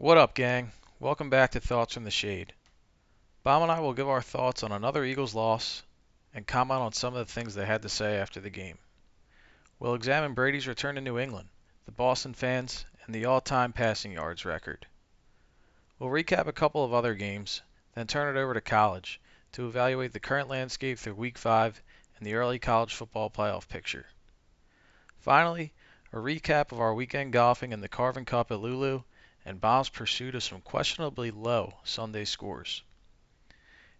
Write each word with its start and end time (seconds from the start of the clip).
What 0.00 0.16
up, 0.16 0.32
gang? 0.32 0.70
Welcome 1.00 1.28
back 1.28 1.50
to 1.50 1.60
Thoughts 1.60 1.94
from 1.94 2.04
the 2.04 2.12
Shade. 2.12 2.54
Bob 3.42 3.62
and 3.62 3.72
I 3.72 3.80
will 3.80 3.94
give 3.94 4.08
our 4.08 4.22
thoughts 4.22 4.62
on 4.62 4.70
another 4.70 5.04
Eagles 5.04 5.34
loss 5.34 5.82
and 6.32 6.46
comment 6.46 6.82
on 6.82 6.92
some 6.92 7.16
of 7.16 7.26
the 7.26 7.32
things 7.32 7.52
they 7.52 7.66
had 7.66 7.82
to 7.82 7.88
say 7.88 8.16
after 8.16 8.38
the 8.38 8.48
game. 8.48 8.78
We'll 9.80 9.96
examine 9.96 10.34
Brady's 10.34 10.68
return 10.68 10.94
to 10.94 11.00
New 11.00 11.18
England, 11.18 11.48
the 11.84 11.90
Boston 11.90 12.32
fans, 12.32 12.86
and 13.04 13.12
the 13.12 13.24
all 13.24 13.40
time 13.40 13.72
passing 13.72 14.12
yards 14.12 14.44
record. 14.44 14.86
We'll 15.98 16.10
recap 16.10 16.46
a 16.46 16.52
couple 16.52 16.84
of 16.84 16.94
other 16.94 17.16
games, 17.16 17.62
then 17.96 18.06
turn 18.06 18.36
it 18.36 18.38
over 18.38 18.54
to 18.54 18.60
college 18.60 19.20
to 19.50 19.66
evaluate 19.66 20.12
the 20.12 20.20
current 20.20 20.48
landscape 20.48 21.00
through 21.00 21.14
Week 21.14 21.36
5 21.36 21.82
and 22.18 22.24
the 22.24 22.34
early 22.34 22.60
college 22.60 22.94
football 22.94 23.30
playoff 23.30 23.66
picture. 23.66 24.06
Finally, 25.18 25.72
a 26.12 26.18
recap 26.18 26.70
of 26.70 26.78
our 26.78 26.94
weekend 26.94 27.32
golfing 27.32 27.72
in 27.72 27.80
the 27.80 27.88
Carving 27.88 28.26
Cup 28.26 28.52
at 28.52 28.60
Lulu 28.60 29.02
and 29.48 29.62
Bob's 29.62 29.88
pursuit 29.88 30.34
of 30.34 30.42
some 30.42 30.60
questionably 30.60 31.30
low 31.30 31.72
Sunday 31.82 32.26
scores. 32.26 32.82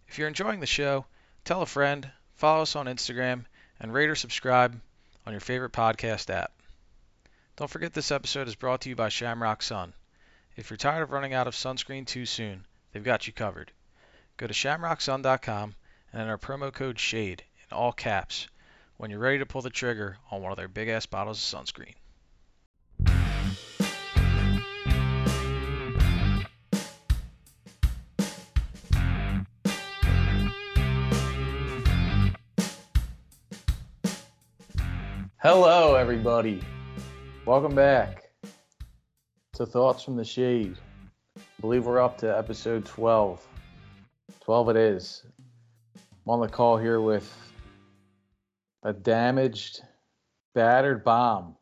If 0.07 0.19
you're 0.19 0.27
enjoying 0.27 0.59
the 0.59 0.67
show, 0.67 1.07
tell 1.43 1.63
a 1.63 1.65
friend, 1.65 2.07
follow 2.35 2.61
us 2.61 2.75
on 2.75 2.85
Instagram, 2.85 3.45
and 3.79 3.91
rate 3.91 4.09
or 4.09 4.15
subscribe 4.15 4.79
on 5.25 5.33
your 5.33 5.39
favorite 5.39 5.73
podcast 5.73 6.29
app. 6.29 6.53
Don't 7.55 7.67
forget 7.67 7.93
this 7.93 8.11
episode 8.11 8.47
is 8.47 8.53
brought 8.53 8.81
to 8.81 8.89
you 8.89 8.95
by 8.95 9.09
Shamrock 9.09 9.63
Sun. 9.63 9.93
If 10.55 10.69
you're 10.69 10.77
tired 10.77 11.01
of 11.01 11.09
running 11.09 11.33
out 11.33 11.47
of 11.47 11.55
sunscreen 11.55 12.05
too 12.05 12.27
soon, 12.27 12.63
they've 12.91 13.03
got 13.03 13.25
you 13.25 13.33
covered. 13.33 13.71
Go 14.37 14.45
to 14.45 14.53
shamrocksun.com 14.53 15.73
and 16.13 16.21
enter 16.21 16.37
promo 16.37 16.71
code 16.71 16.99
SHADE 16.99 17.43
in 17.71 17.75
all 17.75 17.91
caps 17.91 18.47
when 18.97 19.09
you're 19.09 19.19
ready 19.19 19.39
to 19.39 19.47
pull 19.47 19.63
the 19.63 19.71
trigger 19.71 20.19
on 20.29 20.43
one 20.43 20.51
of 20.51 20.57
their 20.57 20.67
big 20.67 20.89
ass 20.89 21.07
bottles 21.07 21.41
of 21.53 21.59
sunscreen. 21.59 21.95
Hello, 35.41 35.95
everybody. 35.95 36.59
Welcome 37.45 37.73
back 37.73 38.29
to 39.53 39.65
Thoughts 39.65 40.03
from 40.03 40.17
the 40.17 40.25
Shade. 40.25 40.75
I 41.37 41.41
believe 41.61 41.85
we're 41.85 42.01
up 42.01 42.17
to 42.17 42.37
episode 42.37 42.85
12. 42.85 43.47
12 44.41 44.69
it 44.71 44.75
is. 44.75 45.23
I'm 45.95 46.29
on 46.29 46.41
the 46.41 46.49
call 46.49 46.77
here 46.77 46.99
with 46.99 47.33
a 48.83 48.91
damaged, 48.91 49.81
battered 50.55 51.05
bomb. 51.05 51.55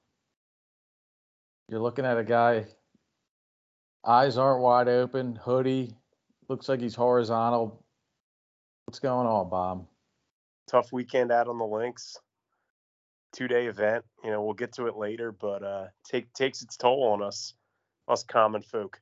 You're 1.69 1.79
looking 1.79 2.03
at 2.03 2.17
a 2.17 2.23
guy, 2.23 2.65
eyes 4.03 4.39
aren't 4.39 4.63
wide 4.63 4.87
open, 4.87 5.35
hoodie, 5.35 5.93
looks 6.49 6.67
like 6.67 6.81
he's 6.81 6.95
horizontal. 6.95 7.85
What's 8.85 8.97
going 8.97 9.27
on, 9.27 9.51
Bob? 9.51 9.85
Tough 10.67 10.91
weekend 10.91 11.31
out 11.31 11.47
on 11.47 11.59
the 11.59 11.63
links 11.63 12.17
two 13.33 13.47
day 13.47 13.67
event. 13.67 14.05
You 14.23 14.31
know, 14.31 14.43
we'll 14.43 14.53
get 14.53 14.73
to 14.73 14.87
it 14.87 14.95
later, 14.95 15.31
but 15.31 15.63
uh, 15.63 15.85
take 16.03 16.33
takes 16.33 16.61
its 16.61 16.77
toll 16.77 17.03
on 17.13 17.21
us, 17.21 17.53
us 18.07 18.23
common 18.23 18.61
folk. 18.61 18.99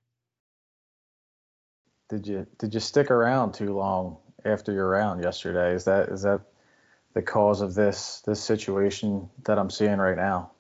Did 2.09 2.27
you 2.27 2.45
did 2.59 2.73
you 2.73 2.79
stick 2.79 3.09
around 3.11 3.53
too 3.53 3.75
long 3.75 4.17
after 4.43 4.71
your 4.71 4.89
round 4.89 5.23
yesterday? 5.23 5.73
Is 5.73 5.85
that 5.85 6.09
is 6.09 6.21
that 6.21 6.41
the 7.13 7.21
cause 7.21 7.61
of 7.61 7.73
this 7.73 8.21
this 8.25 8.43
situation 8.43 9.29
that 9.45 9.57
I'm 9.57 9.69
seeing 9.69 9.97
right 9.97 10.17
now? 10.17 10.51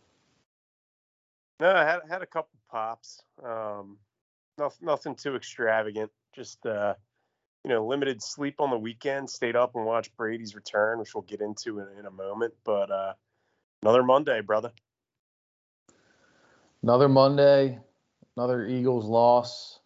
No, 1.59 1.71
I 1.73 1.83
had 1.85 1.99
had 2.09 2.21
a 2.21 2.25
couple 2.25 2.57
pops. 2.69 3.21
Um, 3.43 3.97
nothing 4.57 4.85
nothing 4.85 5.15
too 5.15 5.35
extravagant. 5.35 6.11
Just 6.35 6.65
uh, 6.65 6.95
you 7.63 7.69
know, 7.69 7.85
limited 7.85 8.21
sleep 8.21 8.59
on 8.59 8.69
the 8.69 8.77
weekend. 8.77 9.29
Stayed 9.29 9.55
up 9.55 9.75
and 9.75 9.85
watched 9.85 10.15
Brady's 10.17 10.55
return, 10.55 10.99
which 10.99 11.13
we'll 11.13 11.23
get 11.23 11.41
into 11.41 11.79
in, 11.79 11.87
in 11.99 12.05
a 12.05 12.11
moment. 12.11 12.53
But 12.63 12.91
uh, 12.91 13.13
Another 13.83 14.03
Monday, 14.03 14.41
brother. 14.41 14.71
Another 16.83 17.09
Monday, 17.09 17.79
another 18.37 18.65
Eagles 18.67 19.05
loss. 19.05 19.79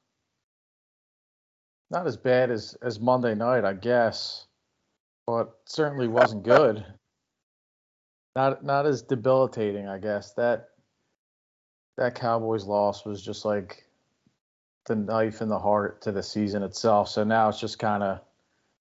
Not 1.92 2.08
as 2.08 2.18
bad 2.18 2.52
as 2.52 2.76
as 2.82 3.00
Monday 3.00 3.36
night, 3.36 3.66
I 3.66 3.74
guess, 3.74 4.48
but 5.28 5.52
certainly 5.66 6.08
wasn't 6.08 6.44
good. 6.44 6.86
not 8.36 8.64
not 8.64 8.86
as 8.86 9.02
debilitating, 9.02 9.88
I 9.88 9.98
guess. 9.98 10.34
That 10.34 10.70
that 11.98 12.16
Cowboys 12.16 12.66
loss 12.66 13.06
was 13.06 13.22
just 13.24 13.46
like 13.46 13.86
the 14.86 14.96
knife 14.96 15.42
in 15.42 15.50
the 15.50 15.60
heart 15.60 16.02
to 16.04 16.12
the 16.12 16.24
season 16.24 16.64
itself. 16.64 17.10
So 17.10 17.24
now 17.24 17.50
it's 17.50 17.60
just 17.60 17.80
kind 17.80 18.04
of 18.04 18.22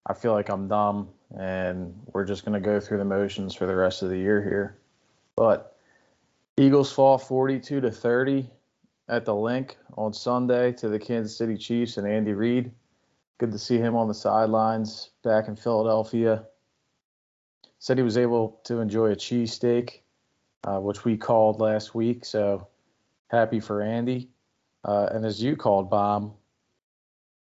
I 0.07 0.13
feel 0.13 0.33
like 0.33 0.49
I'm 0.49 0.67
dumb 0.67 1.09
and 1.37 1.93
we're 2.13 2.25
just 2.25 2.45
going 2.45 2.61
to 2.61 2.65
go 2.65 2.79
through 2.79 2.97
the 2.97 3.05
motions 3.05 3.53
for 3.55 3.67
the 3.67 3.75
rest 3.75 4.01
of 4.01 4.09
the 4.09 4.17
year 4.17 4.41
here. 4.41 4.78
But 5.39 5.77
Eagles 6.57 6.91
fall 6.91 7.17
42 7.17 7.79
to 7.79 7.89
30 7.89 8.49
at 9.07 9.23
the 9.23 9.33
Linc 9.33 9.77
on 9.95 10.11
Sunday 10.11 10.73
to 10.73 10.89
the 10.89 10.99
Kansas 10.99 11.37
City 11.37 11.55
Chiefs 11.55 11.95
and 11.95 12.05
Andy 12.05 12.33
Reid. 12.33 12.73
Good 13.37 13.53
to 13.53 13.57
see 13.57 13.77
him 13.77 13.95
on 13.95 14.09
the 14.09 14.13
sidelines 14.13 15.11
back 15.23 15.47
in 15.47 15.55
Philadelphia. 15.55 16.43
Said 17.77 17.97
he 17.97 18.03
was 18.03 18.17
able 18.17 18.59
to 18.65 18.81
enjoy 18.81 19.11
a 19.11 19.15
cheesesteak, 19.15 20.01
uh, 20.65 20.81
which 20.81 21.05
we 21.05 21.15
called 21.15 21.61
last 21.61 21.95
week. 21.95 22.25
So 22.25 22.67
happy 23.29 23.61
for 23.61 23.81
Andy. 23.81 24.31
Uh, 24.83 25.07
and 25.09 25.25
as 25.25 25.41
you 25.41 25.55
called, 25.55 25.89
Bob, 25.89 26.35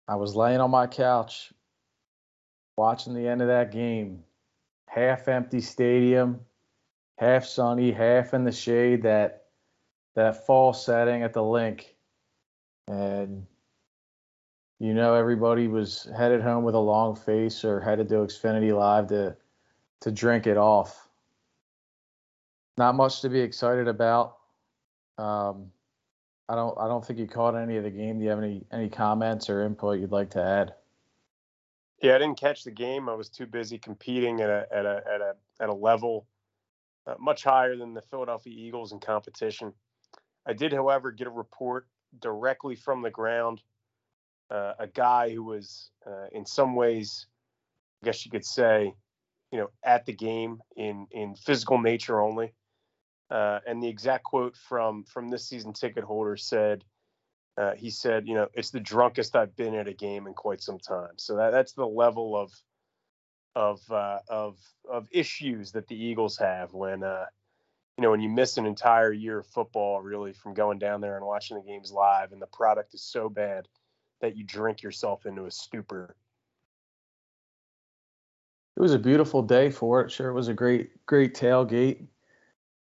I 0.07 0.15
was 0.15 0.35
laying 0.35 0.59
on 0.59 0.69
my 0.69 0.85
couch 0.85 1.51
watching 2.77 3.15
the 3.15 3.27
end 3.27 3.41
of 3.41 3.47
that 3.47 3.71
game. 3.71 4.23
Half 4.85 5.27
empty 5.27 5.59
stadium 5.59 6.41
half 7.19 7.43
sunny, 7.43 7.91
half 7.91 8.33
in 8.33 8.45
the 8.45 8.51
shade, 8.51 9.03
that 9.03 9.43
that 10.15 10.45
fall 10.45 10.71
setting 10.71 11.21
at 11.21 11.33
the 11.33 11.43
Linc. 11.43 11.93
And 12.87 13.45
you 14.79 14.93
know 14.93 15.13
everybody 15.13 15.67
was 15.67 16.09
headed 16.17 16.41
home 16.41 16.63
with 16.63 16.75
a 16.75 16.79
long 16.79 17.15
face 17.15 17.65
or 17.65 17.81
headed 17.81 18.07
to 18.09 18.15
Xfinity 18.15 18.75
Live 18.75 19.07
to 19.07 19.35
to 20.01 20.11
drink 20.11 20.47
it 20.47 20.57
off. 20.57 21.09
Not 22.77 22.95
much 22.95 23.21
to 23.21 23.29
be 23.29 23.41
excited 23.41 23.89
about. 23.89 24.37
Um, 25.17 25.71
I 26.47 26.55
don't 26.55 26.77
I 26.79 26.87
don't 26.87 27.05
think 27.05 27.19
you 27.19 27.27
caught 27.27 27.55
any 27.55 27.75
of 27.75 27.83
the 27.83 27.91
game. 27.91 28.17
Do 28.17 28.23
you 28.23 28.29
have 28.29 28.39
any 28.39 28.63
any 28.71 28.87
comments 28.87 29.49
or 29.49 29.65
input 29.65 29.99
you'd 29.99 30.13
like 30.13 30.29
to 30.31 30.41
add? 30.41 30.73
Yeah, 32.01 32.15
I 32.15 32.17
didn't 32.17 32.39
catch 32.39 32.63
the 32.63 32.71
game. 32.71 33.09
I 33.09 33.13
was 33.13 33.27
too 33.27 33.45
busy 33.45 33.77
competing 33.77 34.39
at 34.39 34.49
a 34.49 34.65
at 34.71 34.85
a 34.85 35.03
at 35.13 35.19
a 35.19 35.35
at 35.59 35.67
a 35.67 35.73
level 35.73 36.25
uh, 37.07 37.15
much 37.19 37.43
higher 37.43 37.75
than 37.75 37.93
the 37.93 38.01
Philadelphia 38.01 38.53
Eagles 38.55 38.91
in 38.91 38.99
competition. 38.99 39.73
I 40.45 40.53
did, 40.53 40.73
however, 40.73 41.11
get 41.11 41.27
a 41.27 41.31
report 41.31 41.87
directly 42.19 42.75
from 42.75 43.01
the 43.01 43.11
ground. 43.11 43.61
Uh, 44.49 44.73
a 44.79 44.87
guy 44.87 45.29
who 45.29 45.43
was, 45.43 45.91
uh, 46.07 46.27
in 46.31 46.45
some 46.45 46.75
ways, 46.75 47.27
I 48.01 48.05
guess 48.05 48.25
you 48.25 48.31
could 48.31 48.45
say, 48.45 48.93
you 49.51 49.59
know, 49.59 49.69
at 49.83 50.05
the 50.05 50.13
game 50.13 50.61
in 50.75 51.07
in 51.11 51.35
physical 51.35 51.79
nature 51.79 52.21
only. 52.21 52.53
Uh, 53.29 53.59
and 53.67 53.81
the 53.81 53.87
exact 53.87 54.23
quote 54.23 54.55
from 54.55 55.03
from 55.03 55.29
this 55.29 55.47
season 55.47 55.73
ticket 55.73 56.03
holder 56.03 56.35
said, 56.35 56.83
uh, 57.57 57.73
he 57.75 57.89
said, 57.89 58.27
you 58.27 58.33
know, 58.33 58.47
it's 58.53 58.71
the 58.71 58.79
drunkest 58.79 59.35
I've 59.35 59.55
been 59.55 59.75
at 59.75 59.87
a 59.87 59.93
game 59.93 60.27
in 60.27 60.33
quite 60.33 60.61
some 60.61 60.79
time. 60.79 61.13
So 61.17 61.35
that, 61.35 61.51
that's 61.51 61.73
the 61.73 61.85
level 61.85 62.35
of 62.35 62.51
of 63.55 63.79
uh, 63.91 64.19
of 64.29 64.57
of 64.89 65.07
issues 65.11 65.71
that 65.71 65.87
the 65.87 65.95
Eagles 65.95 66.37
have 66.37 66.73
when 66.73 67.03
uh, 67.03 67.25
you 67.97 68.03
know 68.03 68.11
when 68.11 68.21
you 68.21 68.29
miss 68.29 68.57
an 68.57 68.65
entire 68.65 69.11
year 69.11 69.39
of 69.39 69.47
football 69.47 70.01
really 70.01 70.33
from 70.33 70.53
going 70.53 70.79
down 70.79 71.01
there 71.01 71.17
and 71.17 71.25
watching 71.25 71.57
the 71.57 71.63
games 71.63 71.91
live 71.91 72.31
and 72.31 72.41
the 72.41 72.47
product 72.47 72.93
is 72.93 73.01
so 73.01 73.29
bad 73.29 73.67
that 74.21 74.35
you 74.35 74.43
drink 74.43 74.83
yourself 74.83 75.25
into 75.25 75.45
a 75.45 75.51
stupor. 75.51 76.15
It 78.77 78.81
was 78.81 78.93
a 78.93 78.99
beautiful 78.99 79.41
day 79.41 79.69
for 79.69 80.01
it. 80.01 80.11
Sure, 80.11 80.29
it 80.29 80.33
was 80.33 80.47
a 80.47 80.53
great 80.53 81.05
great 81.05 81.33
tailgate, 81.33 82.05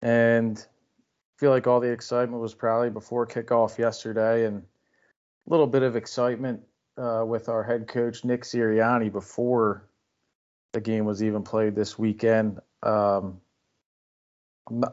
and 0.01 0.57
I 0.57 1.39
feel 1.39 1.51
like 1.51 1.65
all 1.65 1.79
the 1.79 1.91
excitement 1.91 2.41
was 2.41 2.53
probably 2.53 2.89
before 2.89 3.25
kickoff 3.25 3.77
yesterday, 3.77 4.45
and 4.45 4.57
a 4.57 5.49
little 5.49 5.65
bit 5.65 5.81
of 5.81 5.95
excitement 5.95 6.61
uh, 6.97 7.23
with 7.25 7.49
our 7.49 7.63
head 7.63 7.87
coach 7.87 8.23
Nick 8.25 8.43
Sirianni 8.43 9.11
before 9.11 9.87
the 10.73 10.81
game 10.81 11.05
was 11.05 11.23
even 11.23 11.43
played 11.43 11.75
this 11.75 11.97
weekend. 11.97 12.59
Um, 12.83 13.41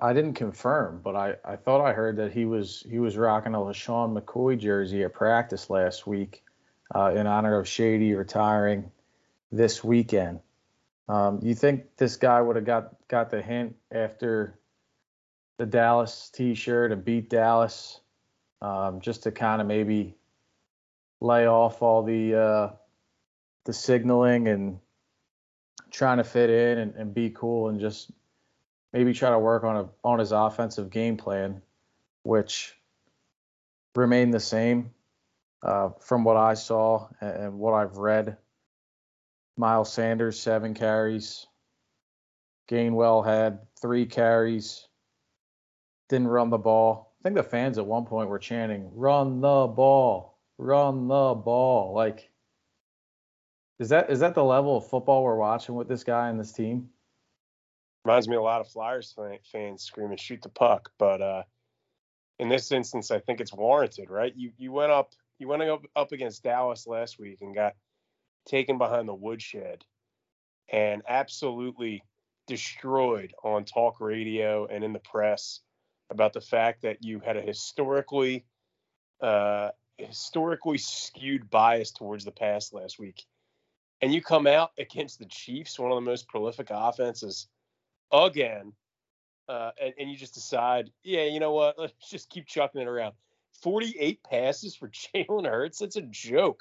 I 0.00 0.12
didn't 0.12 0.34
confirm, 0.34 1.00
but 1.02 1.16
I, 1.16 1.34
I 1.44 1.56
thought 1.56 1.84
I 1.84 1.92
heard 1.92 2.16
that 2.16 2.32
he 2.32 2.44
was 2.44 2.86
he 2.88 2.98
was 2.98 3.16
rocking 3.16 3.54
a 3.54 3.58
LeSean 3.58 4.16
McCoy 4.16 4.58
jersey 4.58 5.02
at 5.02 5.12
practice 5.12 5.68
last 5.68 6.06
week 6.06 6.44
uh, 6.94 7.12
in 7.14 7.26
honor 7.26 7.58
of 7.58 7.66
Shady 7.66 8.14
retiring 8.14 8.92
this 9.50 9.82
weekend. 9.82 10.40
Um, 11.08 11.40
you 11.42 11.54
think 11.54 11.96
this 11.96 12.16
guy 12.16 12.40
would 12.40 12.56
have 12.56 12.64
got 12.64 12.94
got 13.08 13.30
the 13.30 13.42
hint 13.42 13.74
after 13.90 14.58
the 15.58 15.66
Dallas 15.66 16.30
T-shirt 16.30 16.92
and 16.92 17.04
beat 17.04 17.28
Dallas, 17.28 18.00
um, 18.62 19.00
just 19.00 19.24
to 19.24 19.32
kind 19.32 19.60
of 19.60 19.66
maybe 19.66 20.14
lay 21.20 21.46
off 21.46 21.82
all 21.82 22.04
the 22.04 22.34
uh, 22.34 22.70
the 23.64 23.72
signaling 23.72 24.46
and 24.46 24.78
trying 25.90 26.18
to 26.18 26.24
fit 26.24 26.50
in 26.50 26.78
and, 26.78 26.94
and 26.94 27.14
be 27.14 27.30
cool 27.30 27.68
and 27.68 27.80
just 27.80 28.10
maybe 28.92 29.12
try 29.12 29.30
to 29.30 29.38
work 29.38 29.64
on 29.64 29.76
a 29.76 29.88
on 30.02 30.18
his 30.18 30.32
offensive 30.32 30.90
game 30.90 31.16
plan, 31.16 31.62
which 32.22 32.74
remained 33.94 34.34
the 34.34 34.40
same 34.40 34.90
uh, 35.62 35.90
from 36.00 36.24
what 36.24 36.36
I 36.36 36.54
saw 36.54 37.08
and, 37.20 37.36
and 37.36 37.58
what 37.58 37.74
I've 37.74 37.96
read. 37.96 38.36
Miles 39.56 39.92
Sanders 39.92 40.38
seven 40.38 40.74
carries. 40.74 41.46
Gainwell 42.68 43.24
had 43.24 43.60
three 43.80 44.06
carries. 44.06 44.88
Didn't 46.08 46.28
run 46.28 46.50
the 46.50 46.58
ball. 46.58 47.12
I 47.20 47.22
think 47.22 47.36
the 47.36 47.42
fans 47.42 47.78
at 47.78 47.86
one 47.86 48.04
point 48.04 48.28
were 48.28 48.38
chanting, 48.38 48.90
"Run 48.94 49.40
the 49.40 49.66
ball, 49.66 50.38
run 50.58 51.08
the 51.08 51.34
ball!" 51.34 51.94
Like, 51.94 52.30
is 53.78 53.88
that 53.88 54.10
is 54.10 54.20
that 54.20 54.34
the 54.34 54.44
level 54.44 54.76
of 54.76 54.88
football 54.88 55.22
we're 55.24 55.36
watching 55.36 55.74
with 55.74 55.88
this 55.88 56.04
guy 56.04 56.28
and 56.28 56.38
this 56.38 56.52
team? 56.52 56.88
Reminds 58.04 58.28
me 58.28 58.36
a 58.36 58.42
lot 58.42 58.60
of 58.60 58.68
Flyers 58.68 59.14
fans 59.50 59.82
screaming, 59.82 60.16
"Shoot 60.16 60.42
the 60.42 60.48
puck!" 60.48 60.90
But 60.98 61.22
uh, 61.22 61.42
in 62.38 62.48
this 62.48 62.70
instance, 62.70 63.10
I 63.10 63.18
think 63.18 63.40
it's 63.40 63.52
warranted, 63.52 64.10
right? 64.10 64.32
You 64.36 64.52
you 64.58 64.72
went 64.72 64.92
up 64.92 65.12
you 65.38 65.48
went 65.48 65.62
up 65.62 65.84
up 65.96 66.12
against 66.12 66.42
Dallas 66.42 66.86
last 66.86 67.18
week 67.18 67.38
and 67.40 67.54
got 67.54 67.74
taken 68.46 68.78
behind 68.78 69.08
the 69.08 69.14
woodshed, 69.14 69.84
and 70.70 71.02
absolutely 71.08 72.04
destroyed 72.46 73.32
on 73.42 73.64
talk 73.64 74.00
radio 74.00 74.66
and 74.66 74.84
in 74.84 74.92
the 74.92 74.98
press 74.98 75.60
about 76.10 76.32
the 76.34 76.40
fact 76.40 76.82
that 76.82 77.02
you 77.02 77.20
had 77.20 77.36
a 77.36 77.42
historically 77.42 78.44
uh, 79.20 79.70
historically 79.96 80.78
skewed 80.78 81.48
bias 81.50 81.90
towards 81.90 82.24
the 82.24 82.32
past 82.32 82.74
last 82.74 82.98
week. 82.98 83.24
And 84.04 84.12
you 84.12 84.20
come 84.20 84.46
out 84.46 84.72
against 84.78 85.18
the 85.18 85.24
Chiefs, 85.24 85.78
one 85.78 85.90
of 85.90 85.94
the 85.94 86.02
most 86.02 86.28
prolific 86.28 86.66
offenses 86.70 87.48
again, 88.12 88.74
uh, 89.48 89.70
and, 89.80 89.94
and, 89.98 90.10
you 90.10 90.16
just 90.18 90.34
decide, 90.34 90.90
yeah, 91.02 91.24
you 91.24 91.40
know 91.40 91.54
what? 91.54 91.78
Let's 91.78 92.10
just 92.10 92.28
keep 92.28 92.46
chucking 92.46 92.82
it 92.82 92.86
around. 92.86 93.14
48 93.62 94.22
passes 94.22 94.76
for 94.76 94.88
Jalen 95.14 95.46
Hurts. 95.46 95.78
That's 95.78 95.96
a 95.96 96.02
joke. 96.02 96.60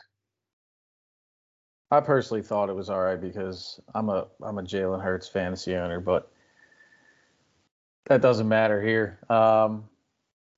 I 1.91 1.99
personally 1.99 2.43
thought 2.43 2.69
it 2.69 2.77
was 2.77 2.89
all 2.89 3.01
right 3.01 3.19
because 3.19 3.77
I'm 3.93 4.07
a 4.07 4.27
I'm 4.41 4.57
a 4.57 4.63
Jalen 4.63 5.03
Hurts 5.03 5.27
fantasy 5.27 5.75
owner, 5.75 5.99
but 5.99 6.31
that 8.05 8.21
doesn't 8.21 8.47
matter 8.47 8.81
here. 8.81 9.19
Um, 9.29 9.89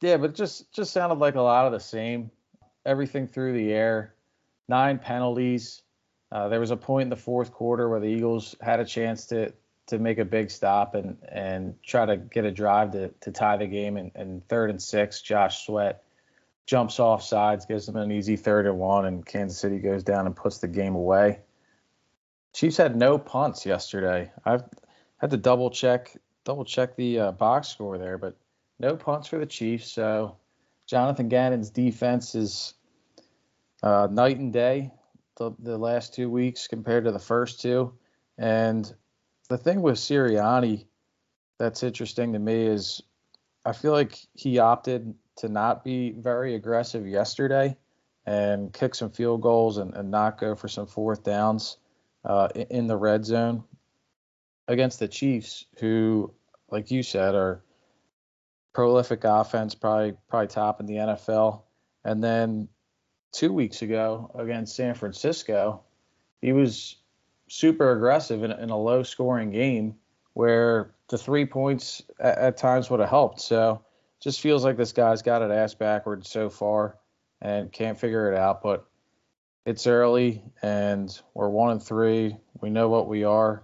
yeah, 0.01 0.17
but 0.17 0.35
just 0.35 0.71
just 0.71 0.93
sounded 0.93 1.17
like 1.17 1.33
a 1.33 1.41
lot 1.41 1.65
of 1.65 1.71
the 1.71 1.79
same. 1.79 2.29
Everything 2.85 3.25
through 3.25 3.53
the 3.53 3.73
air, 3.73 4.13
nine 4.67 4.99
penalties. 4.99 5.81
Uh, 6.35 6.49
there 6.49 6.59
was 6.59 6.71
a 6.71 6.75
point 6.75 7.03
in 7.03 7.09
the 7.09 7.15
fourth 7.15 7.53
quarter 7.53 7.87
where 7.87 8.01
the 8.01 8.07
Eagles 8.07 8.57
had 8.59 8.81
a 8.81 8.85
chance 8.85 9.27
to 9.27 9.53
to 9.87 9.99
make 9.99 10.17
a 10.17 10.25
big 10.25 10.51
stop 10.51 10.93
and 10.93 11.17
and 11.29 11.81
try 11.81 12.05
to 12.05 12.17
get 12.17 12.43
a 12.43 12.51
drive 12.51 12.91
to 12.91 13.07
to 13.21 13.31
tie 13.31 13.55
the 13.55 13.65
game. 13.65 13.95
And, 13.95 14.11
and 14.15 14.45
third 14.49 14.69
and 14.69 14.81
six, 14.81 15.21
Josh 15.21 15.65
Sweat 15.65 16.03
jumps 16.65 16.99
off 16.99 17.23
sides, 17.23 17.65
gives 17.65 17.85
them 17.85 17.95
an 17.95 18.11
easy 18.11 18.35
third 18.35 18.65
and 18.65 18.77
one, 18.77 19.05
and 19.05 19.25
Kansas 19.25 19.57
City 19.57 19.79
goes 19.79 20.03
down 20.03 20.25
and 20.25 20.35
puts 20.35 20.57
the 20.57 20.67
game 20.67 20.95
away. 20.95 21.39
Chiefs 22.51 22.75
had 22.75 22.97
no 22.97 23.17
punts 23.17 23.65
yesterday. 23.65 24.29
I've 24.43 24.65
had 25.19 25.29
to 25.29 25.37
double 25.37 25.69
check 25.69 26.17
double 26.43 26.65
check 26.65 26.97
the 26.97 27.19
uh, 27.19 27.31
box 27.31 27.69
score 27.69 27.97
there, 27.97 28.17
but 28.17 28.35
no 28.77 28.97
punts 28.97 29.29
for 29.29 29.39
the 29.39 29.45
Chiefs. 29.45 29.89
So 29.89 30.35
Jonathan 30.85 31.29
Gannon's 31.29 31.69
defense 31.69 32.35
is 32.35 32.73
uh, 33.81 34.09
night 34.11 34.37
and 34.37 34.51
day 34.51 34.91
the, 35.37 35.51
the 35.59 35.77
last 35.77 36.13
two 36.13 36.29
weeks 36.29 36.67
compared 36.67 37.05
to 37.05 37.11
the 37.11 37.19
first 37.19 37.61
two. 37.61 37.93
And 38.37 38.91
the 39.49 39.57
thing 39.57 39.81
with 39.81 39.95
Sirianni 39.95 40.85
that's 41.57 41.83
interesting 41.83 42.33
to 42.33 42.39
me 42.39 42.65
is 42.65 43.01
I 43.65 43.73
feel 43.73 43.91
like 43.91 44.17
he 44.33 44.59
opted 44.59 45.13
to 45.37 45.49
not 45.49 45.83
be 45.83 46.11
very 46.11 46.55
aggressive 46.55 47.07
yesterday 47.07 47.75
and 48.25 48.73
kick 48.73 48.95
some 48.95 49.09
field 49.09 49.41
goals 49.41 49.77
and, 49.77 49.93
and 49.95 50.09
not 50.09 50.39
go 50.39 50.55
for 50.55 50.67
some 50.67 50.87
fourth 50.87 51.23
downs 51.23 51.77
uh, 52.23 52.47
in 52.69 52.87
the 52.87 52.97
red 52.97 53.25
zone 53.25 53.63
against 54.67 54.99
the 54.99 55.07
Chiefs, 55.07 55.65
who, 55.79 56.33
like 56.69 56.89
you 56.89 57.03
said, 57.03 57.35
are 57.35 57.61
prolific 58.73 59.23
offense, 59.23 59.75
probably 59.75 60.13
probably 60.27 60.47
top 60.47 60.79
in 60.79 60.85
the 60.85 60.95
NFL. 60.95 61.61
And 62.03 62.23
then 62.23 62.67
two 63.35 63.51
weeks 63.51 63.81
ago 63.81 64.31
against 64.35 64.75
San 64.75 64.95
Francisco, 64.95 65.83
he 66.41 66.53
was 66.53 66.97
super 67.47 67.91
aggressive 67.91 68.43
in, 68.43 68.51
in 68.51 68.69
a 68.69 68.77
low 68.77 69.03
scoring 69.03 69.51
game 69.51 69.95
where 70.33 70.93
the 71.09 71.17
three 71.17 71.45
points 71.45 72.01
at, 72.19 72.37
at, 72.37 72.57
times 72.57 72.89
would 72.89 72.99
have 72.99 73.09
helped. 73.09 73.41
So 73.41 73.83
just 74.21 74.41
feels 74.41 74.63
like 74.63 74.77
this 74.77 74.91
guy's 74.91 75.21
got 75.21 75.41
it 75.41 75.51
ass 75.51 75.73
backwards 75.73 76.29
so 76.29 76.49
far 76.49 76.97
and 77.41 77.71
can't 77.71 77.99
figure 77.99 78.31
it 78.31 78.37
out. 78.37 78.63
But 78.63 78.85
it's 79.65 79.85
early 79.85 80.41
and 80.61 81.19
we're 81.33 81.49
one 81.49 81.71
and 81.71 81.83
three. 81.83 82.37
We 82.61 82.69
know 82.69 82.89
what 82.89 83.07
we 83.07 83.23
are. 83.23 83.63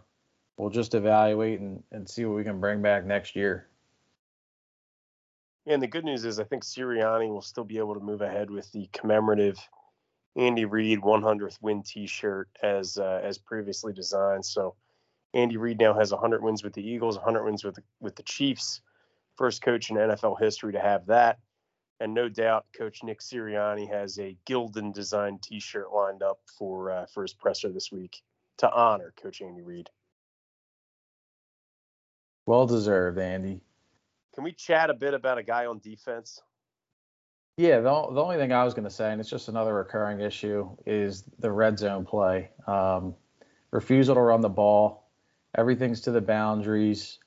We'll 0.58 0.70
just 0.70 0.94
evaluate 0.94 1.60
and, 1.60 1.82
and 1.92 2.08
see 2.08 2.26
what 2.26 2.36
we 2.36 2.44
can 2.44 2.60
bring 2.60 2.82
back 2.82 3.06
next 3.06 3.36
year. 3.36 3.68
And 5.68 5.82
the 5.82 5.88
good 5.88 6.06
news 6.06 6.26
is, 6.26 6.40
I 6.40 6.44
think 6.44 6.64
Sirianni 6.64 7.30
will 7.30 7.42
still 7.42 7.64
be 7.64 7.78
able 7.78 7.94
to 7.94 8.00
move 8.00 8.22
ahead 8.22 8.50
with 8.50 8.72
the 8.72 8.90
commemorative 8.94 9.58
Andy 10.36 10.66
Reid 10.66 11.02
100th 11.02 11.58
win 11.62 11.84
T-shirt 11.84 12.50
as 12.64 12.98
uh, 12.98 13.22
as 13.24 13.38
previously 13.38 13.94
designed. 13.94 14.46
So 14.46 14.76
Andy 15.34 15.58
Reid 15.58 15.80
now 15.80 15.94
has 15.94 16.12
100 16.12 16.42
wins 16.42 16.64
with 16.64 16.74
the 16.74 16.88
Eagles, 16.88 17.18
100 17.18 17.44
wins 17.44 17.64
with 17.64 17.76
the, 17.76 17.84
with 18.00 18.16
the 18.16 18.24
Chiefs. 18.24 18.82
First 19.38 19.62
coach 19.62 19.90
in 19.90 19.98
NFL 19.98 20.40
history 20.40 20.74
to 20.74 20.80
have 20.80 21.06
that. 21.08 21.40
And 22.00 22.14
no 22.14 22.28
doubt, 22.30 22.66
Coach 22.76 23.04
Nick 23.04 23.20
Sirianni 23.20 23.88
has 23.90 24.18
a 24.18 24.36
Gildan 24.48 24.94
designed 24.94 25.44
T-shirt 25.44 25.92
lined 25.94 26.24
up 26.24 26.40
for 26.58 26.92
uh, 26.92 27.06
for 27.14 27.22
his 27.22 27.34
presser 27.34 27.72
this 27.72 27.92
week 27.92 28.22
to 28.58 28.72
honor 28.72 29.14
Coach 29.22 29.42
Andy 29.42 29.62
Reid. 29.62 29.90
Well 32.48 32.66
deserved, 32.66 33.20
Andy. 33.20 33.62
Can 34.34 34.44
we 34.44 34.54
chat 34.54 34.90
a 34.90 34.94
bit 34.94 35.14
about 35.14 35.38
a 35.38 35.44
guy 35.44 35.66
on 35.66 35.80
defense? 35.80 36.42
Yeah, 37.58 37.78
the, 37.78 37.84
the 37.84 38.22
only 38.22 38.38
thing 38.38 38.54
I 38.54 38.64
was 38.64 38.74
going 38.74 38.86
to 38.86 38.90
say, 38.90 39.12
and 39.12 39.20
it's 39.20 39.30
just 39.30 39.50
another 39.50 39.74
recurring 39.74 40.22
issue, 40.22 40.70
is 40.86 41.24
the 41.40 41.52
red 41.52 41.78
zone 41.78 42.06
play. 42.06 42.50
Um, 42.66 43.16
refusal 43.72 44.16
to 44.16 44.22
run 44.22 44.42
the 44.42 44.50
ball. 44.50 45.10
Everything's 45.58 46.02
to 46.02 46.12
the 46.12 46.22
boundaries, 46.22 47.20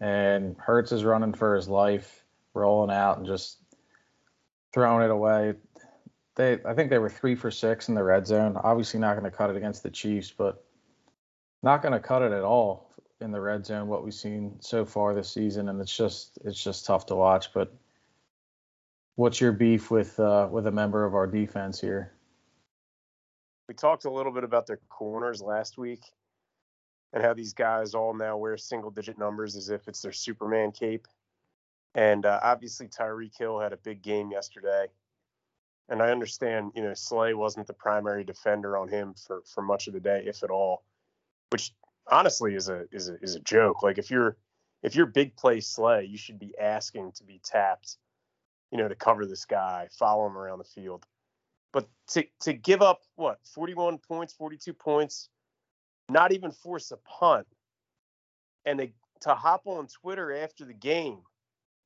and 0.00 0.56
Hurts 0.56 0.92
is 0.92 1.04
running 1.04 1.34
for 1.34 1.56
his 1.56 1.68
life, 1.68 2.24
rolling 2.54 2.94
out 2.94 3.18
and 3.18 3.26
just 3.26 3.58
throwing 4.72 5.04
it 5.04 5.10
away. 5.10 5.54
They, 6.36 6.58
I 6.64 6.74
think 6.74 6.90
they 6.90 6.98
were 6.98 7.10
three 7.10 7.34
for 7.34 7.50
six 7.50 7.88
in 7.88 7.96
the 7.96 8.04
red 8.04 8.26
zone. 8.26 8.56
Obviously, 8.62 9.00
not 9.00 9.18
going 9.18 9.30
to 9.30 9.36
cut 9.36 9.50
it 9.50 9.56
against 9.56 9.82
the 9.82 9.90
Chiefs, 9.90 10.30
but 10.30 10.64
not 11.62 11.82
going 11.82 11.92
to 11.92 12.00
cut 12.00 12.22
it 12.22 12.32
at 12.32 12.44
all 12.44 12.91
in 13.22 13.32
the 13.32 13.40
red 13.40 13.64
zone. 13.64 13.88
What 13.88 14.04
we've 14.04 14.12
seen 14.12 14.56
so 14.60 14.84
far 14.84 15.14
this 15.14 15.30
season, 15.30 15.68
and 15.68 15.80
it's 15.80 15.96
just 15.96 16.38
it's 16.44 16.62
just 16.62 16.84
tough 16.84 17.06
to 17.06 17.14
watch. 17.14 17.52
But 17.54 17.72
what's 19.16 19.40
your 19.40 19.52
beef 19.52 19.90
with 19.90 20.18
uh, 20.20 20.48
with 20.50 20.66
a 20.66 20.72
member 20.72 21.04
of 21.04 21.14
our 21.14 21.26
defense 21.26 21.80
here? 21.80 22.12
We 23.68 23.74
talked 23.74 24.04
a 24.04 24.10
little 24.10 24.32
bit 24.32 24.44
about 24.44 24.66
their 24.66 24.80
corners 24.88 25.40
last 25.40 25.78
week 25.78 26.02
and 27.12 27.22
how 27.22 27.34
these 27.34 27.52
guys 27.52 27.94
all 27.94 28.14
now 28.14 28.36
wear 28.36 28.56
single 28.56 28.90
digit 28.90 29.18
numbers 29.18 29.56
as 29.56 29.68
if 29.68 29.86
it's 29.88 30.02
their 30.02 30.12
Superman 30.12 30.72
cape. 30.72 31.06
And 31.94 32.24
uh, 32.24 32.40
obviously 32.42 32.88
Tyreek 32.88 33.36
Hill 33.38 33.60
had 33.60 33.72
a 33.72 33.76
big 33.76 34.02
game 34.02 34.30
yesterday. 34.30 34.86
And 35.88 36.02
I 36.02 36.10
understand, 36.10 36.72
you 36.74 36.82
know, 36.82 36.94
Slay 36.94 37.34
wasn't 37.34 37.66
the 37.66 37.74
primary 37.74 38.24
defender 38.24 38.78
on 38.78 38.88
him 38.88 39.14
for, 39.14 39.42
for 39.46 39.62
much 39.62 39.88
of 39.88 39.92
the 39.92 40.00
day, 40.00 40.24
if 40.26 40.42
at 40.42 40.50
all, 40.50 40.84
which 41.50 41.72
honestly 42.10 42.54
is 42.54 42.68
a 42.68 42.84
is 42.92 43.08
a 43.08 43.16
is 43.22 43.34
a 43.34 43.40
joke. 43.40 43.82
Like 43.82 43.98
if 43.98 44.10
you're 44.10 44.36
if 44.82 44.94
you're 44.94 45.06
big 45.06 45.36
play 45.36 45.60
Slay, 45.60 46.04
you 46.04 46.18
should 46.18 46.38
be 46.38 46.54
asking 46.58 47.12
to 47.12 47.24
be 47.24 47.40
tapped 47.44 47.96
you 48.72 48.78
know, 48.78 48.88
to 48.88 48.94
cover 48.94 49.26
this 49.26 49.44
guy, 49.44 49.86
follow 49.96 50.26
him 50.26 50.36
around 50.36 50.58
the 50.58 50.64
field. 50.64 51.06
But 51.72 51.88
to 52.08 52.24
to 52.40 52.54
give 52.54 52.82
up 52.82 53.02
what 53.14 53.38
41 53.54 53.98
points, 53.98 54.32
42 54.32 54.72
points, 54.72 55.28
not 56.08 56.32
even 56.32 56.50
force 56.50 56.90
a 56.90 56.96
punt, 56.96 57.46
and 58.64 58.78
to, 58.78 58.88
to 59.20 59.34
hop 59.34 59.62
on 59.66 59.86
Twitter 59.86 60.32
after 60.34 60.64
the 60.64 60.72
game 60.72 61.18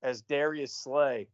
as 0.02 0.23
Darius 0.23 0.73
Slay, 0.73 1.28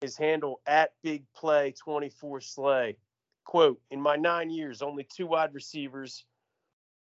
his 0.00 0.16
handle 0.16 0.60
at 0.66 0.92
Big 1.02 1.24
Play 1.34 1.72
24 1.72 2.40
Slay, 2.40 2.96
quote: 3.44 3.80
In 3.90 4.00
my 4.00 4.16
nine 4.16 4.50
years, 4.50 4.82
only 4.82 5.04
two 5.04 5.28
wide 5.28 5.54
receivers 5.54 6.24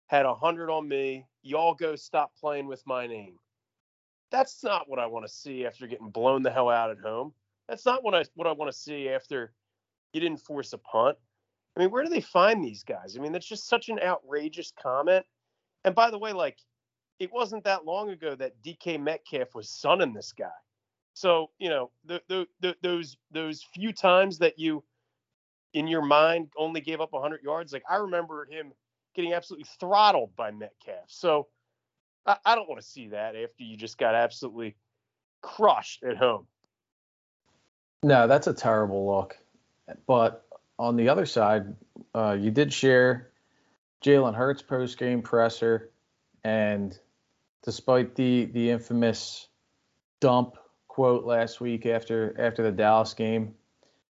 had 0.10 0.26
a 0.26 0.34
hundred 0.34 0.72
on 0.72 0.88
me. 0.88 1.26
Y'all 1.44 1.76
go 1.76 1.96
stop 1.96 2.32
playing 2.36 2.68
with 2.68 2.82
my 2.86 3.06
name. 3.06 3.36
That's 4.32 4.64
not 4.64 4.90
what 4.90 5.00
I 5.00 5.06
want 5.06 5.26
to 5.26 5.32
see 5.32 5.66
after 5.66 5.88
getting 5.88 6.10
blown 6.10 6.42
the 6.42 6.52
hell 6.52 6.70
out 6.70 6.90
at 6.90 6.98
home. 6.98 7.32
That's 7.68 7.86
not 7.86 8.04
what 8.04 8.16
I 8.16 8.26
what 8.34 8.48
I 8.48 8.52
want 8.52 8.72
to 8.72 8.78
see 8.78 9.08
after 9.08 9.54
you 10.12 10.20
didn't 10.20 10.42
force 10.42 10.74
a 10.74 10.80
punt. 10.80 11.16
I 11.78 11.80
mean, 11.80 11.92
where 11.92 12.04
do 12.04 12.10
they 12.10 12.22
find 12.22 12.64
these 12.64 12.84
guys? 12.84 13.16
I 13.16 13.22
mean, 13.22 13.32
that's 13.32 13.48
just 13.48 13.68
such 13.68 13.90
an 13.90 14.00
outrageous 14.00 14.74
comment. 14.82 15.26
And 15.86 15.94
by 15.94 16.10
the 16.10 16.18
way, 16.18 16.34
like, 16.34 16.58
it 17.20 17.32
wasn't 17.32 17.64
that 17.66 17.86
long 17.86 18.10
ago 18.10 18.34
that 18.36 18.54
DK 18.66 19.00
Metcalf 19.00 19.54
was 19.54 19.70
sunning 19.70 20.14
this 20.14 20.34
guy. 20.34 20.50
So 21.14 21.52
you 21.60 21.70
know, 21.70 21.92
the, 22.06 22.20
the, 22.28 22.48
the, 22.62 22.76
those 22.82 23.16
those 23.30 23.64
few 23.76 23.94
times 23.94 24.40
that 24.40 24.58
you, 24.58 24.84
in 25.76 25.88
your 25.88 26.02
mind, 26.02 26.50
only 26.58 26.82
gave 26.82 27.00
up 27.00 27.14
100 27.14 27.44
yards, 27.44 27.74
like 27.74 27.84
I 27.88 27.98
remember 27.98 28.48
him 28.50 28.74
getting 29.20 29.34
absolutely 29.34 29.68
throttled 29.82 30.34
by 30.38 30.50
Metcalf. 30.50 31.04
So 31.08 31.48
I, 32.26 32.38
I 32.46 32.56
don't 32.56 32.70
want 32.70 32.80
to 32.80 32.88
see 32.88 33.10
that 33.10 33.36
after 33.36 33.64
you 33.64 33.76
just 33.76 33.98
got 33.98 34.16
absolutely 34.16 34.78
crushed 35.42 36.04
at 36.04 36.16
home. 36.16 36.48
No, 38.02 38.28
that's 38.28 38.48
a 38.48 38.54
terrible 38.54 39.08
look. 39.08 39.38
But 40.08 40.46
on 40.78 40.96
the 40.96 41.10
other 41.10 41.26
side, 41.26 41.76
uh, 42.16 42.38
you 42.40 42.50
did 42.50 42.72
share 42.72 43.32
Jalen 44.02 44.36
Hurts 44.36 44.62
post 44.62 44.98
game 44.98 45.22
presser, 45.22 45.90
and 46.46 46.98
despite 47.66 48.16
the 48.16 48.46
the 48.46 48.70
infamous 48.70 49.50
dump 50.22 50.56
quote 50.88 51.26
last 51.26 51.60
week 51.60 51.86
after 51.86 52.34
after 52.40 52.64
the 52.64 52.72
Dallas 52.72 53.14
game, 53.14 53.54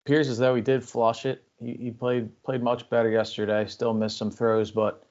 appears 0.04 0.28
as 0.28 0.36
though 0.36 0.54
he 0.54 0.60
did 0.60 0.84
flush 0.84 1.24
it. 1.24 1.42
He, 1.62 1.74
he 1.74 1.90
played 1.90 2.30
played 2.42 2.62
much 2.62 2.88
better 2.90 3.10
yesterday. 3.10 3.66
Still 3.66 3.92
missed 3.94 4.18
some 4.18 4.30
throws, 4.30 4.70
but 4.70 5.04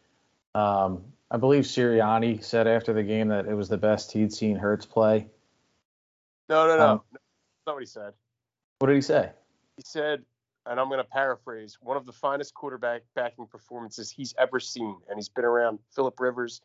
um, 0.55 1.03
I 1.31 1.37
believe 1.37 1.63
Sirianni 1.63 2.43
said 2.43 2.67
after 2.67 2.91
the 2.91 3.03
game 3.03 3.27
that 3.27 3.45
it 3.45 3.53
was 3.53 3.69
the 3.69 3.77
best 3.77 4.11
he'd 4.11 4.33
seen 4.33 4.55
Hurts 4.55 4.85
play. 4.85 5.27
No, 6.49 6.67
no, 6.67 6.77
no. 6.77 6.87
Um, 6.87 7.01
That's 7.11 7.23
not 7.67 7.75
what 7.75 7.81
he 7.81 7.85
said. 7.85 8.13
What 8.79 8.87
did 8.87 8.95
he 8.95 9.01
say? 9.01 9.29
He 9.77 9.83
said, 9.85 10.23
and 10.65 10.79
I'm 10.79 10.87
going 10.87 10.99
to 10.99 11.03
paraphrase, 11.03 11.77
one 11.81 11.97
of 11.97 12.05
the 12.05 12.11
finest 12.11 12.53
quarterback 12.53 13.03
backing 13.13 13.45
performances 13.45 14.09
he's 14.09 14.33
ever 14.39 14.59
seen. 14.59 14.97
And 15.07 15.17
he's 15.17 15.29
been 15.29 15.45
around 15.45 15.79
Philip 15.93 16.19
Rivers, 16.19 16.61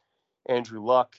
Andrew 0.47 0.83
Luck, 0.83 1.17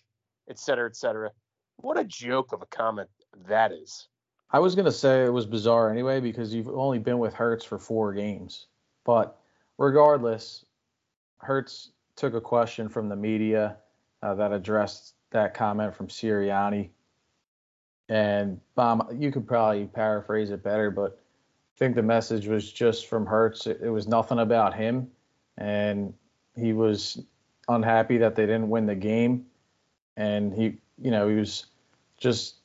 et 0.49 0.57
cetera, 0.57 0.89
et 0.89 0.95
cetera. 0.95 1.31
What 1.77 1.99
a 1.99 2.03
joke 2.03 2.51
of 2.53 2.61
a 2.61 2.65
comment 2.65 3.09
that 3.47 3.71
is. 3.71 4.07
I 4.51 4.59
was 4.59 4.75
to 4.75 4.91
say 4.91 5.25
it 5.25 5.33
was 5.33 5.45
bizarre 5.45 5.89
anyway 5.91 6.19
because 6.19 6.53
you've 6.53 6.69
only 6.69 6.99
been 6.99 7.19
with 7.19 7.33
Hurts 7.33 7.65
for 7.65 7.77
four 7.77 8.13
games. 8.13 8.67
But 9.03 9.37
regardless, 9.77 10.65
Hurts 11.39 11.89
took 12.15 12.33
a 12.33 12.41
question 12.41 12.87
from 12.89 13.09
the 13.09 13.15
media 13.15 13.77
uh, 14.21 14.35
that 14.35 14.51
addressed 14.51 15.15
that 15.31 15.53
comment 15.53 15.95
from 15.95 16.07
Sirianni. 16.07 16.89
And 18.07 18.59
Bomb, 18.75 19.07
you 19.19 19.31
could 19.31 19.47
probably 19.47 19.85
paraphrase 19.85 20.51
it 20.51 20.63
better, 20.63 20.91
but 20.91 21.19
I 21.75 21.77
think 21.77 21.95
the 21.95 22.03
message 22.03 22.47
was 22.47 22.71
just 22.71 23.07
from 23.07 23.25
Hurts. 23.25 23.67
It, 23.67 23.81
it 23.81 23.89
was 23.89 24.07
nothing 24.07 24.39
about 24.39 24.73
him, 24.73 25.09
and 25.57 26.13
he 26.55 26.73
was 26.73 27.21
unhappy 27.67 28.17
that 28.19 28.35
they 28.35 28.43
didn't 28.43 28.69
win 28.69 28.85
the 28.85 28.95
game, 28.95 29.47
and 30.15 30.53
he, 30.53 30.77
you 31.01 31.11
know, 31.11 31.27
he 31.27 31.35
was 31.35 31.65
just 32.17 32.55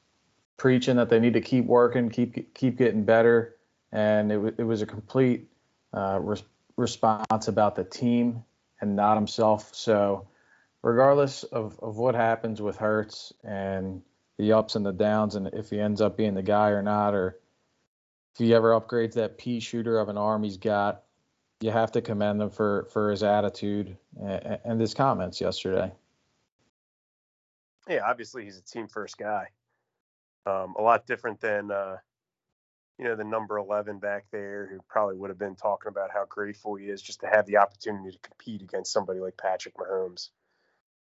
preaching 0.61 0.97
that 0.97 1.09
they 1.09 1.19
need 1.19 1.33
to 1.33 1.41
keep 1.41 1.65
working, 1.65 2.11
keep 2.11 2.53
keep 2.53 2.77
getting 2.77 3.03
better, 3.03 3.57
and 3.93 4.31
it, 4.31 4.57
it 4.59 4.63
was 4.63 4.83
a 4.83 4.87
complete 4.87 5.49
uh, 5.95 6.19
res- 6.21 6.43
response 6.77 7.49
about 7.49 7.75
the 7.75 7.83
team 7.83 8.45
and 8.83 8.95
not 8.95 9.15
himself. 9.15 9.75
So, 9.75 10.29
regardless 10.83 11.45
of, 11.45 11.81
of 11.81 11.97
what 11.97 12.15
happens 12.15 12.61
with 12.61 12.77
Hurts 12.77 13.33
and 13.43 14.03
the 14.37 14.53
ups 14.53 14.77
and 14.77 14.85
the 14.85 14.93
downs, 14.93 15.35
and 15.35 15.47
if 15.47 15.71
he 15.71 15.81
ends 15.81 16.03
up 16.03 16.19
being 16.19 16.35
the 16.35 16.43
guy 16.43 16.69
or 16.69 16.83
not, 16.83 17.15
or 17.15 17.39
if 18.35 18.39
he 18.39 18.53
ever 18.53 18.79
upgrades 18.79 19.15
that 19.15 19.39
pea 19.39 19.61
shooter 19.61 19.99
of 19.99 20.11
an 20.11 20.19
arm 20.19 20.43
he's 20.43 20.59
got, 20.59 21.05
you 21.63 21.71
have 21.71 21.93
to 21.93 22.03
commend 22.03 22.43
him 22.43 22.51
for 22.51 22.87
for 22.93 23.11
his 23.11 23.23
attitude 23.23 23.97
and, 24.23 24.59
and 24.63 24.79
his 24.79 24.93
comments 24.93 25.41
yesterday. 25.41 25.91
Yeah, 27.89 28.01
obviously 28.07 28.45
he's 28.45 28.59
a 28.59 28.63
team 28.63 28.89
first 28.89 29.17
guy. 29.17 29.49
Um, 30.47 30.75
a 30.79 30.83
lot 30.83 31.07
different 31.07 31.41
than 31.41 31.71
uh, 31.71 31.97
you 32.99 33.07
know 33.07 33.17
the 33.17 33.25
number 33.25 33.57
11 33.57 33.99
back 33.99 34.27
there 34.31 34.69
who 34.71 34.79
probably 34.89 35.17
would 35.17 35.31
have 35.31 35.39
been 35.39 35.57
talking 35.57 35.89
about 35.89 36.11
how 36.13 36.27
grateful 36.29 36.75
he 36.75 36.87
is 36.87 37.01
just 37.01 37.21
to 37.21 37.27
have 37.27 37.47
the 37.47 37.57
opportunity 37.57 38.11
to 38.11 38.19
compete 38.19 38.61
against 38.61 38.93
somebody 38.93 39.21
like 39.21 39.39
Patrick 39.39 39.75
Mahomes. 39.77 40.29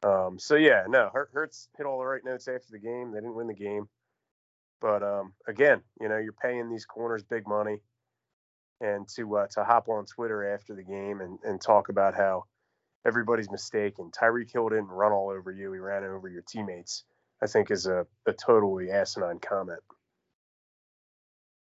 Um, 0.03 0.39
so 0.39 0.55
yeah, 0.55 0.83
no, 0.87 1.09
Hurts 1.11 1.67
hit 1.77 1.85
all 1.85 1.99
the 1.99 2.05
right 2.05 2.23
notes 2.23 2.47
after 2.47 2.71
the 2.71 2.79
game. 2.79 3.11
They 3.11 3.19
didn't 3.19 3.35
win 3.35 3.47
the 3.47 3.53
game, 3.53 3.89
but 4.79 5.03
um, 5.03 5.33
again, 5.47 5.81
you 5.99 6.07
know, 6.07 6.17
you're 6.17 6.31
paying 6.31 6.69
these 6.69 6.85
corners 6.85 7.23
big 7.23 7.47
money, 7.47 7.81
and 8.79 9.07
to 9.15 9.37
uh, 9.37 9.47
to 9.55 9.63
hop 9.63 9.89
on 9.89 10.05
Twitter 10.05 10.53
after 10.53 10.75
the 10.75 10.83
game 10.83 11.21
and, 11.21 11.39
and 11.43 11.59
talk 11.59 11.89
about 11.89 12.15
how 12.15 12.45
everybody's 13.05 13.51
mistaken. 13.51 14.11
Tyreek 14.11 14.51
Hill 14.53 14.69
didn't 14.69 14.87
run 14.87 15.11
all 15.11 15.29
over 15.29 15.51
you; 15.51 15.73
he 15.73 15.79
ran 15.79 16.03
over 16.03 16.29
your 16.29 16.43
teammates. 16.47 17.03
I 17.41 17.47
think 17.47 17.71
is 17.71 17.85
a, 17.85 18.05
a 18.25 18.33
totally 18.33 18.91
asinine 18.91 19.39
comment. 19.39 19.79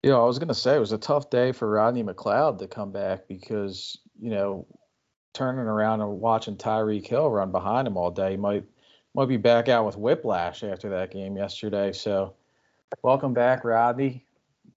Yeah, 0.03 0.15
I 0.15 0.25
was 0.25 0.39
gonna 0.39 0.55
say 0.55 0.77
it 0.77 0.81
was 0.81 0.93
a 0.93 0.99
tough 0.99 1.29
day 1.29 1.53
for 1.53 1.71
Rodney 1.71 2.03
McLeod 2.03 2.59
to 2.59 2.67
come 2.67 2.91
back 2.91 3.29
because 3.29 3.99
you 4.19 4.31
know 4.31 4.67
turning 5.35 5.67
around 5.67 6.01
and 6.01 6.21
watching 6.21 6.57
Tyreek 6.57 7.07
Hill 7.07 7.31
run 7.31 7.53
behind 7.53 7.87
him 7.87 7.97
all 7.97 8.11
day. 8.11 8.33
He 8.33 8.37
might 8.37 8.65
might 9.15 9.29
be 9.29 9.37
back 9.37 9.69
out 9.69 9.85
with 9.85 9.99
whiplash 9.99 10.63
after 10.63 10.89
that 10.91 11.11
game 11.11 11.37
yesterday. 11.37 11.93
So 11.93 12.35
welcome 13.03 13.35
back, 13.35 13.65
Rodney. 13.65 14.25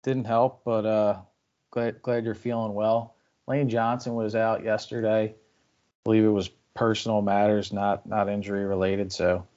Didn't 0.04 0.26
help, 0.26 0.64
but 0.66 0.86
uh, 0.86 1.22
glad 1.72 2.02
glad 2.02 2.26
you're 2.26 2.36
feeling 2.36 2.74
well. 2.74 3.16
Lane 3.48 3.70
Johnson 3.70 4.16
was 4.16 4.36
out 4.36 4.64
yesterday. 4.64 5.30
I 5.30 5.36
believe 6.04 6.26
it 6.26 6.30
was 6.30 6.50
personal 6.74 7.22
matters, 7.22 7.72
not 7.72 8.06
not 8.06 8.28
injury 8.28 8.66
related. 8.66 9.14
So 9.14 9.48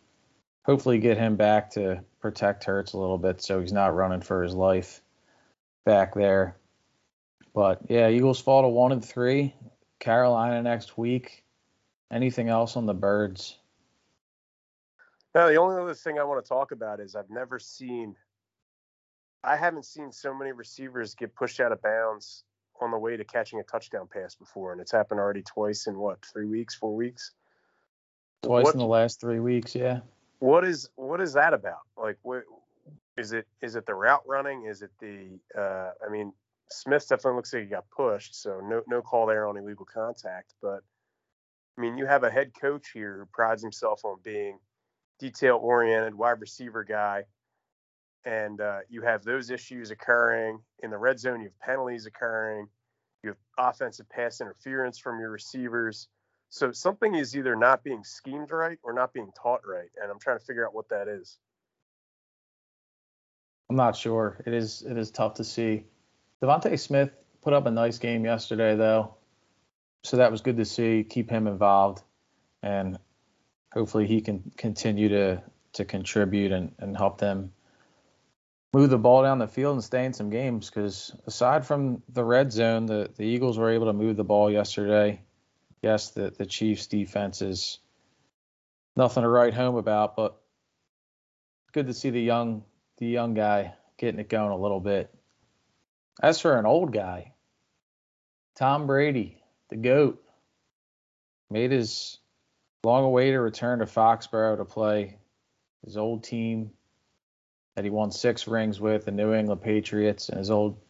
hopefully 0.66 0.98
get 0.98 1.16
him 1.16 1.36
back 1.36 1.70
to 1.70 2.02
protect 2.20 2.64
Hurts 2.64 2.92
a 2.92 2.98
little 2.98 3.18
bit 3.18 3.40
so 3.40 3.60
he's 3.60 3.72
not 3.72 3.94
running 3.94 4.20
for 4.20 4.42
his 4.42 4.52
life 4.52 5.00
back 5.84 6.14
there. 6.14 6.56
But 7.54 7.82
yeah, 7.88 8.08
Eagles 8.08 8.40
fall 8.40 8.62
to 8.62 8.68
one 8.68 8.92
and 8.92 9.04
three. 9.04 9.54
Carolina 10.00 10.60
next 10.62 10.98
week. 10.98 11.44
Anything 12.10 12.48
else 12.48 12.76
on 12.76 12.84
the 12.84 12.94
birds? 12.94 13.56
No, 15.34 15.48
the 15.48 15.56
only 15.56 15.80
other 15.80 15.94
thing 15.94 16.18
I 16.18 16.24
want 16.24 16.44
to 16.44 16.48
talk 16.48 16.72
about 16.72 16.98
is 16.98 17.14
I've 17.14 17.30
never 17.30 17.58
seen, 17.58 18.16
I 19.44 19.56
haven't 19.56 19.84
seen 19.84 20.10
so 20.10 20.34
many 20.34 20.52
receivers 20.52 21.14
get 21.14 21.34
pushed 21.34 21.60
out 21.60 21.72
of 21.72 21.80
bounds 21.80 22.42
on 22.80 22.90
the 22.90 22.98
way 22.98 23.16
to 23.16 23.24
catching 23.24 23.60
a 23.60 23.62
touchdown 23.62 24.08
pass 24.12 24.34
before, 24.34 24.72
and 24.72 24.80
it's 24.80 24.92
happened 24.92 25.20
already 25.20 25.42
twice 25.42 25.86
in 25.86 25.96
what 25.96 26.24
three 26.24 26.46
weeks, 26.46 26.74
four 26.74 26.94
weeks? 26.94 27.32
Twice 28.42 28.64
what, 28.64 28.74
in 28.74 28.78
the 28.78 28.86
last 28.86 29.20
three 29.20 29.40
weeks, 29.40 29.74
yeah. 29.74 30.00
What 30.38 30.64
is 30.64 30.88
what 30.96 31.20
is 31.20 31.32
that 31.34 31.54
about? 31.54 31.80
Like, 31.96 32.18
what 32.22 32.42
is 33.16 33.32
it? 33.32 33.46
Is 33.62 33.76
it 33.76 33.86
the 33.86 33.94
route 33.94 34.22
running? 34.26 34.66
Is 34.66 34.82
it 34.82 34.90
the? 35.00 35.38
Uh, 35.56 35.92
I 36.06 36.10
mean, 36.10 36.32
Smith 36.70 37.08
definitely 37.08 37.36
looks 37.36 37.52
like 37.52 37.62
he 37.62 37.68
got 37.68 37.88
pushed, 37.90 38.40
so 38.40 38.60
no 38.62 38.82
no 38.86 39.02
call 39.02 39.26
there 39.26 39.46
on 39.46 39.56
illegal 39.56 39.86
contact. 39.86 40.54
But 40.60 40.80
I 41.78 41.80
mean, 41.80 41.96
you 41.96 42.06
have 42.06 42.24
a 42.24 42.30
head 42.30 42.52
coach 42.60 42.90
here 42.92 43.18
who 43.18 43.26
prides 43.32 43.62
himself 43.62 44.04
on 44.04 44.18
being 44.22 44.58
detail 45.18 45.58
oriented, 45.62 46.14
wide 46.14 46.40
receiver 46.40 46.84
guy, 46.84 47.24
and 48.24 48.60
uh, 48.60 48.80
you 48.88 49.02
have 49.02 49.24
those 49.24 49.50
issues 49.50 49.90
occurring 49.90 50.58
in 50.82 50.90
the 50.90 50.98
red 50.98 51.18
zone. 51.18 51.40
You 51.40 51.46
have 51.46 51.60
penalties 51.60 52.06
occurring. 52.06 52.66
You 53.22 53.30
have 53.30 53.38
offensive 53.58 54.08
pass 54.08 54.40
interference 54.40 54.98
from 54.98 55.18
your 55.18 55.30
receivers. 55.30 56.08
So 56.56 56.72
something 56.72 57.14
is 57.14 57.36
either 57.36 57.54
not 57.54 57.84
being 57.84 58.02
schemed 58.02 58.50
right 58.50 58.78
or 58.82 58.94
not 58.94 59.12
being 59.12 59.30
taught 59.36 59.60
right, 59.66 59.90
and 60.00 60.10
I'm 60.10 60.18
trying 60.18 60.38
to 60.38 60.44
figure 60.44 60.66
out 60.66 60.74
what 60.74 60.88
that 60.88 61.06
is. 61.06 61.36
I'm 63.68 63.76
not 63.76 63.94
sure. 63.94 64.42
It 64.46 64.54
is 64.54 64.82
it 64.88 64.96
is 64.96 65.10
tough 65.10 65.34
to 65.34 65.44
see. 65.44 65.84
DeVonta 66.42 66.78
Smith 66.78 67.10
put 67.42 67.52
up 67.52 67.66
a 67.66 67.70
nice 67.70 67.98
game 67.98 68.24
yesterday, 68.24 68.74
though, 68.74 69.16
so 70.02 70.16
that 70.16 70.32
was 70.32 70.40
good 70.40 70.56
to 70.56 70.64
see. 70.64 71.04
Keep 71.04 71.28
him 71.28 71.46
involved, 71.46 72.02
and 72.62 72.98
hopefully 73.74 74.06
he 74.06 74.22
can 74.22 74.50
continue 74.56 75.10
to 75.10 75.42
to 75.74 75.84
contribute 75.84 76.52
and, 76.52 76.74
and 76.78 76.96
help 76.96 77.18
them 77.18 77.52
move 78.72 78.88
the 78.88 78.96
ball 78.96 79.22
down 79.22 79.38
the 79.38 79.46
field 79.46 79.74
and 79.74 79.84
stay 79.84 80.06
in 80.06 80.14
some 80.14 80.30
games. 80.30 80.70
Because 80.70 81.14
aside 81.26 81.66
from 81.66 82.02
the 82.08 82.24
red 82.24 82.50
zone, 82.50 82.86
the 82.86 83.10
the 83.14 83.24
Eagles 83.24 83.58
were 83.58 83.68
able 83.68 83.88
to 83.88 83.92
move 83.92 84.16
the 84.16 84.24
ball 84.24 84.50
yesterday. 84.50 85.20
Yes, 85.86 86.10
the 86.10 86.30
the 86.36 86.46
Chiefs' 86.46 86.88
defense 86.88 87.42
is 87.42 87.78
nothing 88.96 89.22
to 89.22 89.28
write 89.28 89.54
home 89.54 89.76
about, 89.76 90.16
but 90.16 90.36
good 91.70 91.86
to 91.86 91.94
see 91.94 92.10
the 92.10 92.20
young 92.20 92.64
the 92.98 93.06
young 93.06 93.34
guy 93.34 93.72
getting 93.96 94.18
it 94.18 94.28
going 94.28 94.50
a 94.50 94.56
little 94.56 94.80
bit. 94.80 95.14
As 96.20 96.40
for 96.40 96.58
an 96.58 96.66
old 96.66 96.92
guy, 96.92 97.34
Tom 98.56 98.88
Brady, 98.88 99.40
the 99.70 99.76
GOAT, 99.76 100.20
made 101.50 101.70
his 101.70 102.18
long 102.82 103.04
awaited 103.04 103.38
return 103.38 103.78
to 103.78 103.86
Foxborough 103.86 104.56
to 104.56 104.64
play 104.64 105.20
his 105.84 105.96
old 105.96 106.24
team 106.24 106.72
that 107.76 107.84
he 107.84 107.90
won 107.90 108.10
six 108.10 108.48
rings 108.48 108.80
with, 108.80 109.04
the 109.04 109.12
New 109.12 109.32
England 109.32 109.62
Patriots, 109.62 110.30
and 110.30 110.38
his 110.38 110.50
old 110.50 110.80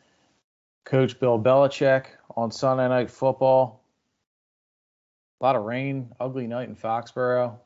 Coach 0.87 1.21
Bill 1.21 1.39
Belichick 1.39 2.07
on 2.35 2.51
Sunday 2.51 2.89
Night 2.89 3.11
Football. 3.11 3.83
A 5.41 5.45
lot 5.45 5.57
of 5.57 5.65
rain, 5.65 6.13
ugly 6.19 6.47
night 6.47 6.69
in 6.69 6.75
Foxborough. 6.75 7.59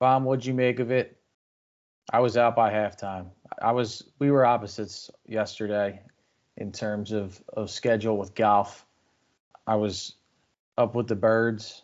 Bomb, 0.00 0.24
what'd 0.24 0.46
you 0.46 0.54
make 0.54 0.80
of 0.80 0.90
it? 0.90 1.18
I 2.12 2.20
was 2.20 2.36
out 2.36 2.56
by 2.56 2.70
halftime. 2.70 3.30
I 3.62 3.72
was 3.72 4.10
we 4.18 4.30
were 4.30 4.44
opposites 4.44 5.10
yesterday 5.26 6.00
in 6.56 6.72
terms 6.72 7.12
of, 7.12 7.42
of 7.54 7.70
schedule 7.70 8.16
with 8.16 8.34
golf. 8.34 8.86
I 9.66 9.76
was 9.76 10.14
up 10.76 10.94
with 10.94 11.08
the 11.08 11.16
birds 11.16 11.82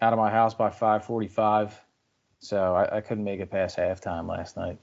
out 0.00 0.12
of 0.12 0.18
my 0.18 0.30
house 0.30 0.54
by 0.54 0.70
5:45, 0.70 1.72
so 2.38 2.74
I, 2.74 2.98
I 2.98 3.00
couldn't 3.00 3.24
make 3.24 3.40
it 3.40 3.50
past 3.50 3.76
halftime 3.76 4.28
last 4.28 4.56
night. 4.56 4.78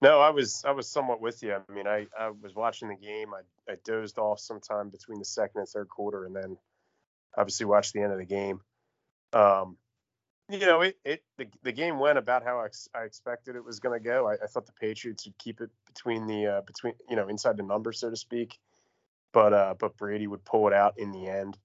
No, 0.00 0.20
I 0.20 0.30
was 0.30 0.64
I 0.66 0.70
was 0.70 0.88
somewhat 0.88 1.20
with 1.20 1.42
you. 1.42 1.54
I 1.54 1.72
mean, 1.72 1.86
I, 1.86 2.06
I 2.18 2.30
was 2.30 2.54
watching 2.54 2.88
the 2.88 2.96
game. 2.96 3.28
I, 3.34 3.72
I 3.72 3.76
dozed 3.84 4.18
off 4.18 4.38
sometime 4.38 4.90
between 4.90 5.18
the 5.18 5.24
second 5.24 5.60
and 5.60 5.68
third 5.68 5.88
quarter, 5.88 6.24
and 6.24 6.34
then 6.34 6.56
obviously 7.38 7.66
watched 7.66 7.92
the 7.92 8.02
end 8.02 8.12
of 8.12 8.18
the 8.18 8.24
game. 8.24 8.60
Um, 9.32 9.76
you 10.50 10.58
know, 10.60 10.80
it, 10.80 10.98
it 11.04 11.22
the, 11.36 11.46
the 11.62 11.72
game 11.72 11.98
went 11.98 12.18
about 12.18 12.42
how 12.42 12.58
I, 12.58 12.68
I 12.98 13.04
expected 13.04 13.54
it 13.54 13.64
was 13.64 13.80
going 13.80 13.98
to 13.98 14.04
go. 14.04 14.26
I, 14.26 14.34
I, 14.34 14.46
thought 14.46 14.66
the 14.66 14.72
Patriots 14.72 15.26
would 15.26 15.36
keep 15.38 15.60
it 15.60 15.70
between 15.86 16.26
the 16.26 16.46
uh, 16.46 16.60
between 16.62 16.94
you 17.08 17.16
know 17.16 17.28
inside 17.28 17.56
the 17.56 17.62
number, 17.62 17.92
so 17.92 18.10
to 18.10 18.16
speak, 18.16 18.58
but 19.32 19.52
uh, 19.52 19.74
but 19.78 19.96
Brady 19.96 20.26
would 20.26 20.44
pull 20.44 20.66
it 20.66 20.74
out 20.74 20.98
in 20.98 21.12
the 21.12 21.28
end. 21.28 21.58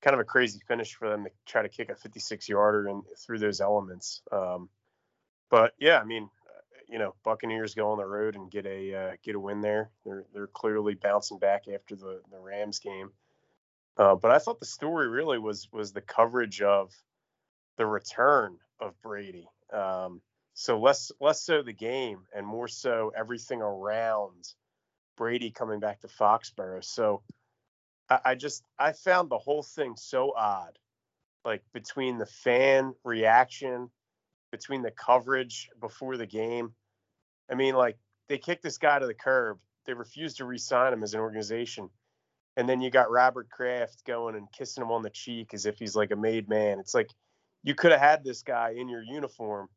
Kind 0.00 0.14
of 0.14 0.20
a 0.20 0.24
crazy 0.24 0.60
finish 0.66 0.94
for 0.94 1.08
them 1.08 1.24
to 1.24 1.30
try 1.46 1.62
to 1.62 1.68
kick 1.68 1.90
a 1.90 1.94
56 1.94 2.48
yarder 2.48 2.88
and 2.88 3.02
through 3.24 3.38
those 3.38 3.60
elements. 3.60 4.22
Um, 4.32 4.68
but 5.48 5.74
yeah, 5.78 6.00
I 6.00 6.04
mean, 6.04 6.28
you 6.88 6.98
know, 6.98 7.14
Buccaneers 7.24 7.74
go 7.74 7.90
on 7.90 7.98
the 7.98 8.06
road 8.06 8.36
and 8.36 8.50
get 8.50 8.66
a 8.66 8.94
uh, 8.94 9.10
get 9.22 9.34
a 9.34 9.40
win 9.40 9.60
there. 9.60 9.90
They're 10.04 10.24
they're 10.32 10.46
clearly 10.46 10.94
bouncing 10.94 11.38
back 11.38 11.64
after 11.72 11.94
the 11.94 12.20
the 12.30 12.38
Rams 12.38 12.78
game. 12.78 13.10
Uh, 13.96 14.16
but 14.16 14.30
I 14.30 14.38
thought 14.38 14.60
the 14.60 14.66
story 14.66 15.08
really 15.08 15.38
was 15.38 15.68
was 15.72 15.92
the 15.92 16.00
coverage 16.02 16.62
of 16.62 16.92
the 17.78 17.86
return 17.86 18.58
of 18.80 19.00
Brady. 19.02 19.48
Um, 19.72 20.22
so 20.54 20.80
less 20.80 21.12
less 21.20 21.42
so 21.42 21.62
the 21.62 21.72
game 21.72 22.20
and 22.34 22.46
more 22.46 22.68
so 22.68 23.12
everything 23.16 23.62
around 23.62 24.54
Brady 25.16 25.50
coming 25.50 25.80
back 25.80 26.00
to 26.00 26.08
Foxborough. 26.08 26.84
So 26.84 27.22
I, 28.10 28.20
I 28.26 28.34
just 28.36 28.64
I 28.78 28.92
found 28.92 29.30
the 29.30 29.38
whole 29.38 29.62
thing 29.64 29.94
so 29.96 30.34
odd, 30.36 30.78
like 31.44 31.62
between 31.74 32.18
the 32.18 32.26
fan 32.26 32.94
reaction, 33.04 33.90
between 34.52 34.82
the 34.82 34.92
coverage 34.92 35.70
before 35.80 36.16
the 36.16 36.26
game 36.26 36.74
I 37.50 37.54
mean, 37.54 37.74
like 37.74 37.98
they 38.28 38.38
kicked 38.38 38.62
this 38.62 38.78
guy 38.78 38.98
to 38.98 39.06
the 39.06 39.14
curb. 39.14 39.58
They 39.86 39.94
refused 39.94 40.38
to 40.38 40.46
re-sign 40.46 40.92
him 40.94 41.02
as 41.02 41.14
an 41.14 41.20
organization. 41.20 41.90
And 42.56 42.68
then 42.68 42.80
you 42.80 42.90
got 42.90 43.10
Robert 43.10 43.48
Kraft 43.50 44.04
going 44.04 44.34
and 44.34 44.50
kissing 44.52 44.82
him 44.82 44.90
on 44.90 45.02
the 45.02 45.10
cheek 45.10 45.54
as 45.54 45.66
if 45.66 45.78
he's 45.78 45.96
like 45.96 46.10
a 46.10 46.16
made 46.16 46.48
man. 46.48 46.78
It's 46.78 46.94
like 46.94 47.10
you 47.62 47.74
could 47.74 47.92
have 47.92 48.00
had 48.00 48.24
this 48.24 48.42
guy 48.42 48.74
in 48.76 48.88
your 48.88 49.02
uniform 49.02 49.68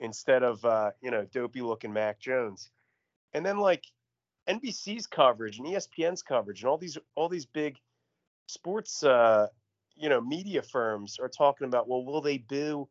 instead 0.00 0.42
of 0.42 0.64
uh, 0.64 0.90
you 1.00 1.10
know, 1.10 1.24
dopey 1.32 1.62
looking 1.62 1.92
Mac 1.92 2.20
Jones. 2.20 2.70
And 3.32 3.44
then 3.44 3.58
like 3.58 3.84
NBC's 4.48 5.06
coverage 5.06 5.58
and 5.58 5.66
ESPN's 5.66 6.22
coverage 6.22 6.62
and 6.62 6.68
all 6.68 6.78
these 6.78 6.98
all 7.14 7.28
these 7.28 7.46
big 7.46 7.76
sports 8.46 9.02
uh, 9.02 9.46
you 9.96 10.08
know, 10.08 10.20
media 10.20 10.62
firms 10.62 11.18
are 11.18 11.28
talking 11.28 11.66
about, 11.66 11.88
well, 11.88 12.04
will 12.04 12.20
they 12.20 12.38
boo? 12.38 12.88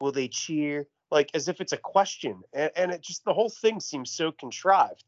Will 0.00 0.12
they 0.12 0.28
cheer? 0.28 0.86
like 1.10 1.30
as 1.34 1.48
if 1.48 1.60
it's 1.60 1.72
a 1.72 1.78
question. 1.78 2.42
And, 2.52 2.70
and 2.76 2.92
it 2.92 3.02
just 3.02 3.24
the 3.24 3.34
whole 3.34 3.50
thing 3.50 3.80
seems 3.80 4.10
so 4.10 4.32
contrived. 4.32 5.04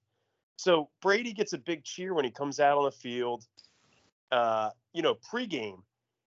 So 0.61 0.90
Brady 1.00 1.33
gets 1.33 1.55
a 1.55 1.59
big 1.59 1.85
cheer 1.85 2.12
when 2.12 2.26
he 2.26 2.31
comes 2.31 2.61
out 2.61 2.76
on 2.76 2.85
the 2.85 2.90
field, 2.90 3.47
uh, 4.31 4.69
you 4.93 5.00
know, 5.00 5.14
pregame. 5.14 5.81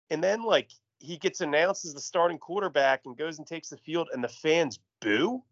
And 0.09 0.23
then 0.23 0.41
like 0.41 0.71
he 0.97 1.17
gets 1.17 1.41
announced 1.41 1.85
as 1.85 1.93
the 1.93 2.01
starting 2.01 2.39
quarterback 2.39 3.01
and 3.05 3.15
goes 3.15 3.37
and 3.37 3.45
takes 3.45 3.69
the 3.69 3.77
field 3.77 4.09
and 4.11 4.23
the 4.23 4.27
fans 4.27 4.79
boo. 4.99 5.43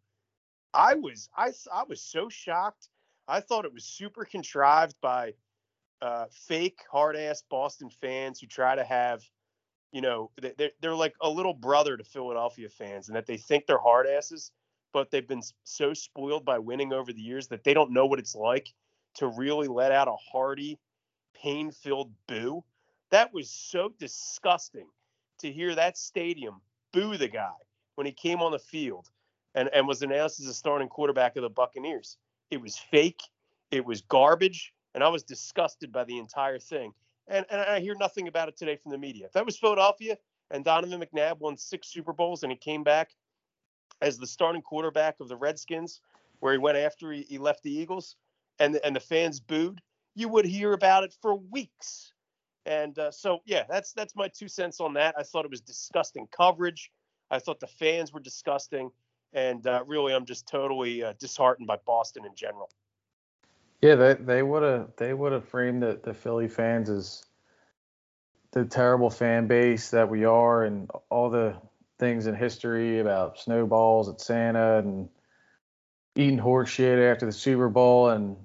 I 0.74 0.95
was 0.95 1.30
I 1.38 1.52
I 1.71 1.84
was 1.88 2.02
so 2.02 2.30
shocked. 2.30 2.89
I 3.28 3.41
thought 3.41 3.65
it 3.65 3.74
was 3.74 3.86
super 3.86 4.26
contrived 4.26 4.95
by 5.02 5.36
uh, 6.02 6.26
fake 6.32 6.80
hard 6.91 7.15
ass 7.15 7.43
Boston 7.48 7.91
fans 7.91 8.39
who 8.39 8.48
try 8.48 8.74
to 8.74 8.84
have 8.84 9.21
you 9.91 10.02
know, 10.02 10.32
they're, 10.41 10.71
they're 10.82 10.95
like 10.95 11.13
a 11.21 11.30
little 11.30 11.54
brother 11.54 11.95
to 11.95 12.04
Philadelphia 12.04 12.69
fans 12.69 13.08
and 13.08 13.15
that 13.15 13.28
they 13.28 13.38
think 13.38 13.67
they're 13.67 13.78
hard 13.78 14.08
asses, 14.08 14.52
but 14.93 15.12
they've 15.12 15.27
been 15.27 15.43
so 15.63 15.93
spoiled 15.93 16.45
by 16.45 16.60
winning 16.60 16.93
over 16.93 17.12
the 17.12 17.21
years 17.21 17.47
that 17.47 17.63
they 17.63 17.73
don't 17.73 17.91
know 17.91 18.06
what 18.06 18.19
it's 18.19 18.36
like 18.36 18.73
to 19.15 19.27
really 19.27 19.67
let 19.67 19.91
out 19.91 20.08
a 20.08 20.15
hearty, 20.32 20.79
pain 21.34 21.71
filled 21.71 22.12
boo. 22.27 22.63
That 23.10 23.34
was 23.34 23.49
so 23.49 23.91
disgusting 23.99 24.88
to 25.39 25.51
hear 25.51 25.75
that 25.75 25.97
stadium 25.97 26.62
boo 26.91 27.17
the 27.17 27.27
guy 27.27 27.51
when 27.95 28.06
he 28.06 28.13
came 28.13 28.39
on 28.39 28.51
the 28.51 28.60
field 28.60 29.10
and, 29.56 29.69
and 29.73 29.88
was 29.88 30.01
announced 30.01 30.39
as 30.39 30.47
a 30.47 30.53
starting 30.53 30.88
quarterback 30.88 31.36
of 31.36 31.43
the 31.43 31.49
Buccaneers. 31.49 32.17
It 32.49 32.62
was 32.62 32.77
fake, 32.77 33.21
it 33.71 33.86
was 33.86 34.01
garbage, 34.01 34.73
and 34.93 35.03
I 35.03 35.10
was 35.10 35.23
disgusted 35.23 35.91
by 35.91 36.03
the 36.06 36.17
entire 36.17 36.60
thing 36.60 36.93
and, 37.27 37.45
and 37.49 37.62
I 37.62 37.79
hear 37.79 37.95
nothing 37.95 38.27
about 38.27 38.49
it 38.49 38.58
today 38.58 38.75
from 38.75 38.91
the 38.91 38.97
media. 38.97 39.25
If 39.25 39.34
that 39.34 39.45
was 39.45 39.58
Philadelphia 39.58 40.17
and 40.51 40.65
Donovan 40.65 41.01
McNabb 41.01 41.39
won 41.39 41.58
six 41.58 41.88
Super 41.88 42.13
Bowls 42.13 42.43
and 42.43 42.51
he 42.51 42.58
came 42.58 42.84
back 42.84 43.12
as 44.04 44.18
the 44.18 44.28
starting 44.28 44.62
quarterback 44.62 45.16
of 45.22 45.30
the 45.30 45.38
Redskins, 45.38 46.02
where 46.42 46.52
he 46.52 46.60
went 46.60 46.78
after 46.78 47.12
he, 47.12 47.22
he 47.24 47.38
left 47.38 47.63
the 47.63 47.72
Eagles, 47.72 48.18
and 48.60 48.80
and 48.84 48.96
the 48.96 49.00
fans 49.00 49.39
booed, 49.39 49.82
you 50.13 50.28
would 50.28 50.46
hear 50.46 50.74
about 50.74 51.04
it 51.06 51.16
for 51.22 51.36
weeks. 51.36 52.13
And 52.66 52.98
uh, 53.00 53.12
so, 53.12 53.39
yeah, 53.46 53.63
that's 53.70 53.94
that's 53.94 54.16
my 54.16 54.28
two 54.28 54.48
cents 54.50 54.80
on 54.80 54.94
that. 54.96 55.16
I 55.18 55.24
thought 55.24 55.46
it 55.46 55.52
was 55.52 55.62
disgusting 55.62 56.28
coverage. 56.36 56.92
I 57.32 57.39
thought 57.39 57.60
the 57.60 57.68
fans 57.68 58.13
were 58.13 58.20
disgusting, 58.20 58.92
and 59.34 59.66
uh, 59.66 59.84
really, 59.88 60.13
I'm 60.13 60.26
just 60.26 60.48
totally 60.48 61.04
uh, 61.04 61.13
disheartened 61.18 61.68
by 61.68 61.78
Boston 61.86 62.26
in 62.26 62.36
general. 62.36 62.70
Yeah, 63.82 63.96
they 63.96 64.13
they 64.16 64.44
would 64.44 64.63
have 64.63 64.89
they 64.98 65.13
would 65.13 65.32
have 65.32 65.46
framed 65.46 65.82
the, 65.82 66.00
the 66.04 66.13
Philly 66.13 66.50
fans 66.50 66.89
as 66.89 67.24
the 68.52 68.66
terrible 68.66 69.10
fan 69.10 69.48
base 69.48 69.89
that 69.92 70.10
we 70.10 70.26
are, 70.26 70.63
and 70.63 70.89
all 71.10 71.30
the 71.30 71.56
things 71.99 72.27
in 72.27 72.36
history 72.36 72.99
about 72.99 73.39
snowballs 73.39 74.10
at 74.10 74.19
Santa 74.19 74.79
and 74.79 75.10
eating 76.15 76.38
horse 76.38 76.69
shit 76.69 76.99
after 76.99 77.25
the 77.25 77.32
Super 77.32 77.69
Bowl 77.69 78.10
and 78.10 78.36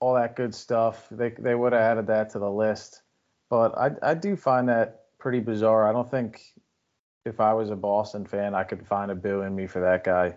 all 0.00 0.14
that 0.14 0.36
good 0.36 0.54
stuff. 0.54 1.06
They 1.10 1.30
they 1.30 1.54
would 1.54 1.72
have 1.72 1.82
added 1.82 2.06
that 2.08 2.30
to 2.30 2.38
the 2.38 2.50
list, 2.50 3.02
but 3.50 3.76
I 3.76 3.90
I 4.02 4.14
do 4.14 4.36
find 4.36 4.68
that 4.68 5.02
pretty 5.18 5.40
bizarre. 5.40 5.88
I 5.88 5.92
don't 5.92 6.10
think 6.10 6.42
if 7.24 7.40
I 7.40 7.52
was 7.52 7.70
a 7.70 7.76
Boston 7.76 8.24
fan, 8.24 8.54
I 8.54 8.64
could 8.64 8.86
find 8.86 9.10
a 9.10 9.14
boo 9.14 9.42
in 9.42 9.54
me 9.54 9.66
for 9.66 9.80
that 9.80 10.04
guy 10.04 10.36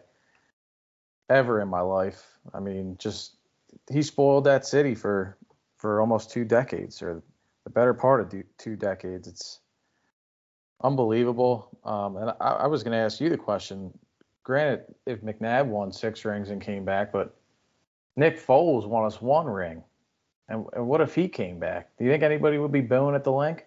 ever 1.30 1.62
in 1.62 1.68
my 1.68 1.82
life. 1.82 2.24
I 2.54 2.60
mean, 2.60 2.98
just 3.00 3.38
he 3.90 4.02
spoiled 4.02 4.44
that 4.46 4.66
city 4.66 4.96
for 4.96 5.38
for 5.78 6.02
almost 6.02 6.32
two 6.32 6.46
decades 6.46 7.02
or 7.02 7.24
the 7.64 7.70
better 7.70 7.94
part 7.94 8.22
of 8.22 8.44
two 8.58 8.76
decades. 8.76 9.28
It's 9.28 9.60
unbelievable. 10.84 11.71
Um, 11.84 12.18
and 12.18 12.30
I, 12.42 12.48
I 12.48 12.68
was 12.68 12.84
going 12.84 12.94
to 12.94 12.98
ask 12.98 13.20
you 13.20 13.30
the 13.30 13.38
question. 13.38 13.92
Granted, 14.44 14.86
if 15.06 15.22
McNabb 15.22 15.68
won 15.68 15.92
six 15.92 16.26
rings 16.26 16.50
and 16.50 16.62
came 16.62 16.86
back, 16.86 17.12
but 17.12 17.36
Nick 18.16 18.40
Foles 18.40 18.88
won 18.88 19.06
us 19.06 19.22
one 19.22 19.46
ring. 19.46 19.84
And, 20.50 20.66
and 20.74 20.88
what 20.88 21.02
if 21.02 21.16
he 21.16 21.28
came 21.28 21.60
back? 21.60 21.90
Do 21.98 22.04
you 22.04 22.12
think 22.12 22.24
anybody 22.24 22.58
would 22.58 22.72
be 22.72 22.82
booing 22.82 23.16
at 23.16 23.24
the 23.24 23.32
Linc? 23.32 23.66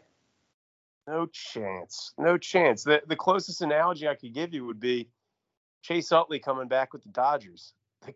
No 1.07 1.27
chance. 1.27 2.13
No 2.19 2.39
chance. 2.39 2.83
The 2.85 3.03
the 3.07 3.17
closest 3.17 3.61
analogy 3.63 4.09
I 4.09 4.15
could 4.15 4.33
give 4.33 4.55
you 4.55 4.65
would 4.67 4.81
be 4.81 5.09
Chase 5.83 6.11
Utley 6.13 6.39
coming 6.39 6.69
back 6.69 6.93
with 6.93 7.03
the 7.03 7.11
Dodgers. 7.11 7.75
The, 8.07 8.15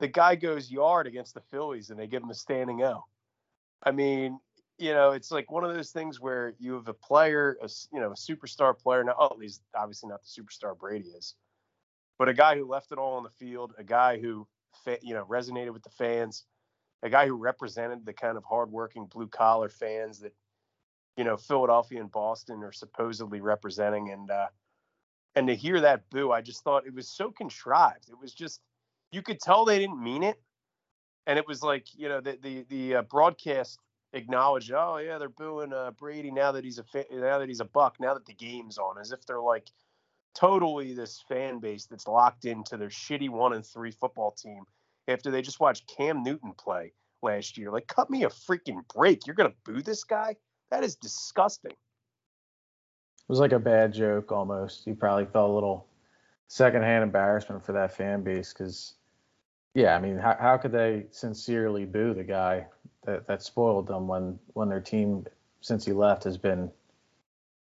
the 0.00 0.08
guy 0.08 0.34
goes 0.34 0.70
yard 0.70 1.06
against 1.06 1.34
the 1.34 1.40
Phillies 1.40 1.90
and 1.90 1.98
they 1.98 2.06
give 2.06 2.22
him 2.22 2.30
a 2.30 2.34
standing 2.34 2.82
O. 2.82 3.04
I 3.82 3.92
mean, 3.92 4.40
you 4.78 4.92
know, 4.92 5.10
it's 5.10 5.30
like 5.30 5.50
one 5.50 5.64
of 5.64 5.74
those 5.74 5.90
things 5.90 6.20
where 6.20 6.54
you 6.58 6.74
have 6.74 6.88
a 6.88 6.94
player, 6.94 7.58
a, 7.62 7.68
you 7.92 8.00
know, 8.00 8.12
a 8.12 8.14
superstar 8.14 8.78
player. 8.78 9.02
Now, 9.02 9.14
oh, 9.18 9.36
he's 9.40 9.60
obviously 9.76 10.08
not 10.08 10.20
the 10.22 10.42
superstar 10.42 10.78
Brady 10.78 11.08
is, 11.08 11.34
but 12.18 12.28
a 12.28 12.34
guy 12.34 12.56
who 12.56 12.64
left 12.64 12.92
it 12.92 12.98
all 12.98 13.16
on 13.16 13.24
the 13.24 13.30
field, 13.30 13.74
a 13.78 13.84
guy 13.84 14.18
who, 14.18 14.46
you 15.02 15.14
know, 15.14 15.24
resonated 15.24 15.72
with 15.72 15.82
the 15.82 15.90
fans, 15.90 16.44
a 17.02 17.10
guy 17.10 17.26
who 17.26 17.34
represented 17.34 18.06
the 18.06 18.12
kind 18.12 18.36
of 18.36 18.44
hardworking 18.44 19.06
blue 19.06 19.26
collar 19.26 19.68
fans 19.68 20.20
that, 20.20 20.32
you 21.16 21.24
know, 21.24 21.36
Philadelphia 21.36 22.00
and 22.00 22.12
Boston 22.12 22.62
are 22.62 22.72
supposedly 22.72 23.40
representing. 23.40 24.10
And, 24.10 24.30
uh, 24.30 24.46
and 25.34 25.48
to 25.48 25.56
hear 25.56 25.80
that 25.80 26.08
boo, 26.10 26.30
I 26.30 26.40
just 26.40 26.62
thought 26.62 26.86
it 26.86 26.94
was 26.94 27.08
so 27.08 27.32
contrived. 27.32 28.08
It 28.08 28.18
was 28.20 28.32
just, 28.32 28.60
you 29.10 29.22
could 29.22 29.40
tell 29.40 29.64
they 29.64 29.78
didn't 29.80 30.02
mean 30.02 30.22
it, 30.22 30.40
and 31.26 31.38
it 31.38 31.46
was 31.46 31.62
like 31.62 31.86
you 31.94 32.08
know 32.08 32.20
the 32.20 32.38
the 32.42 32.64
the 32.68 32.94
uh, 32.96 33.02
broadcast 33.02 33.78
acknowledged, 34.12 34.72
oh 34.72 34.98
yeah, 34.98 35.18
they're 35.18 35.28
booing 35.28 35.72
uh, 35.72 35.90
Brady 35.92 36.30
now 36.30 36.52
that 36.52 36.64
he's 36.64 36.78
a 36.78 36.84
fa- 36.84 37.04
now 37.10 37.38
that 37.38 37.48
he's 37.48 37.60
a 37.60 37.64
buck, 37.64 37.96
now 38.00 38.14
that 38.14 38.26
the 38.26 38.34
game's 38.34 38.78
on, 38.78 38.98
as 38.98 39.12
if 39.12 39.24
they're 39.26 39.40
like 39.40 39.68
totally 40.34 40.94
this 40.94 41.22
fan 41.28 41.58
base 41.58 41.86
that's 41.86 42.06
locked 42.06 42.44
into 42.44 42.76
their 42.76 42.88
shitty 42.88 43.28
one 43.28 43.52
and 43.52 43.66
three 43.66 43.90
football 43.90 44.30
team 44.30 44.64
after 45.08 45.30
they 45.30 45.42
just 45.42 45.60
watched 45.60 45.90
Cam 45.96 46.22
Newton 46.22 46.52
play 46.56 46.92
last 47.22 47.58
year. 47.58 47.70
Like, 47.70 47.86
cut 47.86 48.10
me 48.10 48.24
a 48.24 48.28
freaking 48.28 48.82
break. 48.94 49.26
You're 49.26 49.36
gonna 49.36 49.54
boo 49.64 49.82
this 49.82 50.04
guy? 50.04 50.36
That 50.70 50.84
is 50.84 50.96
disgusting. 50.96 51.72
It 51.72 51.76
was 53.28 53.40
like 53.40 53.52
a 53.52 53.58
bad 53.58 53.92
joke 53.92 54.32
almost. 54.32 54.86
You 54.86 54.94
probably 54.94 55.26
felt 55.26 55.50
a 55.50 55.52
little 55.52 55.86
secondhand 56.46 57.02
embarrassment 57.02 57.64
for 57.64 57.72
that 57.72 57.94
fan 57.94 58.22
base 58.22 58.52
because, 58.52 58.94
yeah, 59.74 59.94
I 59.94 60.00
mean, 60.00 60.16
how, 60.16 60.36
how 60.40 60.56
could 60.56 60.72
they 60.72 61.06
sincerely 61.10 61.84
boo 61.84 62.14
the 62.14 62.24
guy 62.24 62.66
that, 63.08 63.26
that 63.26 63.42
spoiled 63.42 63.86
them 63.86 64.06
when 64.06 64.38
when 64.48 64.68
their 64.68 64.80
team 64.80 65.24
since 65.60 65.84
he 65.84 65.92
left 65.92 66.24
has 66.24 66.36
been 66.36 66.70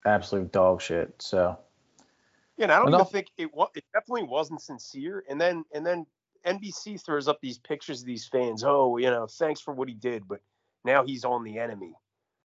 absolute 0.05 0.51
dog 0.51 0.81
shit. 0.81 1.13
So. 1.19 1.57
Yeah, 2.57 2.63
and 2.63 2.71
I 2.73 2.79
don't 2.79 2.93
even 2.93 3.05
think 3.05 3.27
it 3.37 3.53
was. 3.53 3.69
It 3.73 3.85
definitely 3.93 4.27
wasn't 4.27 4.61
sincere. 4.61 5.23
And 5.29 5.39
then 5.39 5.63
and 5.73 5.85
then 5.85 6.05
NBC 6.45 7.01
throws 7.01 7.29
up 7.29 7.39
these 7.41 7.57
pictures 7.57 8.01
of 8.01 8.05
these 8.05 8.27
fans. 8.27 8.63
Oh, 8.65 8.97
you 8.97 9.09
know, 9.09 9.27
thanks 9.27 9.61
for 9.61 9.73
what 9.73 9.87
he 9.87 9.95
did, 9.95 10.27
but 10.27 10.41
now 10.83 11.05
he's 11.05 11.23
on 11.23 11.45
the 11.45 11.57
enemy. 11.57 11.93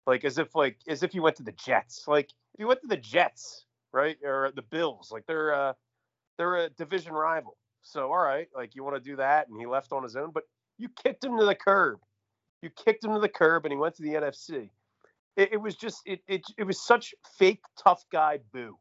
Like 0.06 0.24
as 0.24 0.38
if 0.38 0.54
like 0.54 0.78
as 0.86 1.02
if 1.02 1.10
he 1.10 1.18
went 1.18 1.34
to 1.36 1.42
the 1.42 1.52
Jets. 1.52 2.04
Like 2.06 2.30
if 2.54 2.60
you 2.60 2.68
went 2.68 2.82
to 2.82 2.86
the 2.86 2.96
Jets, 2.96 3.64
right, 3.92 4.16
or 4.22 4.52
the 4.54 4.62
Bills, 4.62 5.10
like 5.10 5.26
they're 5.26 5.52
uh 5.52 5.72
they're 6.38 6.56
a 6.56 6.70
division 6.70 7.12
rival. 7.12 7.56
So 7.82 8.12
all 8.12 8.18
right, 8.18 8.46
like 8.54 8.76
you 8.76 8.84
want 8.84 8.94
to 8.94 9.02
do 9.02 9.16
that, 9.16 9.48
and 9.48 9.58
he 9.58 9.66
left 9.66 9.90
on 9.90 10.04
his 10.04 10.14
own, 10.14 10.30
but 10.30 10.44
you 10.78 10.88
kicked 11.02 11.24
him 11.24 11.36
to 11.36 11.44
the 11.44 11.56
curb. 11.56 11.98
You 12.66 12.70
kicked 12.84 13.04
him 13.04 13.14
to 13.14 13.20
the 13.20 13.28
curb, 13.28 13.64
and 13.64 13.70
he 13.70 13.78
went 13.78 13.94
to 13.94 14.02
the 14.02 14.14
NFC. 14.14 14.70
It, 15.36 15.52
it 15.52 15.56
was 15.58 15.76
just 15.76 16.02
it, 16.04 16.18
it 16.26 16.42
it 16.58 16.64
was 16.64 16.84
such 16.84 17.14
fake 17.38 17.62
tough 17.80 18.04
guy 18.10 18.40
boo. 18.52 18.76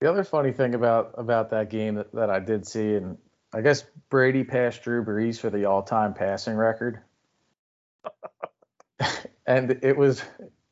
The 0.00 0.08
other 0.08 0.24
funny 0.24 0.52
thing 0.52 0.74
about 0.74 1.12
about 1.18 1.50
that 1.50 1.68
game 1.68 1.96
that, 1.96 2.10
that 2.14 2.30
I 2.30 2.38
did 2.38 2.66
see, 2.66 2.94
and 2.94 3.18
I 3.52 3.60
guess 3.60 3.84
Brady 4.08 4.44
passed 4.44 4.82
Drew 4.82 5.04
Brees 5.04 5.38
for 5.38 5.50
the 5.50 5.66
all-time 5.66 6.14
passing 6.14 6.56
record, 6.56 7.02
and 9.46 9.78
it 9.82 9.94
was 9.94 10.22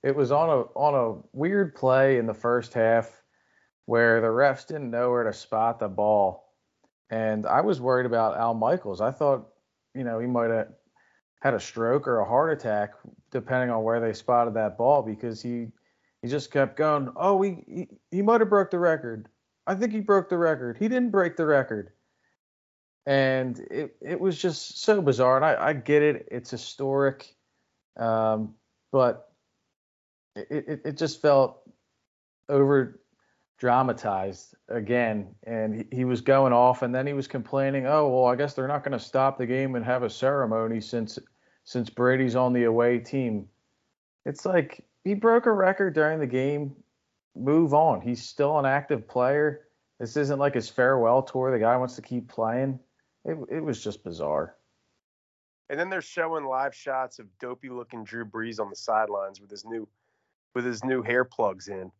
it 0.03 0.17
was 0.17 0.33
on 0.33 0.49
a 0.49 0.63
on 0.79 0.95
a 0.95 1.37
weird 1.37 1.75
play 1.75 2.17
in 2.17 2.25
the 2.25 2.33
first 2.33 2.73
half 2.73 3.23
where 3.85 4.23
the 4.23 4.29
refs 4.29 4.67
didn't 4.67 4.91
know 4.91 5.11
where 5.11 5.25
to 5.25 5.33
spot 5.35 5.79
the 5.79 5.89
ball, 5.89 6.55
and 7.11 7.45
I 7.45 7.61
was 7.61 7.83
worried 7.83 8.07
about 8.07 8.39
Al 8.39 8.55
Michaels. 8.55 9.03
I 9.03 9.11
thought, 9.11 9.51
you 9.95 10.05
know, 10.05 10.19
he 10.19 10.27
might 10.27 10.51
have 10.51 10.69
had 11.41 11.55
a 11.55 11.61
stroke 11.61 12.09
or 12.09 12.21
a 12.21 12.25
heart 12.25 12.53
attack 12.53 12.95
depending 13.31 13.71
on 13.71 13.83
where 13.83 14.01
they 14.01 14.13
spotted 14.13 14.55
that 14.55 14.79
ball 14.79 15.03
because 15.03 15.43
he 15.43 15.69
he 16.23 16.29
just 16.29 16.51
kept 16.51 16.77
going. 16.77 17.11
Oh, 17.17 17.41
he 17.43 17.57
he, 17.67 17.89
he 18.11 18.23
might 18.23 18.41
have 18.41 18.49
broke 18.49 18.71
the 18.71 18.79
record. 18.79 19.29
I 19.67 19.75
think 19.75 19.93
he 19.93 20.01
broke 20.01 20.29
the 20.29 20.39
record. 20.39 20.77
He 20.79 20.89
didn't 20.89 21.11
break 21.11 21.37
the 21.37 21.47
record. 21.47 21.91
And 23.07 23.59
it 23.71 23.97
it 24.01 24.19
was 24.19 24.39
just 24.39 24.83
so 24.83 25.03
bizarre. 25.03 25.37
And 25.37 25.45
I, 25.45 25.69
I 25.69 25.73
get 25.75 26.03
it. 26.03 26.29
It's 26.31 26.51
historic. 26.51 27.35
Um, 27.99 28.55
but 28.91 29.29
it, 30.35 30.65
it, 30.69 30.81
it 30.85 30.97
just 30.97 31.21
felt 31.21 31.61
over 32.49 33.01
dramatized 33.65 34.55
again 34.69 35.35
and 35.45 35.75
he, 35.75 35.97
he, 35.99 36.05
was 36.05 36.21
going 36.21 36.53
off 36.53 36.83
and 36.83 36.95
then 36.95 37.07
he 37.07 37.15
was 37.15 37.27
complaining 37.27 37.87
oh 37.87 38.09
well 38.09 38.27
i 38.27 38.37
guess 38.37 38.53
they're 38.53 38.69
not 38.69 38.85
going 38.85 38.93
to 38.93 39.03
stop 39.03 39.39
the 39.39 39.47
game 39.47 39.75
and 39.75 39.85
have 39.85 40.03
a 40.03 40.11
ceremony 40.11 40.83
since 40.83 41.19
since 41.65 41.89
brady's 41.89 42.37
on 42.37 42.53
the 42.53 42.65
away 42.65 42.99
team 42.99 43.49
it's 44.27 44.45
like 44.45 44.85
he 45.05 45.15
broke 45.15 45.47
a 45.47 45.53
record 45.53 45.95
during 45.95 46.19
the 46.19 46.27
game. 46.27 46.75
Move 47.37 47.75
on. 47.75 48.01
He's 48.01 48.23
still 48.23 48.59
an 48.59 48.67
active 48.67 49.07
player. 49.07 49.69
This 50.01 50.17
isn't 50.17 50.39
like 50.39 50.55
his 50.55 50.69
farewell 50.69 51.23
tour. 51.23 51.51
The 51.51 51.59
guy 51.59 51.77
wants 51.77 51.97
to 51.97 52.03
keep 52.03 52.29
playing. 52.29 52.79
It, 53.25 53.37
it 53.51 53.61
was 53.61 53.83
just 53.83 54.03
bizarre. 54.03 54.57
And 55.71 55.79
then 55.79 55.89
they're 55.89 56.03
showing 56.03 56.45
live 56.45 56.75
shots 56.75 57.19
of 57.19 57.27
dopey 57.39 57.71
looking 57.71 58.05
Drew 58.05 58.25
Brees 58.25 58.61
on 58.61 58.71
the 58.71 58.77
sidelines 58.77 59.41
with 59.41 59.51
his 59.51 59.65
new 59.65 59.89
with 60.55 60.65
his 60.65 60.85
new 60.85 61.03
hair 61.03 61.25
plugs 61.25 61.69
in. 61.69 61.91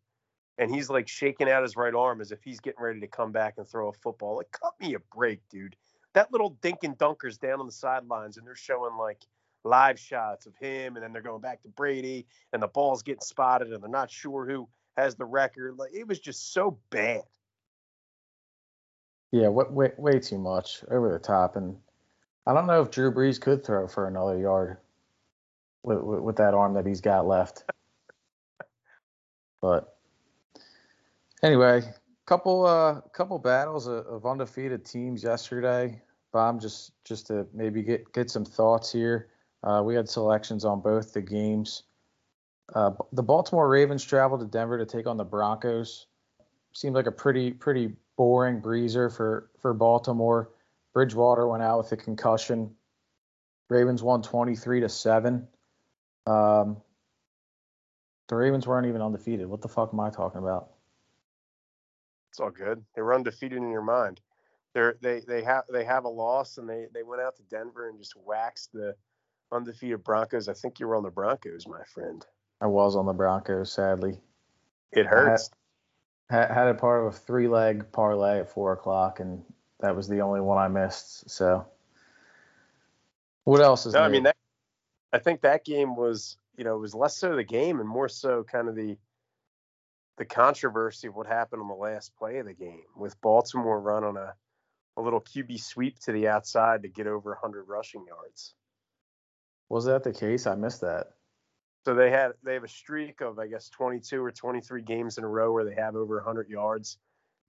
And 0.57 0.73
he's 0.73 0.89
like 0.89 1.07
shaking 1.07 1.49
out 1.49 1.63
his 1.63 1.75
right 1.75 1.93
arm 1.93 2.21
as 2.21 2.31
if 2.31 2.43
he's 2.43 2.59
getting 2.59 2.81
ready 2.81 2.99
to 3.01 3.07
come 3.07 3.31
back 3.31 3.55
and 3.57 3.67
throw 3.67 3.89
a 3.89 3.93
football. 3.93 4.37
Like, 4.37 4.51
cut 4.51 4.73
me 4.79 4.93
a 4.95 4.99
break, 5.13 5.41
dude. 5.49 5.75
That 6.13 6.31
little 6.31 6.51
dink 6.61 6.79
and 6.83 6.97
dunker's 6.97 7.37
down 7.37 7.59
on 7.59 7.65
the 7.65 7.73
sidelines, 7.73 8.37
and 8.37 8.47
they're 8.47 8.55
showing 8.55 8.95
like 8.97 9.21
live 9.65 9.99
shots 9.99 10.45
of 10.45 10.55
him, 10.55 10.95
and 10.95 11.03
then 11.03 11.11
they're 11.11 11.21
going 11.21 11.41
back 11.41 11.61
to 11.63 11.67
Brady, 11.69 12.25
and 12.53 12.63
the 12.63 12.67
ball's 12.67 13.03
getting 13.03 13.21
spotted, 13.21 13.73
and 13.73 13.83
they're 13.83 13.89
not 13.89 14.09
sure 14.09 14.45
who 14.45 14.69
has 14.95 15.15
the 15.15 15.25
record. 15.25 15.77
Like 15.77 15.93
it 15.93 16.07
was 16.07 16.19
just 16.19 16.53
so 16.53 16.77
bad. 16.89 17.23
Yeah, 19.31 19.49
way, 19.49 19.91
way, 19.97 20.19
too 20.19 20.37
much 20.37 20.83
over 20.89 21.11
the 21.11 21.19
top, 21.19 21.57
and 21.57 21.75
I 22.45 22.53
don't 22.53 22.67
know 22.67 22.81
if 22.81 22.91
Drew 22.91 23.11
Brees 23.11 23.41
could 23.41 23.65
throw 23.65 23.87
for 23.87 24.07
another 24.07 24.37
yard 24.37 24.77
with, 25.83 25.99
with, 25.99 26.21
with 26.21 26.35
that 26.37 26.53
arm 26.53 26.75
that 26.75 26.85
he's 26.85 27.01
got 27.01 27.27
left. 27.27 27.65
but 29.61 29.94
anyway, 31.45 31.81
couple 32.25 32.65
uh 32.65 33.01
couple 33.13 33.37
battles 33.39 33.87
of, 33.87 34.25
undefeated 34.25 34.83
teams 34.85 35.23
yesterday. 35.23 36.01
Bob, 36.33 36.59
just 36.59 36.91
just 37.05 37.27
to 37.27 37.47
maybe 37.53 37.81
get 37.83 38.11
get 38.13 38.29
some 38.29 38.43
thoughts 38.43 38.91
here. 38.91 39.29
Uh, 39.63 39.81
we 39.83 39.95
had 39.95 40.09
selections 40.09 40.65
on 40.65 40.81
both 40.81 41.13
the 41.13 41.21
games. 41.21 41.83
Uh, 42.73 42.91
the 43.13 43.23
Baltimore 43.23 43.69
Ravens 43.69 44.03
traveled 44.03 44.41
to 44.41 44.47
Denver 44.47 44.77
to 44.77 44.85
take 44.85 45.07
on 45.07 45.17
the 45.17 45.23
Broncos. 45.23 46.07
Seemed 46.73 46.95
like 46.95 47.07
a 47.07 47.11
pretty 47.11 47.51
pretty 47.51 47.93
boring 48.17 48.61
breezer 48.61 49.15
for 49.15 49.49
for 49.59 49.73
Baltimore. 49.73 50.51
Bridgewater 50.93 51.47
went 51.47 51.63
out 51.63 51.77
with 51.77 51.91
a 51.91 51.97
concussion. 51.97 52.75
Ravens 53.69 54.01
won 54.03 54.21
23 54.21 54.81
to 54.81 54.89
seven. 54.89 55.47
Um, 56.25 56.77
the 58.27 58.35
Ravens 58.35 58.65
weren't 58.65 58.87
even 58.87 59.01
undefeated. 59.01 59.47
What 59.47 59.61
the 59.61 59.67
fuck 59.67 59.89
am 59.93 59.99
I 59.99 60.09
talking 60.09 60.39
about? 60.39 60.74
It's 62.35 62.41
all 62.41 62.51
good. 62.51 62.83
They 62.93 63.01
were 63.01 63.13
undefeated 63.13 63.59
in 63.59 63.71
your 63.71 63.81
mind. 63.81 64.19
They're, 64.73 64.97
they 65.01 65.21
they 65.21 65.41
have 65.43 65.63
they 65.71 65.85
have 65.85 66.03
a 66.03 66.09
loss 66.09 66.57
and 66.57 66.67
they 66.67 66.87
they 66.93 67.01
went 67.01 67.21
out 67.21 67.37
to 67.37 67.43
Denver 67.43 67.87
and 67.87 67.97
just 67.97 68.13
waxed 68.17 68.73
the 68.73 68.93
undefeated 69.53 70.03
Broncos. 70.03 70.49
I 70.49 70.53
think 70.53 70.77
you 70.77 70.87
were 70.89 70.97
on 70.97 71.03
the 71.03 71.09
Broncos, 71.09 71.65
my 71.65 71.81
friend. 71.93 72.25
I 72.59 72.67
was 72.67 72.97
on 72.97 73.05
the 73.05 73.13
Broncos, 73.13 73.71
sadly. 73.71 74.19
It 74.91 75.05
hurts. 75.05 75.49
Had, 76.29 76.51
had, 76.51 76.67
a 76.67 76.73
part 76.73 77.07
of 77.07 77.13
a 77.13 77.17
three 77.17 77.47
leg 77.47 77.89
parlay 77.93 78.39
at 78.39 78.49
four 78.49 78.73
o'clock, 78.73 79.21
and 79.21 79.41
that 79.79 79.95
was 79.95 80.09
the 80.09 80.19
only 80.19 80.41
one 80.41 80.57
I 80.57 80.67
missed. 80.67 81.29
So, 81.29 81.65
what 83.45 83.61
else 83.61 83.85
is? 83.85 83.93
No, 83.93 84.01
new? 84.01 84.05
I 84.05 84.09
mean 84.09 84.23
that. 84.23 84.35
I 85.13 85.19
think 85.19 85.39
that 85.39 85.63
game 85.63 85.95
was, 85.95 86.35
you 86.57 86.65
know, 86.65 86.75
it 86.75 86.79
was 86.79 86.93
less 86.93 87.15
so 87.15 87.37
the 87.37 87.45
game 87.45 87.79
and 87.79 87.87
more 87.87 88.09
so 88.09 88.43
kind 88.43 88.67
of 88.67 88.75
the 88.75 88.97
the 90.17 90.25
controversy 90.25 91.07
of 91.07 91.15
what 91.15 91.27
happened 91.27 91.61
on 91.61 91.67
the 91.67 91.73
last 91.73 92.15
play 92.15 92.37
of 92.37 92.45
the 92.45 92.53
game 92.53 92.83
with 92.95 93.19
Baltimore 93.21 93.79
run 93.79 94.03
on 94.03 94.17
a 94.17 94.33
a 94.97 95.01
little 95.01 95.21
QB 95.21 95.59
sweep 95.59 95.99
to 95.99 96.11
the 96.11 96.27
outside 96.27 96.83
to 96.83 96.87
get 96.87 97.07
over 97.07 97.31
100 97.31 97.65
rushing 97.67 98.05
yards. 98.07 98.53
Was 99.69 99.85
that 99.85 100.03
the 100.03 100.13
case? 100.13 100.47
I 100.47 100.55
missed 100.55 100.81
that. 100.81 101.07
So 101.85 101.93
they 101.93 102.09
had 102.09 102.31
they 102.43 102.53
have 102.53 102.63
a 102.63 102.69
streak 102.69 103.21
of 103.21 103.37
I 103.37 103.47
guess 103.47 103.69
22 103.69 104.23
or 104.23 104.31
23 104.31 104.81
games 104.81 105.17
in 105.17 105.23
a 105.23 105.27
row 105.27 105.51
where 105.51 105.65
they 105.65 105.75
have 105.75 105.95
over 105.95 106.15
100 106.15 106.49
yards. 106.49 106.97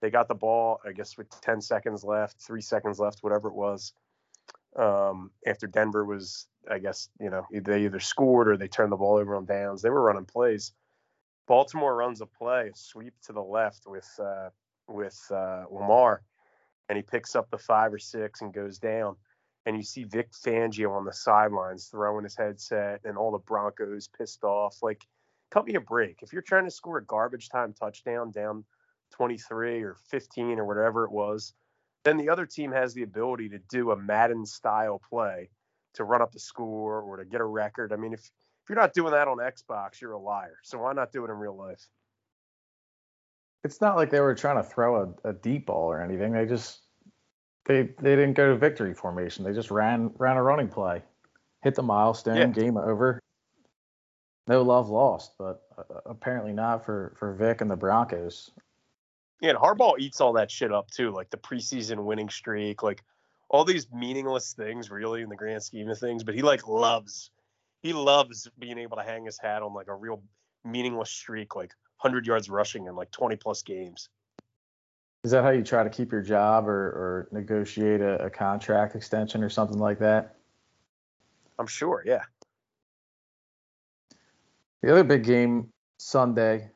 They 0.01 0.09
got 0.09 0.27
the 0.27 0.35
ball 0.35 0.79
I 0.85 0.91
guess 0.91 1.17
with 1.17 1.29
10 1.41 1.61
seconds 1.61 2.03
left, 2.03 2.39
three 2.39 2.61
seconds 2.61 2.99
left, 2.99 3.19
whatever 3.23 3.47
it 3.47 3.55
was. 3.55 3.93
Um, 4.75 5.31
after 5.47 5.65
Denver 5.65 6.05
was 6.05 6.47
I 6.69 6.79
guess 6.79 7.09
you 7.19 7.29
know 7.29 7.47
they 7.51 7.85
either 7.85 7.99
scored 7.99 8.47
or 8.47 8.57
they 8.57 8.67
turned 8.67 8.91
the 8.91 8.97
ball 8.97 9.17
over 9.17 9.35
on 9.35 9.45
downs. 9.45 9.81
They 9.81 9.89
were 9.89 10.03
running 10.03 10.25
plays. 10.25 10.73
Baltimore 11.47 11.95
runs 11.95 12.21
a 12.21 12.25
play, 12.25 12.69
a 12.73 12.75
sweep 12.75 13.13
to 13.23 13.33
the 13.33 13.41
left 13.41 13.83
with 13.87 14.09
uh, 14.19 14.49
with 14.87 15.19
uh, 15.31 15.65
Lamar, 15.71 16.21
and 16.89 16.97
he 16.97 17.01
picks 17.01 17.35
up 17.35 17.49
the 17.49 17.57
five 17.57 17.93
or 17.93 17.99
six 17.99 18.41
and 18.41 18.53
goes 18.53 18.77
down 18.77 19.15
and 19.67 19.75
you 19.75 19.83
see 19.83 20.05
Vic 20.05 20.31
Fangio 20.31 20.91
on 20.95 21.03
the 21.03 21.11
sidelines 21.11 21.87
throwing 21.87 22.23
his 22.23 22.37
headset 22.37 23.01
and 23.03 23.17
all 23.17 23.31
the 23.31 23.37
Broncos 23.37 24.07
pissed 24.07 24.45
off. 24.45 24.77
Like, 24.81 25.05
cut 25.51 25.65
me 25.65 25.75
a 25.75 25.81
break. 25.81 26.19
If 26.21 26.31
you're 26.31 26.41
trying 26.41 26.63
to 26.63 26.71
score 26.71 26.99
a 26.99 27.03
garbage 27.03 27.49
time 27.49 27.73
touchdown 27.73 28.31
down 28.31 28.63
23 29.11 29.83
or 29.83 29.97
15 30.09 30.57
or 30.57 30.65
whatever 30.65 31.03
it 31.03 31.11
was, 31.11 31.53
then 32.05 32.15
the 32.15 32.29
other 32.29 32.45
team 32.45 32.71
has 32.71 32.93
the 32.93 33.03
ability 33.03 33.49
to 33.49 33.59
do 33.69 33.91
a 33.91 33.97
Madden 33.97 34.45
style 34.45 35.01
play 35.09 35.49
to 35.95 36.05
run 36.05 36.21
up 36.21 36.31
the 36.31 36.39
score 36.39 37.01
or 37.01 37.17
to 37.17 37.25
get 37.25 37.41
a 37.41 37.45
record. 37.45 37.91
I 37.91 37.97
mean, 37.97 38.13
if 38.13 38.31
if 38.67 38.71
you're 38.71 38.81
not 38.81 38.93
doing 38.93 39.13
that 39.13 39.29
on 39.29 39.37
Xbox, 39.37 40.01
you're 40.01 40.11
a 40.11 40.19
liar. 40.19 40.57
So 40.61 40.79
why 40.79 40.91
not 40.91 41.13
do 41.13 41.23
it 41.23 41.31
in 41.31 41.37
real 41.37 41.55
life? 41.55 41.87
It's 43.63 43.79
not 43.79 43.95
like 43.95 44.09
they 44.09 44.19
were 44.19 44.35
trying 44.35 44.57
to 44.57 44.63
throw 44.63 45.15
a, 45.23 45.29
a 45.29 45.31
deep 45.31 45.67
ball 45.67 45.89
or 45.89 46.01
anything. 46.01 46.33
They 46.33 46.45
just 46.45 46.81
they 47.63 47.83
they 48.01 48.17
didn't 48.17 48.33
go 48.33 48.49
to 48.49 48.57
victory 48.57 48.93
formation. 48.93 49.45
They 49.45 49.53
just 49.53 49.71
ran 49.71 50.11
ran 50.17 50.35
a 50.35 50.43
running 50.43 50.67
play, 50.67 51.01
hit 51.63 51.75
the 51.75 51.83
milestone, 51.83 52.35
yeah. 52.35 52.47
game 52.47 52.75
over. 52.75 53.21
No 54.47 54.63
love 54.63 54.89
lost, 54.89 55.31
but 55.39 55.61
uh, 55.77 56.01
apparently 56.05 56.51
not 56.51 56.85
for 56.85 57.15
for 57.17 57.35
Vic 57.35 57.61
and 57.61 57.71
the 57.71 57.77
Broncos. 57.77 58.51
Yeah, 59.39 59.51
and 59.51 59.59
Harbaugh 59.59 59.97
eats 59.97 60.19
all 60.19 60.33
that 60.33 60.51
shit 60.51 60.73
up 60.73 60.91
too, 60.91 61.11
like 61.11 61.29
the 61.29 61.37
preseason 61.37 62.03
winning 62.03 62.27
streak, 62.27 62.83
like 62.83 63.01
all 63.47 63.63
these 63.63 63.87
meaningless 63.93 64.51
things, 64.51 64.91
really, 64.91 65.21
in 65.21 65.29
the 65.29 65.37
grand 65.37 65.63
scheme 65.63 65.89
of 65.89 65.97
things. 65.97 66.25
But 66.25 66.35
he 66.35 66.41
like 66.41 66.67
loves, 66.67 67.31
he 67.81 67.93
loves 67.93 68.47
being 68.59 68.77
able 68.77 68.97
to 68.97 69.03
hang 69.03 69.25
his 69.25 69.37
hat 69.39 69.61
on 69.61 69.73
like 69.73 69.87
a 69.87 69.95
real 69.95 70.21
meaningless 70.65 71.11
streak, 71.11 71.55
like 71.55 71.71
100 72.01 72.25
yards 72.25 72.49
rushing 72.49 72.87
in 72.87 72.95
like 72.95 73.11
20 73.11 73.35
plus 73.35 73.61
games. 73.61 74.09
Is 75.23 75.31
that 75.31 75.43
how 75.43 75.49
you 75.49 75.63
try 75.63 75.83
to 75.83 75.89
keep 75.89 76.11
your 76.11 76.21
job 76.21 76.67
or, 76.67 76.71
or 76.71 77.27
negotiate 77.31 78.01
a, 78.01 78.25
a 78.25 78.29
contract 78.29 78.95
extension 78.95 79.43
or 79.43 79.49
something 79.49 79.79
like 79.79 79.99
that? 79.99 80.35
I'm 81.59 81.67
sure, 81.67 82.03
yeah. 82.05 82.23
The 84.81 84.91
other 84.91 85.03
big 85.03 85.23
game 85.23 85.69
Sunday 85.97 86.69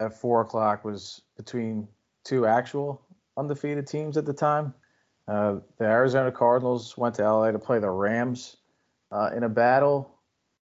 at 0.00 0.18
four 0.18 0.40
o'clock 0.40 0.84
was 0.84 1.22
between 1.36 1.88
two 2.24 2.46
actual 2.46 3.02
undefeated 3.36 3.86
teams 3.86 4.16
at 4.16 4.24
the 4.24 4.32
time. 4.32 4.72
Uh, 5.28 5.56
the 5.78 5.84
Arizona 5.84 6.30
Cardinals 6.30 6.96
went 6.96 7.16
to 7.16 7.22
LA 7.22 7.50
to 7.50 7.58
play 7.58 7.78
the 7.78 7.90
Rams 7.90 8.56
uh, 9.10 9.30
in 9.36 9.42
a 9.42 9.48
battle 9.48 10.18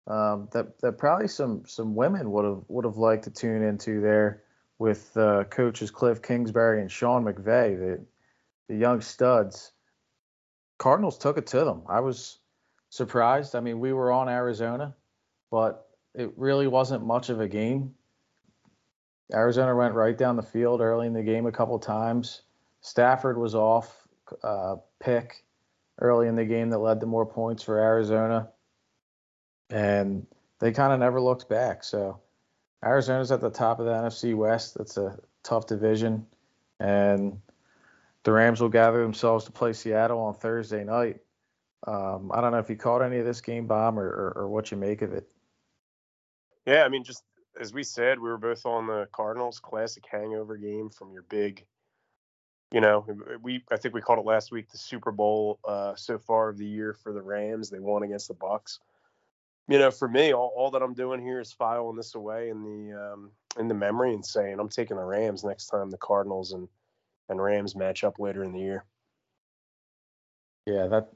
um, 0.08 0.48
that 0.52 0.80
that 0.82 0.98
probably 0.98 1.28
some 1.28 1.64
some 1.66 1.96
women 1.96 2.32
would 2.32 2.46
have 2.46 2.64
would 2.68 2.86
have 2.86 2.98
liked 2.98 3.24
to 3.26 3.32
tune 3.32 3.64
into 3.64 4.02
there 4.02 4.44
with 4.78 5.16
uh, 5.18 5.46
coaches 5.46 5.92
Cliff 5.92 6.22
Kingsbury 6.22 6.82
and 6.82 6.92
Sean 6.92 7.24
McVay, 7.24 7.78
the 7.78 8.06
the 8.68 8.76
young 8.76 9.02
studs. 9.02 9.72
Cardinals 10.78 11.18
took 11.18 11.38
it 11.38 11.48
to 11.48 11.64
them. 11.64 11.84
I 11.88 12.02
was 12.02 12.40
surprised. 12.90 13.56
I 13.56 13.62
mean, 13.62 13.80
we 13.80 13.94
were 13.94 14.12
on 14.12 14.28
Arizona, 14.28 14.94
but 15.50 15.88
it 16.14 16.32
really 16.36 16.68
wasn't 16.68 17.06
much 17.06 17.30
of 17.30 17.40
a 17.40 17.48
game. 17.48 17.94
Arizona 19.34 19.76
went 19.76 19.96
right 19.96 20.18
down 20.18 20.36
the 20.36 20.44
field 20.44 20.82
early 20.82 21.08
in 21.08 21.14
the 21.14 21.24
game 21.24 21.46
a 21.46 21.52
couple 21.52 21.80
times. 21.80 22.42
Stafford 22.82 23.38
was 23.38 23.56
off 23.56 24.06
uh, 24.44 24.76
pick 25.00 25.44
early 26.00 26.28
in 26.28 26.36
the 26.36 26.46
game 26.46 26.70
that 26.70 26.80
led 26.80 27.00
to 27.00 27.06
more 27.06 27.26
points 27.26 27.64
for 27.64 27.80
Arizona, 27.80 28.50
and 29.70 30.26
they 30.60 30.72
kind 30.72 30.94
of 30.94 31.00
never 31.00 31.20
looked 31.20 31.50
back. 31.50 31.84
So 31.84 32.22
Arizona's 32.84 33.32
at 33.32 33.42
the 33.42 33.50
top 33.50 33.80
of 33.80 33.86
the 33.86 33.92
NFC 33.92 34.36
West. 34.36 34.78
That's 34.78 34.98
a 34.98 35.18
tough 35.44 35.68
division, 35.68 36.26
and 36.80 37.40
the 38.24 38.32
Rams 38.32 38.62
will 38.62 38.70
gather 38.70 39.02
themselves 39.02 39.46
to 39.46 39.52
play 39.52 39.74
Seattle 39.74 40.20
on 40.20 40.34
Thursday 40.34 40.84
night. 40.84 41.18
Um, 41.88 42.32
I 42.34 42.42
don't 42.42 42.52
know 42.52 42.58
if 42.58 42.70
you 42.70 42.76
caught 42.76 43.02
any 43.02 43.20
of 43.20 43.26
this 43.26 43.42
game, 43.42 43.68
bomb, 43.68 44.00
or, 44.00 44.08
or, 44.08 44.34
or 44.38 44.48
what 44.48 44.72
you 44.72 44.78
make 44.78 45.02
of 45.04 45.14
it. 45.14 45.28
Yeah, 46.66 46.84
I 46.84 46.90
mean, 46.90 47.04
just 47.04 47.24
as 47.60 47.74
we 47.74 47.84
said, 47.84 48.20
we 48.20 48.30
were 48.30 48.38
both 48.38 48.66
on 48.66 48.88
the 48.88 49.08
Cardinals 49.12 49.60
classic 49.60 50.04
hangover 50.10 50.58
game 50.58 50.90
from 50.90 51.12
your 51.12 51.22
big, 51.24 51.64
you 52.72 52.82
know, 52.82 53.06
we 53.42 53.64
I 53.72 53.78
think 53.78 53.94
we 53.94 54.02
called 54.02 54.20
it 54.20 54.26
last 54.26 54.52
week 54.52 54.70
the 54.72 54.78
Super 54.78 55.12
Bowl 55.12 55.60
uh, 55.64 55.96
so 55.96 56.18
far 56.18 56.50
of 56.50 56.58
the 56.58 56.66
year 56.66 56.94
for 56.94 57.14
the 57.14 57.22
Rams. 57.22 57.70
They 57.70 57.80
won 57.80 58.04
against 58.04 58.28
the 58.28 58.34
Bucks. 58.34 58.80
You 59.68 59.80
know, 59.80 59.90
for 59.90 60.08
me, 60.08 60.34
all, 60.34 60.54
all 60.56 60.72
that 60.72 60.84
I'm 60.84 60.94
doing 60.94 61.22
here 61.22 61.40
is 61.40 61.52
filing 61.52 61.96
this 61.96 62.14
away 62.16 62.50
in 62.50 62.62
the 62.62 63.14
um, 63.14 63.32
in 63.58 63.68
the 63.68 63.74
memory 63.74 64.14
and 64.14 64.26
saying 64.26 64.60
I'm 64.60 64.70
taking 64.70 64.98
the 64.98 65.04
Rams 65.04 65.44
next 65.44 65.68
time 65.68 65.90
the 65.90 65.98
Cardinals 65.98 66.52
and 66.52 66.68
and 67.30 67.42
Rams 67.42 67.76
match 67.76 68.04
up 68.04 68.20
later 68.20 68.44
in 68.44 68.52
the 68.52 68.60
year. 68.60 68.86
Yeah, 70.66 70.88
that 70.88 71.10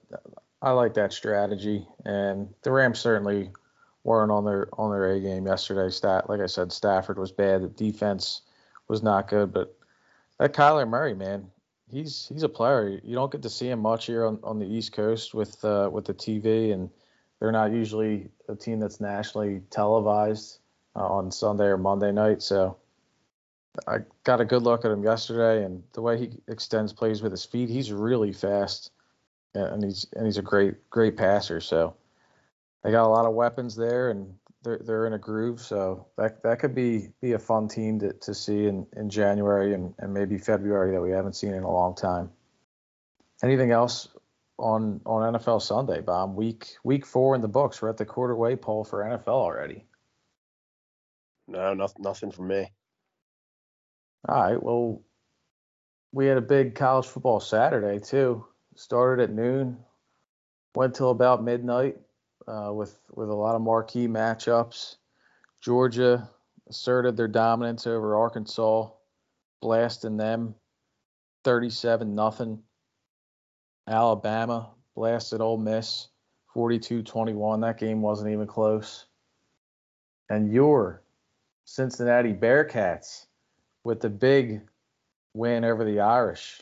I 0.62 0.72
like 0.72 0.96
that 0.96 1.14
strategy, 1.14 1.88
and 2.06 2.54
the 2.64 2.72
Rams 2.72 3.00
certainly 3.00 3.52
weren't 4.04 4.32
on 4.32 4.46
their 4.46 4.68
on 4.74 4.92
their 4.92 5.12
A 5.12 5.20
game 5.20 5.46
yesterday. 5.46 5.90
Stat 5.90 6.30
like 6.30 6.42
I 6.42 6.48
said, 6.48 6.72
Stafford 6.72 7.20
was 7.20 7.32
bad. 7.32 7.62
The 7.62 7.70
defense 7.70 8.42
was 8.88 9.04
not 9.04 9.28
good, 9.28 9.54
but 9.54 9.76
that 10.40 10.54
Kyler 10.54 10.88
Murray 10.88 11.14
man, 11.14 11.52
he's 11.92 12.28
he's 12.34 12.44
a 12.44 12.50
player. 12.50 13.00
You 13.04 13.16
don't 13.16 13.32
get 13.32 13.44
to 13.44 13.50
see 13.50 13.70
him 13.70 13.80
much 13.80 14.08
here 14.08 14.26
on, 14.26 14.40
on 14.44 14.60
the 14.60 14.66
East 14.66 14.94
Coast 14.94 15.34
with 15.34 15.64
uh, 15.64 15.90
with 15.92 16.06
the 16.06 16.14
TV, 16.14 16.74
and 16.74 16.90
they're 17.40 17.52
not 17.52 17.72
usually 17.72 18.30
a 18.48 18.56
team 18.56 18.80
that's 18.80 19.00
nationally 19.00 19.62
televised 19.70 20.60
uh, 20.96 21.08
on 21.08 21.32
Sunday 21.32 21.66
or 21.66 21.78
Monday 21.78 22.12
night. 22.12 22.42
So 22.42 22.78
I 23.88 24.00
got 24.24 24.42
a 24.42 24.46
good 24.46 24.64
look 24.64 24.86
at 24.86 24.92
him 24.92 25.04
yesterday, 25.04 25.64
and 25.64 25.84
the 25.94 26.02
way 26.02 26.18
he 26.18 26.32
extends 26.48 26.92
plays 26.92 27.22
with 27.22 27.32
his 27.32 27.46
feet, 27.46 27.70
he's 27.70 27.92
really 27.92 28.34
fast, 28.34 28.92
and 29.54 29.84
he's 29.84 30.08
and 30.16 30.26
he's 30.26 30.38
a 30.38 30.42
great 30.42 30.90
great 30.90 31.16
passer. 31.16 31.62
So 31.62 31.96
they 32.84 32.92
got 32.92 33.06
a 33.06 33.10
lot 33.10 33.26
of 33.26 33.34
weapons 33.34 33.76
there, 33.76 34.10
and 34.10 34.34
they're 34.64 34.82
they're 34.84 35.08
in 35.08 35.14
a 35.14 35.20
groove. 35.20 35.62
So 35.62 36.08
that 36.18 36.44
that 36.44 36.60
could 36.60 36.76
be 36.76 37.10
be 37.22 37.34
a 37.34 37.40
fun 37.40 37.68
team 37.68 38.00
to, 38.00 38.14
to 38.14 38.34
see 38.34 38.66
in, 38.66 38.86
in 38.98 39.10
January 39.10 39.74
and, 39.74 39.94
and 40.00 40.14
maybe 40.14 40.38
February 40.38 40.92
that 40.92 41.02
we 41.02 41.12
haven't 41.12 41.36
seen 41.36 41.54
in 41.54 41.64
a 41.64 41.72
long 41.72 41.96
time. 41.96 42.32
Anything 43.42 43.72
else 43.72 44.10
on 44.60 45.02
on 45.06 45.34
NFL 45.34 45.62
Sunday, 45.62 46.02
Bob? 46.02 46.36
Week 46.36 46.76
week 46.84 47.06
four 47.06 47.36
in 47.36 47.42
the 47.42 47.48
books. 47.48 47.82
We're 47.82 47.90
at 47.90 47.98
the 47.98 48.06
quarterway 48.06 48.60
poll 48.60 48.84
for 48.84 49.04
NFL 49.04 49.28
already. 49.28 49.86
No, 51.48 51.74
nothing 51.74 52.04
nothing 52.04 52.32
for 52.32 52.44
me. 52.44 52.72
All 54.28 54.42
right. 54.42 54.62
Well, 54.62 55.02
we 56.12 56.28
had 56.28 56.38
a 56.38 56.42
big 56.42 56.76
college 56.76 57.08
football 57.08 57.40
Saturday 57.40 58.00
too. 58.00 58.46
Started 58.76 59.24
at 59.24 59.36
noon, 59.36 59.78
went 60.76 60.96
till 60.96 61.10
about 61.10 61.44
midnight 61.44 61.98
uh, 62.48 62.72
with 62.74 63.00
with 63.12 63.30
a 63.30 63.36
lot 63.36 63.56
of 63.56 63.62
marquee 63.62 64.08
matchups. 64.08 64.98
Georgia 65.62 66.30
asserted 66.70 67.18
their 67.18 67.28
dominance 67.28 67.88
over 67.88 68.16
Arkansas, 68.16 68.90
blasting 69.62 70.18
them 70.18 70.56
37 71.44 72.16
nothing. 72.16 72.62
Alabama 73.90 74.70
blasted 74.96 75.42
Ole 75.42 75.58
Miss 75.58 76.10
42-21. 76.56 77.62
That 77.62 77.80
game 77.80 78.02
wasn't 78.02 78.32
even 78.32 78.48
close. 78.48 79.06
And 80.30 80.54
your 80.54 81.04
Cincinnati 81.66 82.34
Bearcats 82.34 83.26
with 83.84 84.00
the 84.00 84.10
big 84.10 84.62
win 85.34 85.64
over 85.64 85.84
the 85.84 86.00
Irish 86.00 86.62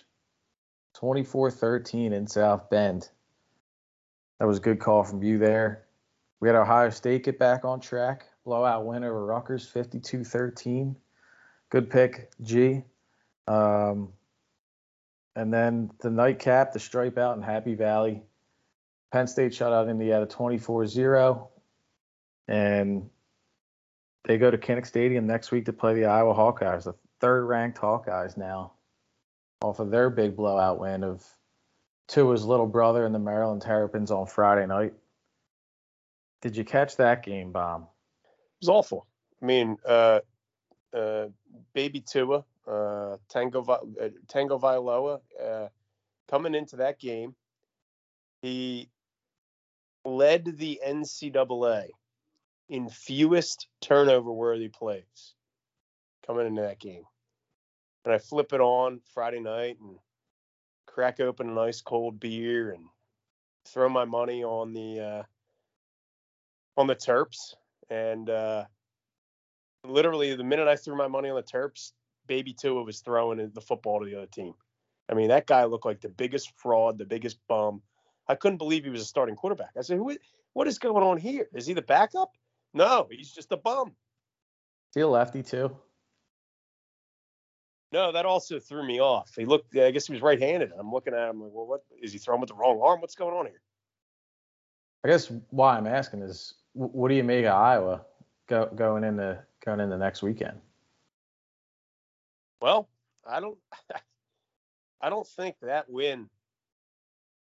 24-13 0.96 2.14
in 2.14 2.28
South 2.28 2.70
Bend. 2.70 3.10
That 4.40 4.46
was 4.46 4.58
a 4.58 4.62
good 4.62 4.80
call 4.80 5.04
from 5.04 5.22
you 5.22 5.38
there. 5.38 5.84
We 6.40 6.48
had 6.48 6.56
Ohio 6.56 6.90
State 6.90 7.26
get 7.26 7.40
back 7.40 7.66
on 7.66 7.80
track. 7.80 8.26
Blowout 8.46 8.86
win 8.86 9.04
over 9.04 9.26
Rutgers, 9.26 9.70
52-13. 9.74 10.96
Good 11.70 11.90
pick, 11.90 12.30
G. 12.42 12.84
Um, 13.48 14.14
and 15.38 15.54
then 15.54 15.92
the 16.00 16.10
nightcap, 16.10 16.74
the 16.74 16.80
stripe 16.80 17.20
out 17.20 17.38
in 17.38 17.44
Happy 17.44 17.76
Valley. 17.76 18.24
Penn 19.12 19.28
State 19.28 19.54
shut 19.54 19.72
out 19.72 19.88
Indiana 19.88 20.26
24-0. 20.26 21.48
And 22.48 23.08
they 24.26 24.40
go 24.40 24.50
to 24.50 24.58
Kinnick 24.58 24.88
Stadium 24.88 25.28
next 25.28 25.52
week 25.52 25.66
to 25.66 25.74
play 25.74 25.94
the 25.94 26.06
Iowa 26.06 26.34
Hawkeyes, 26.34 26.86
the 26.86 26.96
third-ranked 27.22 27.78
Hawkeyes 27.78 28.36
now, 28.36 28.74
off 29.62 29.80
of 29.80 29.92
their 29.92 30.10
big 30.10 30.36
blowout 30.36 30.80
win 30.80 31.04
of 31.04 31.24
his 32.12 32.44
little 32.44 32.66
brother 32.66 33.06
and 33.06 33.14
the 33.14 33.20
Maryland 33.20 33.62
Terrapins 33.62 34.10
on 34.10 34.26
Friday 34.26 34.66
night. 34.66 34.94
Did 36.42 36.58
you 36.58 36.66
catch 36.66 36.98
that 36.98 37.24
game, 37.24 37.52
Bomb? 37.52 37.84
It 37.84 38.66
was 38.66 38.70
awful. 38.70 39.06
I 39.44 39.46
mean, 39.46 39.78
uh, 39.86 40.22
uh, 40.96 41.28
baby 41.74 42.02
Tua, 42.02 42.44
uh, 42.68 43.18
Tango 43.30 43.64
uh, 43.64 44.10
Tango 44.28 44.60
uh, 44.60 45.68
coming 46.30 46.56
into 46.56 46.78
that 46.78 47.00
game, 47.00 47.36
he 48.42 48.90
led 50.06 50.58
the 50.58 50.80
NCAA 50.86 51.90
in 52.70 52.90
fewest 52.90 53.68
turnover 53.82 54.32
worthy 54.32 54.68
plays 54.68 55.34
coming 56.26 56.48
into 56.48 56.62
that 56.62 56.80
game. 56.80 57.04
And 58.06 58.14
I 58.14 58.18
flip 58.20 58.54
it 58.54 58.62
on 58.62 59.02
Friday 59.14 59.40
night 59.40 59.78
and 59.82 59.98
crack 60.86 61.20
open 61.20 61.50
a 61.50 61.54
nice 61.54 61.82
cold 61.82 62.20
beer 62.20 62.72
and 62.72 62.86
throw 63.66 63.90
my 63.90 64.06
money 64.06 64.44
on 64.44 64.74
the 64.74 65.00
uh, 65.00 65.24
on 66.78 66.88
the 66.88 66.96
Terps. 66.96 67.56
And 67.90 68.30
uh, 68.30 68.66
literally, 69.86 70.36
the 70.36 70.44
minute 70.44 70.68
I 70.68 70.76
threw 70.76 70.96
my 70.96 71.08
money 71.08 71.30
on 71.30 71.36
the 71.36 71.44
Terps, 71.44 71.92
Baby 72.28 72.54
Tua 72.54 72.84
was 72.84 73.00
throwing 73.00 73.50
the 73.54 73.62
football 73.62 74.00
to 74.00 74.06
the 74.06 74.16
other 74.16 74.28
team. 74.28 74.54
I 75.10 75.14
mean, 75.14 75.30
that 75.30 75.48
guy 75.48 75.64
looked 75.64 75.86
like 75.86 76.02
the 76.02 76.10
biggest 76.10 76.52
fraud, 76.58 76.98
the 76.98 77.06
biggest 77.06 77.40
bum. 77.48 77.82
I 78.28 78.36
couldn't 78.36 78.58
believe 78.58 78.84
he 78.84 78.90
was 78.90 79.02
a 79.02 79.06
starting 79.06 79.36
quarterback. 79.36 79.72
I 79.78 79.82
said, 79.82 79.98
"Who? 79.98 80.18
What 80.54 80.68
is 80.68 80.80
going 80.80 81.04
on 81.04 81.18
here? 81.18 81.48
Is 81.54 81.66
he 81.66 81.74
the 81.74 81.82
backup? 81.82 82.32
No, 82.74 83.08
he's 83.10 83.32
just 83.32 83.52
a 83.52 83.58
bum." 83.58 83.90
Is 83.90 84.96
he 84.96 85.02
a 85.02 85.08
lefty 85.08 85.44
too? 85.44 85.76
No, 87.94 88.12
that 88.12 88.26
also 88.26 88.60
threw 88.60 88.86
me 88.86 89.00
off. 89.00 89.34
He 89.36 89.46
looked. 89.46 89.76
I 89.78 89.92
guess 89.92 90.08
he 90.08 90.14
was 90.14 90.22
right-handed. 90.22 90.74
I'm 90.78 90.92
looking 90.92 91.14
at 91.14 91.30
him 91.30 91.42
like, 91.42 91.52
well, 91.54 91.68
what 91.68 91.82
is 92.02 92.12
he 92.12 92.20
throwing 92.20 92.42
with 92.42 92.50
the 92.50 92.56
wrong 92.56 92.82
arm? 92.84 93.00
What's 93.00 93.16
going 93.16 93.34
on 93.34 93.46
here? 93.46 93.62
I 95.06 95.08
guess 95.08 95.32
why 95.52 95.78
I'm 95.78 95.88
asking 95.88 96.22
is, 96.22 96.56
what 96.74 97.08
do 97.08 97.16
you 97.16 97.24
make 97.24 97.46
of 97.46 97.54
Iowa 97.54 98.06
go, 98.48 98.66
going 98.76 99.06
into 99.06 99.42
going 99.64 99.80
into 99.80 99.98
next 99.98 100.22
weekend? 100.22 100.60
Well, 102.62 102.90
I 103.26 103.40
don't. 103.40 103.58
I 105.02 105.10
don't 105.10 105.28
think 105.28 105.56
that 105.62 105.90
win 105.90 106.28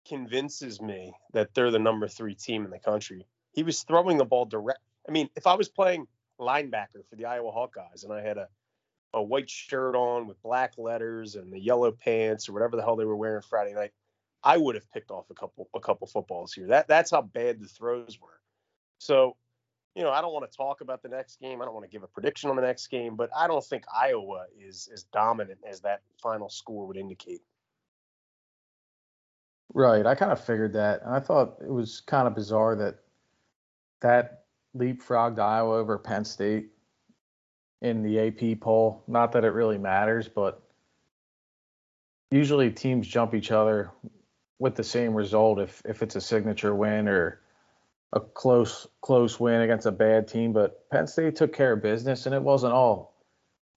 convinces 0.07 0.81
me 0.81 1.13
that 1.33 1.53
they're 1.53 1.71
the 1.71 1.79
number 1.79 2.07
three 2.07 2.35
team 2.35 2.65
in 2.65 2.71
the 2.71 2.79
country. 2.79 3.25
He 3.53 3.63
was 3.63 3.83
throwing 3.83 4.17
the 4.17 4.25
ball 4.25 4.45
direct. 4.45 4.79
I 5.07 5.11
mean, 5.11 5.29
if 5.37 5.47
I 5.47 5.55
was 5.55 5.69
playing 5.69 6.07
linebacker 6.39 7.05
for 7.09 7.15
the 7.15 7.25
Iowa 7.25 7.51
Hawkeyes 7.51 8.03
and 8.03 8.11
I 8.11 8.21
had 8.21 8.37
a 8.37 8.47
a 9.13 9.21
white 9.23 9.49
shirt 9.49 9.95
on 9.95 10.27
with 10.27 10.41
black 10.43 10.73
letters 10.77 11.35
and 11.35 11.51
the 11.51 11.59
yellow 11.59 11.91
pants 11.91 12.47
or 12.47 12.53
whatever 12.53 12.75
the 12.75 12.83
hell 12.83 12.95
they 12.95 13.05
were 13.05 13.15
wearing 13.15 13.41
Friday 13.41 13.73
night, 13.73 13.91
I 14.43 14.57
would 14.57 14.75
have 14.75 14.89
picked 14.91 15.11
off 15.11 15.29
a 15.29 15.33
couple 15.33 15.67
a 15.73 15.79
couple 15.79 16.07
footballs 16.07 16.53
here. 16.53 16.67
That 16.67 16.87
that's 16.87 17.11
how 17.11 17.21
bad 17.21 17.59
the 17.59 17.67
throws 17.67 18.19
were. 18.21 18.39
So, 18.99 19.35
you 19.99 20.05
know, 20.05 20.11
I 20.11 20.21
don't 20.21 20.31
want 20.31 20.49
to 20.49 20.57
talk 20.57 20.79
about 20.79 21.03
the 21.03 21.09
next 21.09 21.41
game. 21.41 21.61
I 21.61 21.65
don't 21.65 21.73
want 21.73 21.85
to 21.85 21.91
give 21.91 22.03
a 22.03 22.07
prediction 22.07 22.49
on 22.49 22.55
the 22.55 22.61
next 22.61 22.87
game, 22.87 23.17
but 23.17 23.29
I 23.35 23.47
don't 23.47 23.63
think 23.63 23.83
Iowa 23.93 24.45
is 24.57 24.87
as 24.93 25.03
dominant 25.03 25.59
as 25.69 25.81
that 25.81 25.99
final 26.23 26.47
score 26.47 26.87
would 26.87 26.95
indicate. 26.95 27.41
Right. 29.73 30.05
I 30.05 30.15
kind 30.15 30.31
of 30.31 30.41
figured 30.41 30.71
that. 30.71 31.01
And 31.03 31.13
I 31.13 31.19
thought 31.19 31.57
it 31.61 31.69
was 31.69 31.99
kind 31.99 32.29
of 32.29 32.33
bizarre 32.33 32.77
that 32.77 32.99
that 33.99 34.45
leapfrogged 34.77 35.37
Iowa 35.37 35.75
over 35.75 35.97
Penn 35.97 36.23
State 36.23 36.69
in 37.81 38.01
the 38.01 38.19
AP 38.21 38.61
poll. 38.61 39.03
Not 39.05 39.33
that 39.33 39.43
it 39.43 39.49
really 39.49 39.77
matters, 39.77 40.29
but 40.29 40.63
usually 42.31 42.71
teams 42.71 43.05
jump 43.05 43.35
each 43.35 43.51
other 43.51 43.91
with 44.59 44.75
the 44.75 44.83
same 44.85 45.13
result 45.13 45.59
if 45.59 45.81
if 45.83 46.01
it's 46.01 46.15
a 46.15 46.21
signature 46.21 46.73
win 46.73 47.09
or 47.09 47.41
a 48.13 48.19
close 48.19 48.87
close 49.01 49.39
win 49.39 49.61
against 49.61 49.85
a 49.85 49.91
bad 49.91 50.27
team. 50.27 50.53
But 50.53 50.89
Penn 50.89 51.07
State 51.07 51.35
took 51.35 51.53
care 51.53 51.73
of 51.73 51.81
business, 51.81 52.25
and 52.25 52.35
it 52.35 52.41
wasn't 52.41 52.73
all 52.73 53.15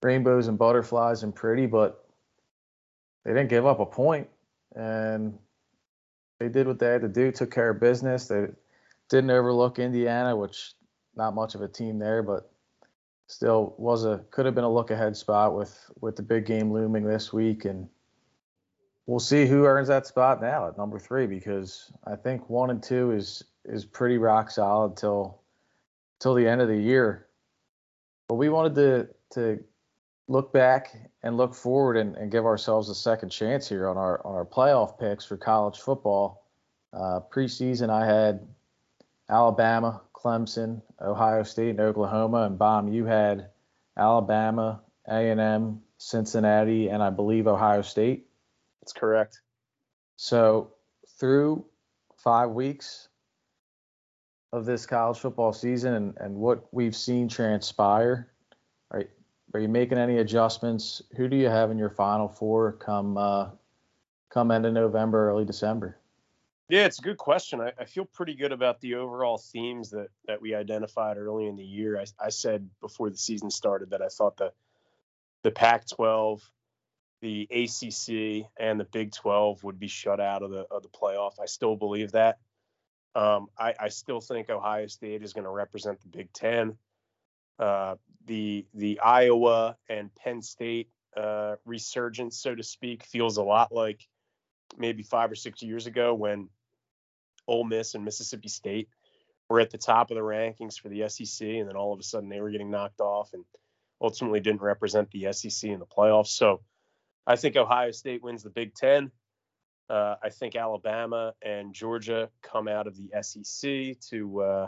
rainbows 0.03 0.49
and 0.49 0.59
butterflies 0.59 1.23
and 1.23 1.35
pretty, 1.35 1.67
but 1.67 2.05
they 3.25 3.33
didn't 3.33 3.51
give 3.51 3.67
up 3.67 3.81
a 3.81 3.87
point, 3.87 4.29
and 4.75 5.39
they 6.41 6.49
did 6.49 6.67
what 6.67 6.79
they 6.79 6.87
had 6.87 7.03
to 7.03 7.09
do, 7.09 7.31
took 7.31 7.51
care 7.53 7.71
of 7.71 7.81
business. 7.81 8.27
They 8.27 8.47
didn't 9.09 9.31
overlook 9.31 9.79
Indiana, 9.79 10.35
which 10.37 10.75
not 11.15 11.35
much 11.35 11.55
of 11.55 11.61
a 11.61 11.69
team 11.69 11.99
there, 11.99 12.23
but 12.23 12.51
still 13.33 13.75
was 13.79 14.05
a 14.05 14.25
could 14.31 14.47
have 14.47 14.55
been 14.55 14.65
a 14.65 14.73
look 14.73 14.91
ahead 14.91 15.17
spot 15.17 15.55
with 15.55 15.91
with 16.01 16.17
the 16.17 16.23
big 16.23 16.45
game 16.45 16.71
looming 16.71 17.05
this 17.05 17.33
week 17.33 17.65
and 17.65 17.89
we'll 19.07 19.19
see 19.19 19.47
who 19.47 19.65
earns 19.65 19.89
that 19.89 20.07
spot 20.07 20.41
now 20.43 20.69
at 20.69 20.77
number 20.77 20.99
three 20.99 21.27
because 21.27 21.91
I 22.07 22.17
think 22.17 22.51
one 22.51 22.71
and 22.71 22.83
two 22.83 23.13
is 23.13 23.43
is 23.65 23.85
pretty 23.85 24.19
rock 24.19 24.51
solid 24.51 24.97
till 24.97 25.41
till 26.21 26.35
the 26.35 26.47
end 26.47 26.61
of 26.61 26.69
the 26.69 26.77
year. 26.77 27.27
But 28.29 28.37
we 28.37 28.49
wanted 28.49 28.75
to 28.77 29.09
to 29.35 29.65
look 30.29 30.53
back 30.53 30.95
and 31.23 31.37
look 31.37 31.55
forward 31.55 31.97
and, 31.97 32.17
and 32.17 32.31
give 32.31 32.47
ourselves 32.47 32.89
a 32.89 32.95
second 32.95 33.31
chance 33.31 33.69
here 33.69 33.89
on 33.89 33.97
our 33.97 34.25
on 34.27 34.35
our 34.35 34.45
playoff 34.45 34.99
picks 34.99 35.25
for 35.25 35.37
college 35.37 35.79
football. 35.79 36.47
Uh, 36.93 37.21
preseason, 37.33 37.89
I 37.89 38.05
had 38.05 38.47
Alabama, 39.31 40.03
Clemson, 40.13 40.83
Ohio 41.01 41.43
State, 41.43 41.71
and 41.71 41.81
Oklahoma. 41.81 42.43
And 42.43 42.59
Bomb, 42.59 42.89
you 42.89 43.07
had 43.07 43.49
Alabama, 43.97 44.83
A&M, 45.09 45.81
Cincinnati, 45.97 46.89
and 46.89 47.03
I 47.03 47.09
believe 47.11 47.47
Ohio 47.47 47.81
State. 47.83 48.27
That's 48.81 48.93
correct. 48.93 49.41
So 50.17 50.73
through 51.19 51.65
five 52.17 52.51
weeks 52.51 53.09
of 54.53 54.67
this 54.67 54.85
college 54.85 55.19
football 55.19 55.53
season 55.53 55.95
and, 55.95 56.15
and 56.19 56.35
what 56.35 56.67
we've 56.73 56.95
seen 56.95 57.29
transpire, 57.29 58.29
are, 58.91 59.05
are 59.55 59.61
you 59.61 59.69
making 59.69 59.99
any 59.99 60.19
adjustments? 60.19 61.03
Who 61.17 61.29
do 61.29 61.37
you 61.37 61.49
have 61.49 61.71
in 61.71 61.79
your 61.79 61.91
final 61.91 62.29
four 62.29 62.73
come 62.73 63.17
uh, 63.17 63.49
come 64.31 64.51
end 64.51 64.67
of 64.67 64.75
November, 64.75 65.31
early 65.31 65.45
December? 65.45 65.99
Yeah, 66.69 66.87
it's 66.87 66.99
a 66.99 67.03
good 67.03 67.19
question. 67.19 67.61
I, 67.61 67.73
I, 67.79 67.85
feel 67.85 68.07
pretty 68.07 68.35
good 68.35 68.53
about 68.53 68.81
the 68.81 68.95
overall 68.95 69.37
themes 69.37 69.91
that 69.91 70.09
that 70.27 70.41
we 70.41 70.55
identified 70.55 71.19
early 71.19 71.47
in 71.47 71.57
the 71.57 71.65
year. 71.65 71.99
I, 71.99 72.05
I 72.27 72.29
said 72.29 72.69
before 72.81 73.11
the 73.11 73.17
season 73.17 73.51
started 73.51 73.91
that 73.91 74.03
I 74.03 74.09
thought 74.09 74.37
the 74.37 74.53
the 75.43 75.51
Pac-12, 75.51 76.41
the 77.21 77.49
ACC, 77.51 78.49
and 78.59 78.79
the 78.79 78.85
Big 78.85 79.13
12 79.13 79.65
would 79.65 79.81
be 79.81 79.89
shut 79.89 80.21
out 80.21 80.43
of 80.43 80.51
the 80.51 80.67
of 80.71 80.83
the 80.83 80.89
playoff. 80.89 81.41
I 81.41 81.47
still 81.47 81.77
believe 81.77 82.13
that. 82.13 82.39
Um, 83.15 83.49
I, 83.59 83.75
I, 83.79 83.89
still 83.89 84.21
think 84.21 84.49
Ohio 84.49 84.87
State 84.87 85.23
is 85.23 85.35
going 85.35 85.45
to 85.45 85.51
represent 85.51 86.01
the 86.01 86.09
Big 86.09 86.33
Ten. 86.33 86.77
Uh, 87.59 87.97
the 88.25 88.67
the 88.73 89.01
Iowa 89.01 89.77
and 89.89 90.15
Penn 90.15 90.41
State 90.41 90.89
uh, 91.17 91.57
resurgence, 91.67 92.39
so 92.39 92.55
to 92.55 92.63
speak, 92.63 93.05
feels 93.05 93.37
a 93.37 93.43
lot 93.43 93.71
like 93.71 94.09
maybe 94.79 95.03
five 95.03 95.31
or 95.31 95.35
six 95.35 95.63
years 95.63 95.87
ago 95.87 96.15
when 96.15 96.49
Ole 97.47 97.65
Miss 97.65 97.95
and 97.95 98.05
Mississippi 98.05 98.49
State 98.49 98.89
were 99.49 99.61
at 99.61 99.71
the 99.71 99.79
top 99.79 100.11
of 100.11 100.15
the 100.15 100.23
rankings 100.23 100.81
for 100.81 100.89
the 100.89 101.07
SEC, 101.09 101.47
and 101.47 101.69
then 101.69 101.77
all 101.77 101.93
of 101.93 102.01
a 102.01 102.03
sudden 102.03 102.29
they 102.29 102.41
were 102.41 102.51
getting 102.51 102.71
knocked 102.71 103.01
off 103.01 103.35
and 103.35 103.45
ultimately 104.01 104.41
didn't 104.41 104.63
represent 104.63 105.11
the 105.11 105.33
SEC 105.33 105.69
in 105.71 105.79
the 105.79 105.87
playoffs. 105.87 106.29
So 106.29 106.63
I 107.27 107.37
think 107.37 107.57
Ohio 107.57 107.91
State 107.91 108.23
wins 108.23 108.43
the 108.43 108.51
Big 108.51 108.75
Ten. 108.75 109.11
Uh, 109.93 110.17
I 110.23 110.31
think 110.31 110.57
Alabama 110.57 111.35
and 111.43 111.75
Georgia 111.75 112.31
come 112.41 112.67
out 112.67 112.87
of 112.87 112.97
the 112.97 113.11
SEC 113.23 114.01
to, 114.09 114.41
uh, 114.41 114.67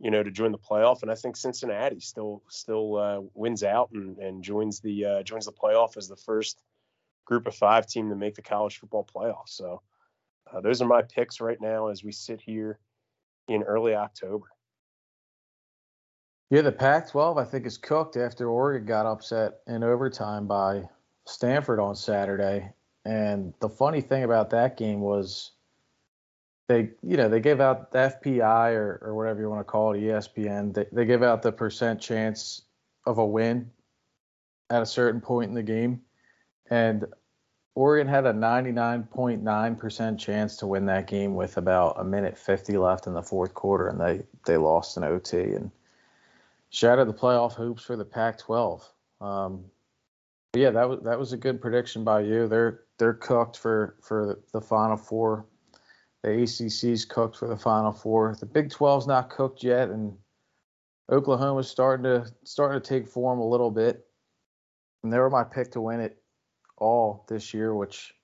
you 0.00 0.10
know, 0.10 0.22
to 0.22 0.30
join 0.30 0.52
the 0.52 0.58
playoff, 0.58 1.02
and 1.02 1.10
I 1.10 1.14
think 1.14 1.36
Cincinnati 1.36 2.00
still 2.00 2.42
still 2.48 2.96
uh, 2.96 3.20
wins 3.34 3.62
out 3.62 3.90
and, 3.92 4.16
and 4.16 4.42
joins 4.42 4.80
the 4.80 5.04
uh, 5.04 5.22
joins 5.22 5.44
the 5.44 5.52
playoff 5.52 5.98
as 5.98 6.08
the 6.08 6.16
first 6.16 6.62
group 7.26 7.46
of 7.46 7.54
five 7.54 7.86
team 7.86 8.08
to 8.08 8.16
make 8.16 8.34
the 8.34 8.40
college 8.40 8.78
football 8.78 9.06
playoff. 9.14 9.48
So 9.48 9.82
uh, 10.50 10.62
those 10.62 10.80
are 10.80 10.88
my 10.88 11.02
picks 11.02 11.38
right 11.42 11.60
now 11.60 11.88
as 11.88 12.02
we 12.02 12.10
sit 12.10 12.40
here 12.40 12.78
in 13.48 13.62
early 13.62 13.94
October. 13.94 14.46
Yeah, 16.48 16.62
the 16.62 16.72
Pac-12 16.72 17.38
I 17.38 17.44
think 17.44 17.66
is 17.66 17.76
cooked 17.76 18.16
after 18.16 18.48
Oregon 18.48 18.86
got 18.86 19.04
upset 19.04 19.60
in 19.66 19.84
overtime 19.84 20.46
by 20.46 20.84
Stanford 21.26 21.80
on 21.80 21.94
Saturday. 21.94 22.72
And 23.04 23.52
the 23.60 23.68
funny 23.68 24.00
thing 24.00 24.24
about 24.24 24.50
that 24.50 24.76
game 24.76 25.00
was 25.00 25.52
they, 26.68 26.90
you 27.02 27.16
know, 27.16 27.28
they 27.28 27.40
gave 27.40 27.60
out 27.60 27.90
the 27.90 27.98
FPI 27.98 28.74
or, 28.74 29.00
or 29.02 29.14
whatever 29.14 29.40
you 29.40 29.50
want 29.50 29.60
to 29.60 29.64
call 29.64 29.92
it, 29.92 30.00
ESPN. 30.00 30.72
They, 30.72 30.86
they 30.92 31.04
give 31.04 31.22
out 31.22 31.42
the 31.42 31.52
percent 31.52 32.00
chance 32.00 32.62
of 33.04 33.18
a 33.18 33.26
win 33.26 33.70
at 34.70 34.82
a 34.82 34.86
certain 34.86 35.20
point 35.20 35.48
in 35.48 35.54
the 35.54 35.62
game. 35.62 36.00
And 36.70 37.06
Oregon 37.74 38.06
had 38.06 38.26
a 38.26 38.32
99.9% 38.32 40.18
chance 40.18 40.56
to 40.58 40.66
win 40.66 40.86
that 40.86 41.06
game 41.06 41.34
with 41.34 41.56
about 41.56 41.98
a 41.98 42.04
minute 42.04 42.38
50 42.38 42.76
left 42.76 43.06
in 43.06 43.14
the 43.14 43.22
fourth 43.22 43.54
quarter, 43.54 43.88
and 43.88 44.00
they, 44.00 44.22
they 44.46 44.56
lost 44.56 44.96
in 44.96 45.04
OT 45.04 45.38
and 45.38 45.70
shattered 46.70 47.08
the 47.08 47.14
playoff 47.14 47.52
hopes 47.52 47.82
for 47.82 47.96
the 47.96 48.04
Pac-12. 48.04 48.82
Um, 49.20 49.64
yeah, 50.54 50.70
that 50.70 50.88
was 50.88 51.00
that 51.04 51.18
was 51.18 51.32
a 51.32 51.36
good 51.36 51.60
prediction 51.60 52.04
by 52.04 52.20
you. 52.20 52.46
They're 52.46 52.80
they're 52.98 53.14
cooked 53.14 53.56
for 53.56 53.96
for 54.02 54.40
the 54.52 54.60
Final 54.60 54.96
Four. 54.96 55.46
The 56.22 56.28
ACC's 56.28 57.04
cooked 57.04 57.36
for 57.36 57.48
the 57.48 57.56
Final 57.56 57.92
Four. 57.92 58.36
The 58.38 58.46
Big 58.46 58.68
12's 58.68 59.06
not 59.06 59.30
cooked 59.30 59.64
yet, 59.64 59.88
and 59.88 60.16
Oklahoma's 61.10 61.68
starting 61.68 62.04
to 62.04 62.30
starting 62.44 62.80
to 62.80 62.86
take 62.86 63.08
form 63.08 63.40
a 63.40 63.48
little 63.48 63.70
bit. 63.70 64.06
And 65.02 65.12
they 65.12 65.18
were 65.18 65.30
my 65.30 65.42
pick 65.42 65.72
to 65.72 65.80
win 65.80 66.00
it 66.00 66.22
all 66.76 67.24
this 67.28 67.52
year, 67.52 67.74
which 67.74 68.14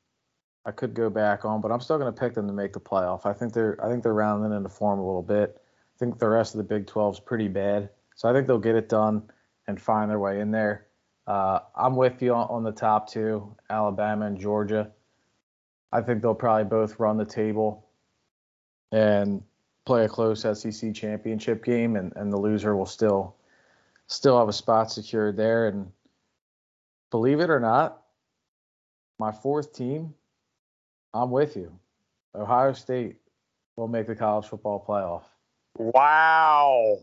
I 0.64 0.70
could 0.70 0.94
go 0.94 1.08
back 1.08 1.44
on, 1.44 1.60
but 1.60 1.72
I'm 1.72 1.80
still 1.80 1.98
going 1.98 2.12
to 2.12 2.20
pick 2.20 2.34
them 2.34 2.46
to 2.46 2.52
make 2.52 2.72
the 2.72 2.80
playoff. 2.80 3.24
I 3.24 3.32
think 3.32 3.54
they're 3.54 3.82
I 3.82 3.88
think 3.88 4.02
they're 4.02 4.12
rounding 4.12 4.52
into 4.52 4.68
form 4.68 5.00
a 5.00 5.06
little 5.06 5.22
bit. 5.22 5.56
I 5.56 5.96
think 5.98 6.18
the 6.18 6.28
rest 6.28 6.54
of 6.54 6.58
the 6.58 6.64
Big 6.64 6.86
12 6.86 7.14
is 7.14 7.20
pretty 7.20 7.48
bad, 7.48 7.88
so 8.16 8.28
I 8.28 8.34
think 8.34 8.46
they'll 8.46 8.58
get 8.58 8.76
it 8.76 8.90
done 8.90 9.30
and 9.66 9.80
find 9.80 10.10
their 10.10 10.18
way 10.18 10.40
in 10.40 10.50
there. 10.50 10.87
Uh, 11.28 11.60
I'm 11.76 11.94
with 11.94 12.22
you 12.22 12.32
on, 12.32 12.62
the 12.62 12.72
top 12.72 13.10
two, 13.10 13.54
Alabama 13.68 14.24
and 14.24 14.40
Georgia. 14.40 14.90
I 15.92 16.00
think 16.00 16.22
they'll 16.22 16.34
probably 16.34 16.64
both 16.64 16.98
run 16.98 17.18
the 17.18 17.26
table 17.26 17.86
and 18.92 19.42
play 19.84 20.06
a 20.06 20.08
close 20.08 20.40
SEC 20.40 20.94
championship 20.94 21.62
game, 21.62 21.96
and, 21.96 22.14
and 22.16 22.32
the 22.32 22.38
loser 22.38 22.74
will 22.74 22.86
still 22.86 23.36
still 24.06 24.38
have 24.38 24.48
a 24.48 24.54
spot 24.54 24.90
secured 24.90 25.36
there. 25.36 25.68
And 25.68 25.92
believe 27.10 27.40
it 27.40 27.50
or 27.50 27.60
not, 27.60 28.04
my 29.18 29.30
fourth 29.30 29.74
team, 29.74 30.14
I'm 31.12 31.30
with 31.30 31.56
you. 31.56 31.78
Ohio 32.34 32.72
State 32.72 33.16
will 33.76 33.88
make 33.88 34.06
the 34.06 34.16
college 34.16 34.46
football 34.46 34.82
playoff. 34.82 35.24
Wow. 35.76 36.96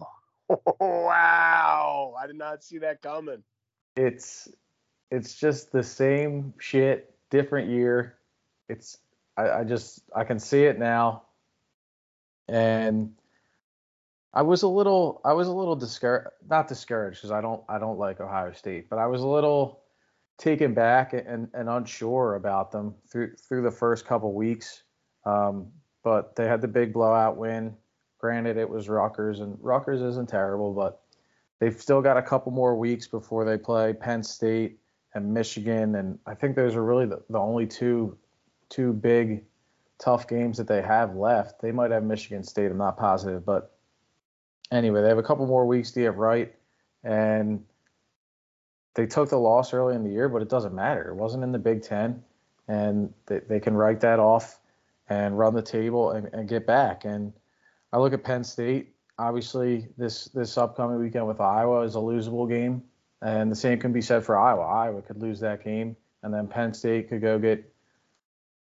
wow. 0.80 2.15
I 2.19 2.26
did 2.26 2.38
not 2.38 2.63
see 2.63 2.80
that 2.80 3.03
coming. 3.03 3.43
It's 3.96 4.50
it's 5.12 5.36
just 5.36 5.72
the 5.72 5.84
same 5.84 6.54
shit, 6.60 7.16
different 7.30 7.70
year. 7.70 8.18
It's 8.68 8.98
I, 9.38 9.50
I 9.50 9.64
just 9.64 10.02
I 10.16 10.24
can 10.24 10.39
see 10.39 10.64
it 10.64 10.80
now. 10.80 11.24
And 12.48 13.14
I 14.34 14.41
was 14.41 14.64
a 14.64 14.68
little 14.68 15.22
I 15.24 15.34
was 15.34 15.48
a 15.48 15.54
little 15.54 15.76
discouraged 15.76 16.30
not 16.50 16.68
discouraged 16.68 17.20
because 17.20 17.32
I 17.32 17.41
don't 17.41 17.64
I 17.70 17.80
don't 17.80 17.98
like 17.98 18.20
Ohio 18.20 18.52
State, 18.52 18.89
but 18.89 19.00
I 19.00 19.08
was 19.08 19.22
a 19.22 19.28
little 19.28 19.82
taken 20.38 20.74
back 20.74 21.14
and, 21.14 21.48
and 21.54 21.70
unsure 21.70 22.36
about 22.36 22.72
them 22.72 22.93
through 23.10 23.36
through 23.36 23.62
the 23.62 23.72
first 23.72 24.06
couple 24.06 24.34
weeks. 24.34 24.84
Um, 25.26 25.72
but 26.04 26.36
they 26.36 26.46
had 26.48 26.62
the 26.62 26.68
big 26.68 26.93
blowout 26.93 27.38
win. 27.38 27.76
Granted, 28.20 28.58
it 28.58 28.70
was 28.70 28.89
Rutgers, 28.89 29.39
and 29.39 29.58
Rutgers 29.62 30.02
isn't 30.02 30.30
terrible, 30.30 30.74
but 30.74 31.02
they've 31.66 31.82
still 31.82 31.99
got 31.99 32.16
a 32.16 32.22
couple 32.22 32.51
more 32.51 32.76
weeks 32.76 33.07
before 33.07 33.43
they 33.43 33.57
play 33.57 33.91
Penn 33.91 34.22
State 34.22 34.78
and 35.16 35.34
Michigan, 35.34 35.95
and 35.95 36.20
I 36.28 36.36
think 36.36 36.55
those 36.55 36.76
are 36.76 36.84
really 36.84 37.07
the, 37.07 37.24
the 37.32 37.39
only 37.39 37.66
two 37.66 38.16
two 38.70 38.93
big 38.93 39.43
tough 39.97 40.28
games 40.28 40.57
that 40.57 40.68
they 40.68 40.84
have 40.84 41.16
left. 41.16 41.61
They 41.61 41.72
might 41.72 41.89
have 41.89 42.03
Michigan 42.03 42.43
State, 42.43 42.70
I'm 42.70 42.78
not 42.78 42.97
positive, 42.97 43.43
but 43.43 43.76
anyway, 44.72 45.01
they 45.01 45.07
have 45.07 45.18
a 45.18 45.24
couple 45.24 45.47
more 45.47 45.66
weeks 45.66 45.89
to 45.91 46.01
get 46.01 46.16
right, 46.16 46.53
and 47.03 47.63
they 48.93 49.07
took 49.07 49.30
the 49.30 49.38
loss 49.38 49.74
early 49.74 49.95
in 49.95 50.03
the 50.03 50.11
year, 50.11 50.30
but 50.30 50.43
it 50.43 50.49
doesn't 50.49 50.76
matter. 50.76 51.09
It 51.09 51.16
wasn't 51.16 51.43
in 51.43 51.51
the 51.51 51.57
Big 51.57 51.82
Ten, 51.82 52.24
and 52.68 53.11
they, 53.26 53.39
they 53.39 53.59
can 53.59 53.74
write 53.74 54.01
that 54.01 54.20
off 54.20 54.59
and 55.09 55.39
run 55.39 55.55
the 55.55 55.63
table 55.63 56.11
and, 56.11 56.30
and 56.32 56.47
get 56.47 56.68
back. 56.68 57.05
And 57.05 57.34
I 57.91 57.97
look 57.97 58.13
at 58.13 58.24
Penn 58.24 58.43
State. 58.43 58.95
Obviously, 59.18 59.88
this 59.97 60.26
this 60.26 60.57
upcoming 60.57 60.99
weekend 60.99 61.28
with 61.28 61.39
Iowa 61.39 61.82
is 61.82 61.95
a 61.95 61.99
losable 61.99 62.49
game, 62.49 62.84
and 63.22 63.51
the 63.51 63.55
same 63.55 63.80
can 63.80 63.93
be 63.93 64.01
said 64.01 64.26
for 64.26 64.38
Iowa. 64.38 64.63
Iowa 64.63 65.01
could 65.01 65.22
lose 65.22 65.39
that 65.39 65.63
game, 65.63 65.95
and 66.24 66.34
then 66.34 66.47
Penn 66.47 66.74
State 66.74 67.09
could 67.09 67.22
go 67.22 67.39
get 67.39 67.72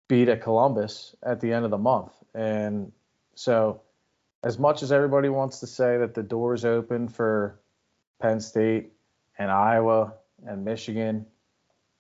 beat 0.09 0.28
at 0.28 0.42
Columbus 0.42 1.16
at 1.24 1.40
the 1.40 1.53
end 1.53 1.64
of 1.64 1.70
the 1.70 1.78
month. 1.78 2.12
And 2.34 2.92
so, 3.34 3.82
as 4.44 4.59
much 4.59 4.82
as 4.82 4.92
everybody 4.92 5.28
wants 5.28 5.61
to 5.61 5.66
say 5.66 5.99
that 5.99 6.14
the 6.14 6.22
door 6.22 6.55
is 6.55 6.64
open 6.64 7.09
for 7.09 7.61
Penn 8.20 8.40
State 8.40 8.92
and 9.38 9.51
Iowa 9.51 10.14
and 10.47 10.64
Michigan, 10.64 11.26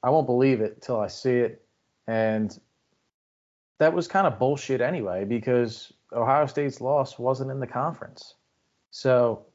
I 0.02 0.10
won't 0.10 0.26
believe 0.26 0.60
it 0.60 0.82
till 0.82 1.00
I 1.00 1.08
see 1.08 1.38
it. 1.38 1.64
And 2.06 2.56
that 3.78 3.92
was 3.92 4.08
kind 4.08 4.26
of 4.26 4.38
bullshit 4.38 4.80
anyway 4.80 5.24
because 5.24 5.92
Ohio 6.16 6.46
State's 6.46 6.80
loss 6.80 7.18
wasn't 7.18 7.50
in 7.50 7.60
the 7.60 7.66
conference. 7.66 8.34
So 8.90 9.46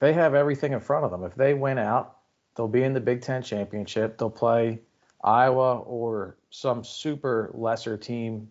they 0.00 0.14
have 0.14 0.34
everything 0.34 0.72
in 0.72 0.80
front 0.80 1.04
of 1.04 1.10
them. 1.10 1.24
If 1.24 1.34
they 1.34 1.54
win 1.54 1.78
out, 1.78 2.16
they'll 2.56 2.68
be 2.68 2.82
in 2.82 2.94
the 2.94 3.00
Big 3.00 3.20
Ten 3.20 3.42
championship. 3.42 4.18
They'll 4.18 4.30
play 4.30 4.80
Iowa 5.22 5.78
or 5.80 6.38
some 6.50 6.82
super 6.84 7.50
lesser 7.54 7.96
team 7.96 8.48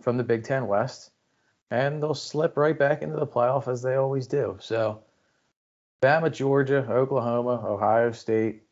from 0.00 0.16
the 0.16 0.24
Big 0.24 0.44
Ten 0.44 0.66
West, 0.66 1.10
and 1.70 2.02
they'll 2.02 2.14
slip 2.14 2.56
right 2.56 2.78
back 2.78 3.02
into 3.02 3.16
the 3.16 3.26
playoff 3.26 3.68
as 3.68 3.82
they 3.82 3.94
always 3.94 4.26
do. 4.26 4.56
So, 4.60 5.02
Bama, 6.02 6.30
Georgia, 6.30 6.86
Oklahoma, 6.90 7.62
Ohio 7.66 8.12
State. 8.12 8.62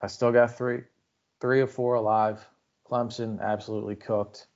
I 0.00 0.06
still 0.06 0.32
got 0.32 0.56
three, 0.56 0.82
three 1.40 1.60
or 1.60 1.66
four 1.66 1.94
alive. 1.94 2.44
Clemson 2.88 3.40
absolutely 3.40 3.96
cooked. 3.96 4.46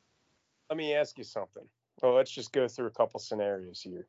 Let 0.70 0.76
me 0.76 0.94
ask 0.94 1.18
you 1.18 1.24
something. 1.24 1.64
Well, 2.00 2.14
let's 2.14 2.30
just 2.30 2.52
go 2.52 2.68
through 2.68 2.86
a 2.86 2.90
couple 2.90 3.20
scenarios 3.20 3.80
here. 3.80 4.06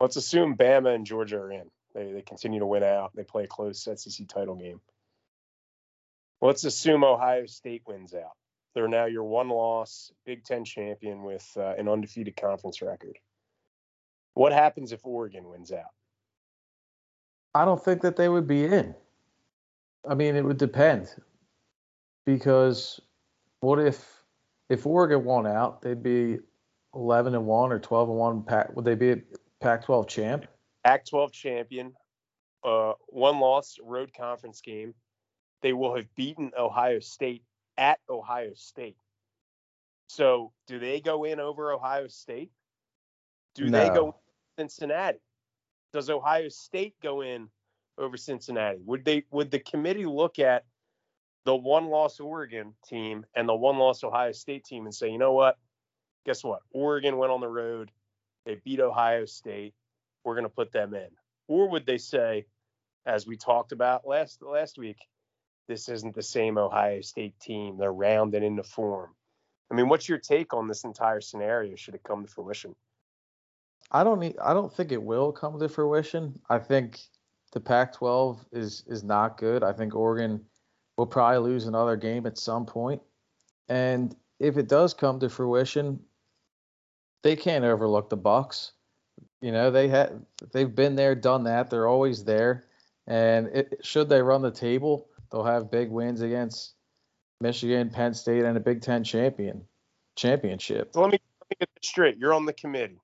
Let's 0.00 0.16
assume 0.16 0.56
Bama 0.56 0.94
and 0.94 1.06
Georgia 1.06 1.36
are 1.36 1.52
in. 1.52 1.70
They, 1.94 2.12
they 2.12 2.22
continue 2.22 2.60
to 2.60 2.66
win 2.66 2.82
out. 2.82 3.14
They 3.14 3.24
play 3.24 3.44
a 3.44 3.48
close 3.48 3.82
SEC 3.82 4.26
title 4.28 4.56
game. 4.56 4.80
Let's 6.40 6.64
assume 6.64 7.04
Ohio 7.04 7.46
State 7.46 7.82
wins 7.86 8.14
out. 8.14 8.32
They're 8.74 8.88
now 8.88 9.06
your 9.06 9.24
one 9.24 9.48
loss 9.48 10.12
Big 10.24 10.44
Ten 10.44 10.64
champion 10.64 11.22
with 11.22 11.46
uh, 11.56 11.74
an 11.76 11.88
undefeated 11.88 12.36
conference 12.36 12.80
record. 12.80 13.18
What 14.34 14.52
happens 14.52 14.92
if 14.92 15.04
Oregon 15.04 15.48
wins 15.48 15.72
out? 15.72 15.90
I 17.54 17.64
don't 17.64 17.82
think 17.82 18.02
that 18.02 18.16
they 18.16 18.28
would 18.28 18.46
be 18.46 18.64
in. 18.64 18.94
I 20.08 20.14
mean, 20.14 20.36
it 20.36 20.44
would 20.44 20.56
depend 20.56 21.14
because 22.24 23.00
what 23.60 23.80
if 23.80 24.19
if 24.70 24.86
Oregon 24.86 25.24
won 25.24 25.46
out, 25.46 25.82
they'd 25.82 26.02
be 26.02 26.38
11 26.94 27.34
and 27.34 27.44
1 27.44 27.72
or 27.72 27.78
12 27.78 28.08
and 28.08 28.18
1 28.18 28.42
pack 28.44 28.74
would 28.74 28.84
they 28.84 28.94
be 28.94 29.10
a 29.10 29.16
Pac-12 29.60 30.08
champ? 30.08 30.46
Pac-12 30.84 31.32
champion, 31.32 31.92
uh, 32.64 32.92
one 33.08 33.38
loss 33.38 33.76
road 33.82 34.12
conference 34.16 34.62
game. 34.62 34.94
They 35.60 35.74
will 35.74 35.94
have 35.94 36.06
beaten 36.14 36.52
Ohio 36.58 37.00
State 37.00 37.42
at 37.76 37.98
Ohio 38.08 38.52
State. 38.54 38.96
So, 40.08 40.52
do 40.66 40.78
they 40.78 41.00
go 41.00 41.24
in 41.24 41.38
over 41.38 41.72
Ohio 41.72 42.08
State? 42.08 42.50
Do 43.54 43.68
no. 43.68 43.78
they 43.78 43.88
go 43.88 44.16
Cincinnati? 44.58 45.18
Does 45.92 46.08
Ohio 46.08 46.48
State 46.48 46.94
go 47.02 47.20
in 47.20 47.48
over 47.98 48.16
Cincinnati? 48.16 48.78
Would 48.86 49.04
they 49.04 49.24
would 49.30 49.50
the 49.50 49.58
committee 49.58 50.06
look 50.06 50.38
at 50.38 50.64
the 51.50 51.56
one 51.56 51.86
loss 51.86 52.20
Oregon 52.20 52.72
team 52.86 53.26
and 53.34 53.48
the 53.48 53.54
one 53.56 53.76
loss 53.76 54.04
Ohio 54.04 54.30
State 54.30 54.62
team 54.62 54.84
and 54.84 54.94
say, 54.94 55.10
you 55.10 55.18
know 55.18 55.32
what? 55.32 55.58
Guess 56.24 56.44
what? 56.44 56.60
Oregon 56.70 57.16
went 57.16 57.32
on 57.32 57.40
the 57.40 57.48
road. 57.48 57.90
They 58.46 58.60
beat 58.64 58.78
Ohio 58.78 59.24
State. 59.24 59.74
We're 60.22 60.34
going 60.34 60.44
to 60.44 60.48
put 60.48 60.70
them 60.70 60.94
in. 60.94 61.08
Or 61.48 61.68
would 61.68 61.86
they 61.86 61.98
say, 61.98 62.46
as 63.04 63.26
we 63.26 63.36
talked 63.36 63.72
about 63.72 64.06
last 64.06 64.40
last 64.42 64.78
week, 64.78 64.98
this 65.66 65.88
isn't 65.88 66.14
the 66.14 66.22
same 66.22 66.56
Ohio 66.56 67.00
State 67.00 67.34
team. 67.40 67.78
They're 67.78 67.92
rounded 67.92 68.44
into 68.44 68.62
form. 68.62 69.10
I 69.72 69.74
mean, 69.74 69.88
what's 69.88 70.08
your 70.08 70.18
take 70.18 70.54
on 70.54 70.68
this 70.68 70.84
entire 70.84 71.20
scenario? 71.20 71.74
Should 71.74 71.96
it 71.96 72.04
come 72.06 72.24
to 72.24 72.30
fruition? 72.30 72.76
I 73.90 74.04
don't 74.04 74.20
need, 74.20 74.36
I 74.40 74.54
don't 74.54 74.72
think 74.72 74.92
it 74.92 75.02
will 75.02 75.32
come 75.32 75.58
to 75.58 75.68
fruition. 75.68 76.38
I 76.48 76.60
think 76.60 77.00
the 77.50 77.58
Pac-12 77.58 78.38
is 78.52 78.84
is 78.86 79.02
not 79.02 79.36
good. 79.36 79.64
I 79.64 79.72
think 79.72 79.96
Oregon 79.96 80.44
we'll 81.00 81.06
probably 81.06 81.38
lose 81.38 81.64
another 81.64 81.96
game 81.96 82.26
at 82.26 82.36
some 82.36 82.66
point. 82.66 83.00
And 83.70 84.14
if 84.38 84.58
it 84.58 84.68
does 84.68 84.92
come 84.92 85.18
to 85.20 85.30
fruition, 85.30 85.98
they 87.22 87.36
can't 87.36 87.64
overlook 87.64 88.10
the 88.10 88.18
Bucks. 88.18 88.72
You 89.40 89.50
know, 89.50 89.70
they 89.70 89.88
had 89.88 90.26
they've 90.52 90.74
been 90.74 90.96
there, 90.96 91.14
done 91.14 91.44
that. 91.44 91.70
They're 91.70 91.88
always 91.88 92.22
there. 92.24 92.64
And 93.06 93.46
it, 93.46 93.80
should 93.80 94.10
they 94.10 94.20
run 94.20 94.42
the 94.42 94.50
table, 94.50 95.08
they'll 95.32 95.42
have 95.42 95.70
big 95.70 95.88
wins 95.88 96.20
against 96.20 96.74
Michigan, 97.40 97.88
Penn 97.88 98.12
State, 98.12 98.44
and 98.44 98.58
a 98.58 98.60
Big 98.60 98.82
Ten 98.82 99.02
champion 99.02 99.64
championship. 100.16 100.90
So 100.92 101.00
let 101.00 101.12
me, 101.12 101.18
let 101.40 101.48
me 101.48 101.56
get 101.60 101.70
this 101.80 101.88
straight. 101.88 102.18
You're 102.18 102.34
on 102.34 102.44
the 102.44 102.52
committee. 102.52 103.00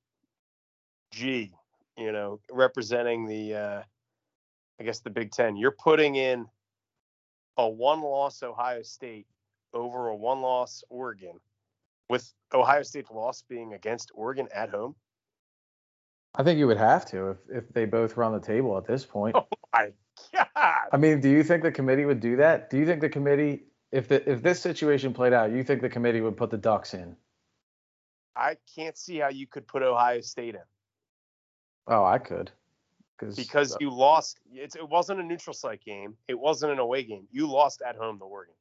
G, 1.12 1.51
you 1.97 2.12
know, 2.12 2.40
representing 2.53 3.26
the 3.26 3.55
uh 3.55 3.82
I 4.78 4.84
guess 4.84 4.99
the 4.99 5.09
Big 5.09 5.30
Ten. 5.30 5.57
You're 5.57 5.70
putting 5.70 6.16
in 6.16 6.47
a 7.57 7.68
one 7.68 8.00
loss 8.02 8.42
Ohio 8.42 8.82
State 8.82 9.26
over 9.72 10.09
a 10.09 10.16
one 10.16 10.40
loss 10.40 10.84
Oregon, 10.88 11.38
with 12.09 12.32
Ohio 12.52 12.82
State's 12.82 13.11
loss 13.11 13.42
being 13.48 13.74
against 13.74 14.11
Oregon 14.14 14.48
at 14.54 14.70
home? 14.70 14.94
I 16.34 16.42
think 16.42 16.59
you 16.59 16.66
would 16.66 16.76
have 16.76 17.07
to 17.07 17.30
if, 17.30 17.38
if 17.50 17.68
they 17.72 17.86
both 17.86 18.16
run 18.16 18.32
the 18.32 18.40
table 18.40 18.76
at 18.76 18.86
this 18.86 19.04
point. 19.04 19.36
Oh 19.72 19.82
my 19.82 19.92
god! 20.32 20.88
I 20.90 20.96
mean, 20.96 21.20
do 21.20 21.28
you 21.28 21.42
think 21.42 21.62
the 21.62 21.70
committee 21.70 22.07
would 22.07 22.20
do 22.20 22.36
that? 22.36 22.70
Do 22.70 22.78
you 22.78 22.86
think 22.86 23.02
the 23.02 23.11
committee, 23.11 23.64
if 23.92 24.09
the 24.09 24.26
if 24.30 24.42
this 24.42 24.59
situation 24.59 25.12
played 25.12 25.34
out, 25.34 25.52
you 25.52 25.62
think 25.62 25.82
the 25.82 25.90
committee 25.90 26.22
would 26.22 26.38
put 26.38 26.48
the 26.48 26.57
Ducks 26.57 26.94
in? 26.94 27.14
I 28.34 28.57
can't 28.74 28.96
see 28.96 29.18
how 29.18 29.28
you 29.28 29.46
could 29.46 29.66
put 29.68 29.82
Ohio 29.82 30.22
State 30.22 30.54
in. 30.54 30.62
Oh, 31.86 32.07
I 32.07 32.16
could 32.16 32.50
because 33.19 33.73
uh, 33.73 33.77
you 33.81 33.91
lost. 33.91 34.39
it 34.53 34.89
wasn't 34.89 35.21
a 35.21 35.23
neutral 35.23 35.55
site 35.55 35.85
game. 35.85 36.14
It 36.29 36.39
wasn't 36.39 36.73
an 36.73 36.79
away 36.79 37.05
game. 37.05 37.27
You 37.31 37.51
lost 37.51 37.83
at 37.87 37.97
home 37.97 38.19
to 38.19 38.25
Oregon. 38.25 38.55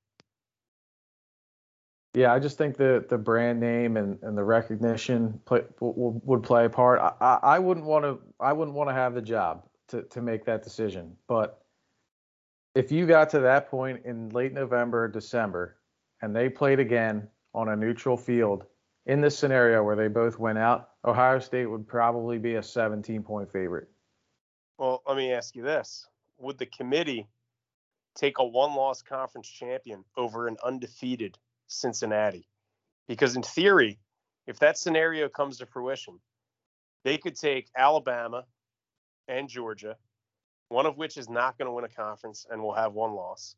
Yeah, 2.14 2.34
I 2.34 2.40
just 2.40 2.58
think 2.58 2.78
the 2.78 3.06
the 3.10 3.18
brand 3.18 3.60
name 3.60 3.98
and, 3.98 4.18
and 4.22 4.38
the 4.38 4.44
recognition 4.44 5.40
play, 5.46 5.64
would, 5.82 6.22
would 6.24 6.44
play 6.44 6.66
a 6.66 6.70
part. 6.70 7.00
I, 7.00 7.14
I, 7.20 7.40
I 7.56 7.60
wouldn't 7.60 7.86
want 7.86 8.06
to 8.06 8.20
I 8.40 8.54
wouldn't 8.54 8.76
want 8.76 8.90
to 8.90 8.94
have 8.94 9.14
the 9.14 9.22
job 9.22 9.64
to, 9.90 10.04
to 10.04 10.22
make 10.22 10.46
that 10.46 10.64
decision. 10.64 11.16
But 11.28 11.62
if 12.74 12.92
you 12.92 13.06
got 13.06 13.30
to 13.32 13.40
that 13.40 13.70
point 13.70 14.06
in 14.06 14.30
late 14.30 14.54
November, 14.54 15.08
December, 15.10 15.78
and 16.22 16.36
they 16.36 16.50
played 16.50 16.80
again 16.80 17.28
on 17.54 17.70
a 17.70 17.76
neutral 17.76 18.18
field 18.18 18.66
in 19.06 19.22
this 19.22 19.38
scenario 19.38 19.84
where 19.84 19.96
they 19.96 20.08
both 20.08 20.40
went 20.40 20.58
out, 20.58 20.92
Ohio 21.06 21.40
State 21.40 21.68
would 21.68 21.88
probably 21.88 22.38
be 22.38 22.56
a 22.56 22.64
17 22.64 23.24
point 23.24 23.52
favorite. 23.52 23.90
Well, 24.78 25.02
let 25.08 25.18
me 25.18 25.32
ask 25.32 25.56
you 25.56 25.64
this: 25.64 26.08
Would 26.38 26.58
the 26.58 26.66
committee 26.66 27.28
take 28.16 28.40
a 28.40 28.46
one-loss 28.46 29.02
conference 29.02 29.48
champion 29.48 30.04
over 30.18 30.48
an 30.48 30.58
undefeated 30.64 31.38
Cincinnati? 31.68 32.48
Because 33.08 33.36
in 33.36 33.44
theory, 33.44 34.00
if 34.48 34.60
that 34.60 34.78
scenario 34.78 35.30
comes 35.30 35.58
to 35.60 35.66
fruition, 35.66 36.20
they 37.04 37.18
could 37.18 37.36
take 37.36 37.70
Alabama 37.78 38.46
and 39.28 39.48
Georgia, 39.48 39.96
one 40.70 40.86
of 40.86 40.98
which 40.98 41.18
is 41.18 41.30
not 41.30 41.58
going 41.58 41.68
to 41.68 41.72
win 41.72 41.86
a 41.86 41.90
conference 41.90 42.46
and 42.50 42.62
will 42.62 42.74
have 42.74 42.94
one 42.94 43.14
loss. 43.14 43.56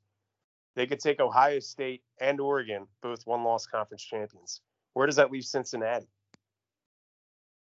They 0.76 0.86
could 0.86 1.00
take 1.00 1.20
Ohio 1.20 1.60
State 1.60 2.04
and 2.22 2.40
Oregon, 2.40 2.88
both 3.02 3.26
one-loss 3.26 3.66
conference 3.66 4.04
champions. 4.04 4.62
Where 4.94 5.08
does 5.08 5.16
that 5.16 5.32
leave 5.32 5.46
Cincinnati? 5.46 6.10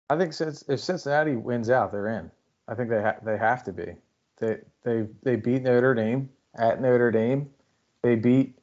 I 0.10 0.18
think 0.18 0.34
since 0.34 0.64
if 0.68 0.80
Cincinnati 0.80 1.36
wins 1.36 1.70
out, 1.70 1.92
they're 1.92 2.08
in. 2.08 2.32
I 2.70 2.76
think 2.76 2.90
they 2.90 3.02
ha- 3.02 3.18
they 3.24 3.38
have 3.38 3.64
to 3.64 3.74
be. 3.74 3.96
They 4.38 4.58
they 4.84 5.08
they 5.24 5.36
beat 5.36 5.64
Notre 5.64 5.96
Dame 5.96 6.30
at 6.56 6.82
Notre 6.82 7.12
Dame. 7.12 7.50
They 8.04 8.16
beat 8.16 8.58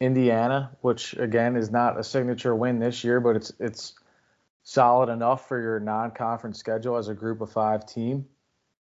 Indiana, 0.00 0.76
which 0.80 1.14
again 1.14 1.56
is 1.56 1.70
not 1.70 2.00
a 2.00 2.02
signature 2.02 2.54
win 2.56 2.78
this 2.78 3.04
year, 3.04 3.20
but 3.20 3.36
it's 3.36 3.52
it's 3.60 3.94
solid 4.62 5.10
enough 5.10 5.46
for 5.46 5.60
your 5.60 5.78
non-conference 5.78 6.58
schedule 6.58 6.96
as 6.96 7.08
a 7.08 7.14
group 7.14 7.40
of 7.40 7.52
five 7.52 7.86
team. 7.86 8.26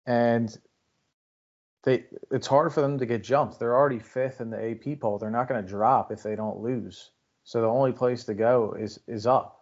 And 0.05 0.55
they 1.83 2.05
it's 2.29 2.47
hard 2.47 2.71
for 2.71 2.81
them 2.81 2.99
to 2.99 3.05
get 3.05 3.23
jumped. 3.23 3.59
They're 3.59 3.75
already 3.75 3.99
fifth 3.99 4.41
in 4.41 4.51
the 4.51 4.71
AP 4.71 4.99
poll. 4.99 5.17
They're 5.17 5.31
not 5.31 5.47
going 5.47 5.61
to 5.61 5.67
drop 5.67 6.11
if 6.11 6.21
they 6.21 6.35
don't 6.35 6.59
lose. 6.59 7.11
So 7.43 7.61
the 7.61 7.67
only 7.67 7.91
place 7.91 8.23
to 8.25 8.35
go 8.35 8.75
is 8.79 8.99
is 9.07 9.25
up. 9.25 9.57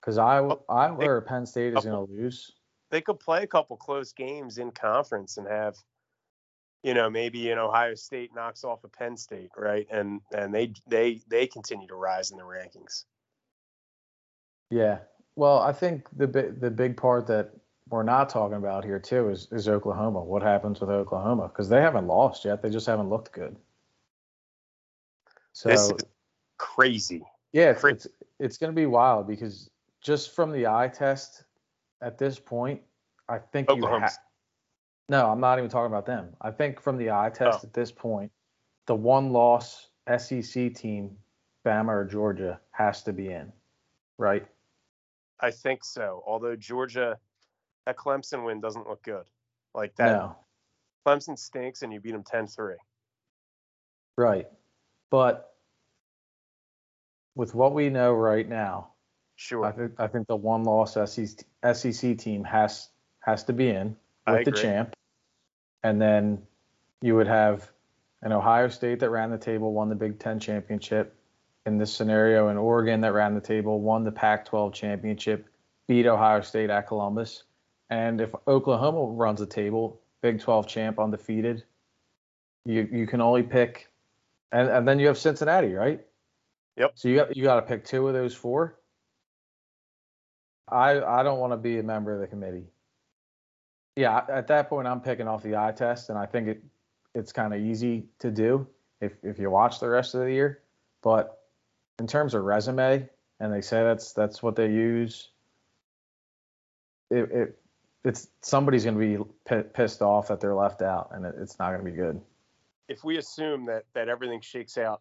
Because 0.00 0.18
I 0.18 0.38
oh, 0.38 0.62
I 0.68 0.90
where 0.92 1.20
Penn 1.20 1.46
State 1.46 1.72
is 1.76 1.84
oh. 1.84 1.90
going 1.90 2.06
to 2.06 2.12
lose. 2.12 2.52
They 2.90 3.00
could 3.00 3.18
play 3.18 3.42
a 3.42 3.46
couple 3.46 3.76
close 3.76 4.12
games 4.12 4.58
in 4.58 4.70
conference 4.70 5.36
and 5.38 5.46
have, 5.48 5.76
you 6.82 6.94
know, 6.94 7.10
maybe 7.10 7.50
an 7.50 7.58
Ohio 7.58 7.94
State 7.94 8.34
knocks 8.34 8.64
off 8.64 8.84
a 8.84 8.88
Penn 8.88 9.16
State, 9.16 9.50
right? 9.56 9.86
And 9.90 10.20
and 10.32 10.54
they 10.54 10.72
they 10.88 11.20
they 11.28 11.46
continue 11.46 11.88
to 11.88 11.96
rise 11.96 12.30
in 12.30 12.36
the 12.36 12.44
rankings. 12.44 13.04
Yeah. 14.70 14.98
Well, 15.34 15.58
I 15.58 15.72
think 15.72 16.08
the 16.16 16.26
the 16.26 16.70
big 16.70 16.96
part 16.96 17.26
that 17.26 17.50
we're 17.88 18.02
not 18.02 18.28
talking 18.28 18.56
about 18.56 18.84
here 18.84 18.98
too 18.98 19.30
is 19.30 19.48
is 19.50 19.68
Oklahoma. 19.68 20.22
What 20.22 20.42
happens 20.42 20.80
with 20.80 20.90
Oklahoma? 20.90 21.48
Because 21.48 21.68
they 21.68 21.80
haven't 21.80 22.06
lost 22.06 22.44
yet. 22.44 22.62
They 22.62 22.70
just 22.70 22.86
haven't 22.86 23.10
looked 23.10 23.32
good. 23.32 23.56
So 25.52 25.68
this 25.70 25.90
is 25.90 26.04
crazy. 26.58 27.24
Yeah, 27.52 27.70
it's 27.70 27.84
it's, 27.84 28.06
it's 28.38 28.58
going 28.58 28.72
to 28.72 28.76
be 28.76 28.86
wild 28.86 29.26
because 29.26 29.70
just 30.02 30.34
from 30.34 30.52
the 30.52 30.66
eye 30.66 30.88
test 30.88 31.44
at 32.00 32.18
this 32.18 32.38
point, 32.38 32.80
I 33.28 33.38
think 33.38 33.70
you 33.70 33.86
ha- 33.86 34.12
No, 35.08 35.30
I'm 35.30 35.40
not 35.40 35.58
even 35.58 35.70
talking 35.70 35.92
about 35.92 36.06
them. 36.06 36.34
I 36.40 36.50
think 36.50 36.80
from 36.80 36.96
the 36.96 37.10
eye 37.10 37.30
test 37.30 37.60
oh. 37.62 37.66
at 37.66 37.72
this 37.72 37.90
point, 37.90 38.30
the 38.86 38.94
one 38.94 39.32
loss 39.32 39.88
SEC 40.18 40.74
team, 40.74 41.16
Bama 41.64 41.88
or 41.88 42.04
Georgia, 42.04 42.60
has 42.70 43.02
to 43.04 43.12
be 43.12 43.28
in, 43.28 43.52
right? 44.18 44.46
I 45.40 45.50
think 45.50 45.84
so. 45.84 46.22
Although 46.26 46.56
Georgia, 46.56 47.18
that 47.84 47.96
Clemson 47.96 48.44
win 48.44 48.60
doesn't 48.60 48.88
look 48.88 49.02
good. 49.02 49.24
Like 49.74 49.94
that. 49.96 50.06
No. 50.06 50.36
Clemson 51.06 51.38
stinks 51.38 51.82
and 51.82 51.92
you 51.92 52.00
beat 52.00 52.12
them 52.12 52.24
10 52.24 52.46
3. 52.46 52.74
Right. 54.16 54.48
But 55.10 55.52
with 57.34 57.54
what 57.54 57.74
we 57.74 57.90
know 57.90 58.12
right 58.12 58.48
now, 58.48 58.92
sure. 59.36 59.64
I 59.64 59.72
think 59.72 59.92
I 59.98 60.06
think 60.06 60.26
the 60.26 60.36
one 60.36 60.64
loss 60.64 60.94
SEC, 60.94 61.44
SEC 61.74 62.18
team 62.18 62.44
has 62.44 62.88
has 63.20 63.44
to 63.44 63.52
be 63.52 63.68
in 63.68 63.96
with 64.26 64.44
the 64.44 64.52
champ. 64.52 64.94
And 65.82 66.00
then 66.00 66.42
you 67.00 67.14
would 67.14 67.28
have 67.28 67.70
an 68.22 68.32
Ohio 68.32 68.68
State 68.68 69.00
that 69.00 69.10
ran 69.10 69.30
the 69.30 69.38
table, 69.38 69.72
won 69.72 69.88
the 69.88 69.94
Big 69.94 70.18
Ten 70.18 70.40
championship, 70.40 71.14
in 71.66 71.78
this 71.78 71.92
scenario, 71.92 72.48
and 72.48 72.58
Oregon 72.58 73.00
that 73.02 73.12
ran 73.12 73.34
the 73.34 73.40
table 73.40 73.80
won 73.80 74.04
the 74.04 74.12
Pac-12 74.12 74.72
championship, 74.72 75.48
beat 75.88 76.06
Ohio 76.06 76.40
State 76.40 76.70
at 76.70 76.86
Columbus, 76.86 77.42
and 77.90 78.20
if 78.20 78.34
Oklahoma 78.46 79.04
runs 79.12 79.40
the 79.40 79.46
table, 79.46 80.00
Big 80.22 80.40
12 80.40 80.66
champ 80.66 80.98
undefeated, 80.98 81.64
you 82.64 82.88
you 82.90 83.06
can 83.06 83.20
only 83.20 83.42
pick, 83.42 83.88
and, 84.50 84.68
and 84.68 84.88
then 84.88 84.98
you 84.98 85.08
have 85.08 85.18
Cincinnati, 85.18 85.74
right? 85.74 86.04
Yep. 86.76 86.92
So 86.94 87.08
you 87.08 87.16
got 87.16 87.36
you 87.36 87.42
got 87.42 87.56
to 87.56 87.62
pick 87.62 87.84
two 87.84 88.08
of 88.08 88.14
those 88.14 88.34
four. 88.34 88.78
I 90.68 91.00
I 91.00 91.22
don't 91.22 91.38
want 91.38 91.52
to 91.52 91.56
be 91.56 91.78
a 91.78 91.82
member 91.82 92.12
of 92.12 92.20
the 92.20 92.26
committee. 92.26 92.66
Yeah, 93.94 94.22
at 94.28 94.46
that 94.48 94.68
point 94.68 94.86
I'm 94.86 95.00
picking 95.00 95.28
off 95.28 95.42
the 95.42 95.56
eye 95.56 95.72
test, 95.72 96.10
and 96.10 96.18
I 96.18 96.26
think 96.26 96.48
it 96.48 96.62
it's 97.14 97.32
kind 97.32 97.54
of 97.54 97.60
easy 97.60 98.06
to 98.18 98.30
do 98.30 98.66
if 99.00 99.12
if 99.22 99.38
you 99.38 99.50
watch 99.50 99.80
the 99.80 99.88
rest 99.88 100.14
of 100.14 100.20
the 100.20 100.32
year. 100.32 100.62
But 101.02 101.40
in 101.98 102.06
terms 102.06 102.34
of 102.34 102.44
resume, 102.44 103.08
and 103.40 103.52
they 103.52 103.60
say 103.60 103.82
that's 103.82 104.12
that's 104.12 104.42
what 104.42 104.56
they 104.56 104.66
use. 104.66 105.30
It, 107.10 107.30
it 107.30 107.58
it's 108.04 108.28
somebody's 108.40 108.84
going 108.84 108.98
to 108.98 109.18
be 109.18 109.24
p- 109.48 109.68
pissed 109.68 110.02
off 110.02 110.28
that 110.28 110.40
they're 110.40 110.54
left 110.54 110.82
out, 110.82 111.10
and 111.12 111.24
it, 111.24 111.34
it's 111.40 111.58
not 111.58 111.70
going 111.70 111.84
to 111.84 111.90
be 111.90 111.96
good. 111.96 112.20
If 112.88 113.02
we 113.04 113.16
assume 113.18 113.66
that 113.66 113.84
that 113.94 114.08
everything 114.08 114.40
shakes 114.40 114.76
out, 114.76 115.00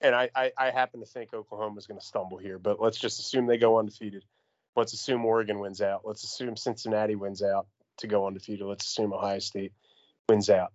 and 0.00 0.14
I 0.14 0.30
I, 0.34 0.52
I 0.58 0.70
happen 0.70 1.00
to 1.00 1.06
think 1.06 1.32
Oklahoma's 1.32 1.86
going 1.86 2.00
to 2.00 2.06
stumble 2.06 2.38
here, 2.38 2.58
but 2.58 2.80
let's 2.80 2.98
just 2.98 3.20
assume 3.20 3.46
they 3.46 3.58
go 3.58 3.78
undefeated. 3.78 4.24
Let's 4.76 4.92
assume 4.92 5.24
Oregon 5.24 5.58
wins 5.58 5.80
out. 5.80 6.02
Let's 6.04 6.22
assume 6.22 6.56
Cincinnati 6.56 7.16
wins 7.16 7.42
out 7.42 7.66
to 7.98 8.06
go 8.06 8.26
undefeated. 8.26 8.66
Let's 8.66 8.84
assume 8.84 9.12
Ohio 9.12 9.38
State 9.38 9.72
wins 10.28 10.50
out. 10.50 10.72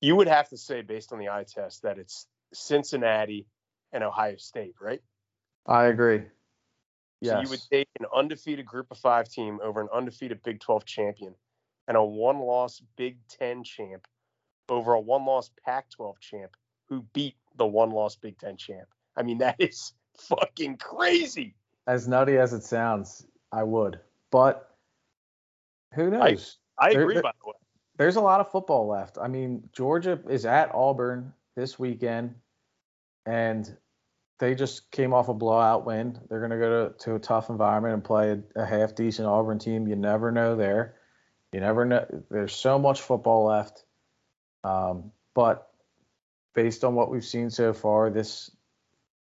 You 0.00 0.16
would 0.16 0.28
have 0.28 0.48
to 0.48 0.56
say, 0.56 0.82
based 0.82 1.12
on 1.12 1.18
the 1.18 1.28
eye 1.28 1.44
test, 1.46 1.82
that 1.82 1.98
it's 1.98 2.26
Cincinnati, 2.52 3.46
and 3.92 4.04
Ohio 4.04 4.36
State, 4.36 4.74
right? 4.80 5.02
I 5.66 5.84
agree. 5.86 6.22
Yes. 7.20 7.32
So 7.32 7.40
you 7.40 7.48
would 7.48 7.62
take 7.70 7.88
an 7.98 8.06
undefeated 8.14 8.66
Group 8.66 8.88
of 8.90 8.98
Five 8.98 9.28
team 9.28 9.58
over 9.62 9.80
an 9.80 9.88
undefeated 9.92 10.42
Big 10.42 10.60
12 10.60 10.84
champion 10.84 11.34
and 11.88 11.96
a 11.96 12.04
one-loss 12.04 12.82
Big 12.96 13.18
10 13.38 13.64
champ 13.64 14.06
over 14.68 14.92
a 14.92 15.00
one-loss 15.00 15.50
Pac-12 15.64 16.14
champ 16.20 16.56
who 16.88 17.04
beat 17.12 17.36
the 17.56 17.66
one-loss 17.66 18.16
Big 18.16 18.38
10 18.38 18.56
champ. 18.56 18.88
I 19.16 19.22
mean, 19.22 19.38
that 19.38 19.56
is 19.58 19.92
fucking 20.18 20.76
crazy. 20.76 21.54
As 21.86 22.08
nutty 22.08 22.36
as 22.36 22.52
it 22.52 22.64
sounds, 22.64 23.26
I 23.52 23.62
would, 23.62 24.00
but 24.30 24.74
who 25.94 26.10
knows? 26.10 26.58
I, 26.78 26.88
I 26.88 26.90
agree. 26.90 27.14
There, 27.14 27.22
by 27.22 27.32
the 27.42 27.48
way, 27.48 27.54
there's 27.96 28.16
a 28.16 28.20
lot 28.20 28.40
of 28.40 28.50
football 28.50 28.86
left. 28.86 29.18
I 29.20 29.28
mean, 29.28 29.68
Georgia 29.72 30.18
is 30.28 30.44
at 30.44 30.74
Auburn 30.74 31.32
this 31.54 31.78
weekend 31.78 32.34
and 33.24 33.76
they 34.38 34.54
just 34.54 34.90
came 34.90 35.14
off 35.14 35.28
a 35.28 35.34
blowout 35.34 35.86
win. 35.86 36.18
They're 36.28 36.40
going 36.40 36.50
to 36.50 36.58
go 36.58 36.88
to, 36.88 36.94
to 37.04 37.14
a 37.14 37.18
tough 37.18 37.48
environment 37.48 37.94
and 37.94 38.04
play 38.04 38.32
a, 38.32 38.62
a 38.62 38.66
half 38.66 38.94
decent 38.94 39.26
Auburn 39.26 39.58
team. 39.58 39.88
You 39.88 39.96
never 39.96 40.30
know 40.30 40.56
there. 40.56 40.96
You 41.52 41.60
never 41.60 41.84
know. 41.86 42.04
There's 42.30 42.54
so 42.54 42.78
much 42.78 43.00
football 43.00 43.46
left. 43.46 43.84
Um, 44.62 45.12
but 45.34 45.70
based 46.54 46.84
on 46.84 46.94
what 46.94 47.10
we've 47.10 47.24
seen 47.24 47.48
so 47.48 47.72
far, 47.72 48.10
this 48.10 48.50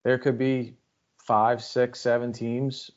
there 0.03 0.19
could 0.19 0.39
be 0.39 0.75
five, 1.27 1.63
six, 1.63 2.01
seven 2.01 2.33
teams 2.33 2.91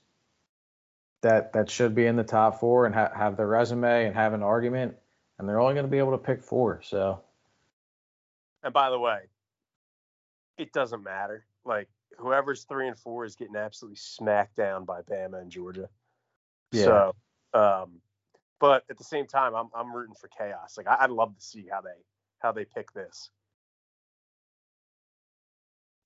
that 1.21 1.53
that 1.53 1.69
should 1.69 1.95
be 1.95 2.05
in 2.05 2.15
the 2.15 2.23
top 2.23 2.59
four 2.59 2.85
and 2.85 2.95
ha- 2.95 3.11
have 3.15 3.35
their 3.35 3.47
resume 3.47 4.05
and 4.05 4.15
have 4.15 4.33
an 4.33 4.43
argument, 4.43 4.95
and 5.37 5.47
they're 5.47 5.59
only 5.59 5.73
going 5.73 5.85
to 5.85 5.91
be 5.91 5.97
able 5.97 6.11
to 6.11 6.17
pick 6.17 6.41
four. 6.43 6.81
So. 6.83 7.21
And 8.63 8.73
by 8.73 8.89
the 8.89 8.99
way, 8.99 9.19
it 10.57 10.71
doesn't 10.73 11.03
matter. 11.03 11.45
Like 11.65 11.87
whoever's 12.17 12.63
three 12.63 12.87
and 12.87 12.97
four 12.97 13.25
is 13.25 13.35
getting 13.35 13.55
absolutely 13.55 13.97
smacked 13.97 14.55
down 14.55 14.85
by 14.85 15.01
Bama 15.01 15.41
and 15.41 15.51
Georgia. 15.51 15.89
Yeah. 16.71 16.83
So, 16.83 17.15
um, 17.53 17.91
but 18.59 18.83
at 18.89 18.97
the 18.97 19.03
same 19.03 19.25
time, 19.25 19.55
I'm 19.55 19.69
I'm 19.73 19.93
rooting 19.95 20.15
for 20.15 20.27
chaos. 20.27 20.77
Like 20.77 20.87
I, 20.87 21.07
would 21.07 21.15
love 21.15 21.35
to 21.35 21.41
see 21.41 21.65
how 21.71 21.81
they 21.81 21.89
how 22.39 22.51
they 22.51 22.65
pick 22.65 22.91
this. 22.93 23.29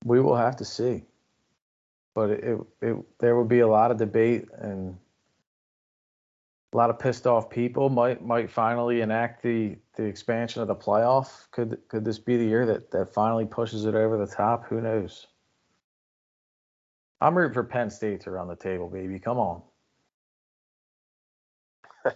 We 0.05 0.19
will 0.19 0.35
have 0.35 0.57
to 0.57 0.65
see, 0.65 1.03
but 2.15 2.29
it, 2.29 2.57
it, 2.81 2.95
there 3.19 3.35
will 3.35 3.45
be 3.45 3.59
a 3.59 3.67
lot 3.67 3.91
of 3.91 3.97
debate 3.97 4.45
and 4.59 4.97
a 6.73 6.77
lot 6.77 6.89
of 6.89 6.97
pissed 6.99 7.27
off 7.27 7.49
people 7.49 7.89
might 7.89 8.25
might 8.25 8.49
finally 8.49 9.01
enact 9.01 9.43
the 9.43 9.77
the 9.95 10.03
expansion 10.03 10.61
of 10.61 10.67
the 10.67 10.75
playoff. 10.75 11.49
Could 11.51 11.77
could 11.87 12.03
this 12.03 12.19
be 12.19 12.37
the 12.37 12.45
year 12.45 12.65
that 12.65 12.91
that 12.91 13.13
finally 13.13 13.45
pushes 13.45 13.85
it 13.85 13.95
over 13.95 14.17
the 14.17 14.27
top? 14.27 14.65
Who 14.67 14.81
knows? 14.81 15.27
I'm 17.21 17.37
rooting 17.37 17.53
for 17.53 17.63
Penn 17.63 17.89
State 17.89 18.21
to 18.21 18.31
run 18.31 18.47
the 18.47 18.55
table, 18.55 18.89
baby. 18.89 19.19
Come 19.19 19.37
on. 19.37 19.61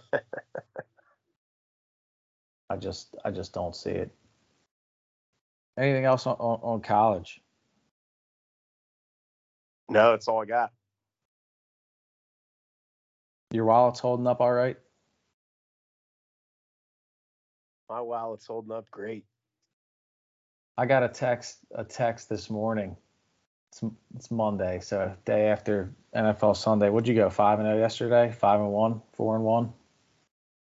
I 2.70 2.76
just 2.76 3.14
I 3.24 3.30
just 3.30 3.54
don't 3.54 3.74
see 3.74 3.90
it. 3.90 4.10
Anything 5.78 6.04
else 6.04 6.26
on, 6.26 6.34
on, 6.34 6.58
on 6.62 6.80
college? 6.82 7.40
No, 9.88 10.10
that's 10.10 10.28
all 10.28 10.42
I 10.42 10.44
got. 10.44 10.72
Your 13.50 13.64
wallet's 13.64 14.00
holding 14.00 14.26
up 14.26 14.40
all 14.40 14.52
right? 14.52 14.76
My 17.88 18.02
wallet's 18.02 18.46
holding 18.46 18.72
up 18.72 18.90
great. 18.90 19.24
I 20.76 20.84
got 20.86 21.02
a 21.02 21.08
text 21.08 21.58
a 21.74 21.82
text 21.84 22.28
this 22.28 22.50
morning. 22.50 22.96
It's, 23.72 23.82
it's 24.14 24.30
Monday, 24.30 24.80
so 24.80 25.14
day 25.24 25.48
after 25.48 25.94
NFL 26.14 26.56
Sunday. 26.56 26.90
What'd 26.90 27.08
you 27.08 27.14
go? 27.14 27.30
Five 27.30 27.58
and 27.58 27.66
zero 27.66 27.76
oh 27.76 27.80
yesterday. 27.80 28.30
Five 28.30 28.60
and 28.60 28.70
one. 28.70 29.02
Four 29.12 29.36
and 29.36 29.44
one. 29.44 29.72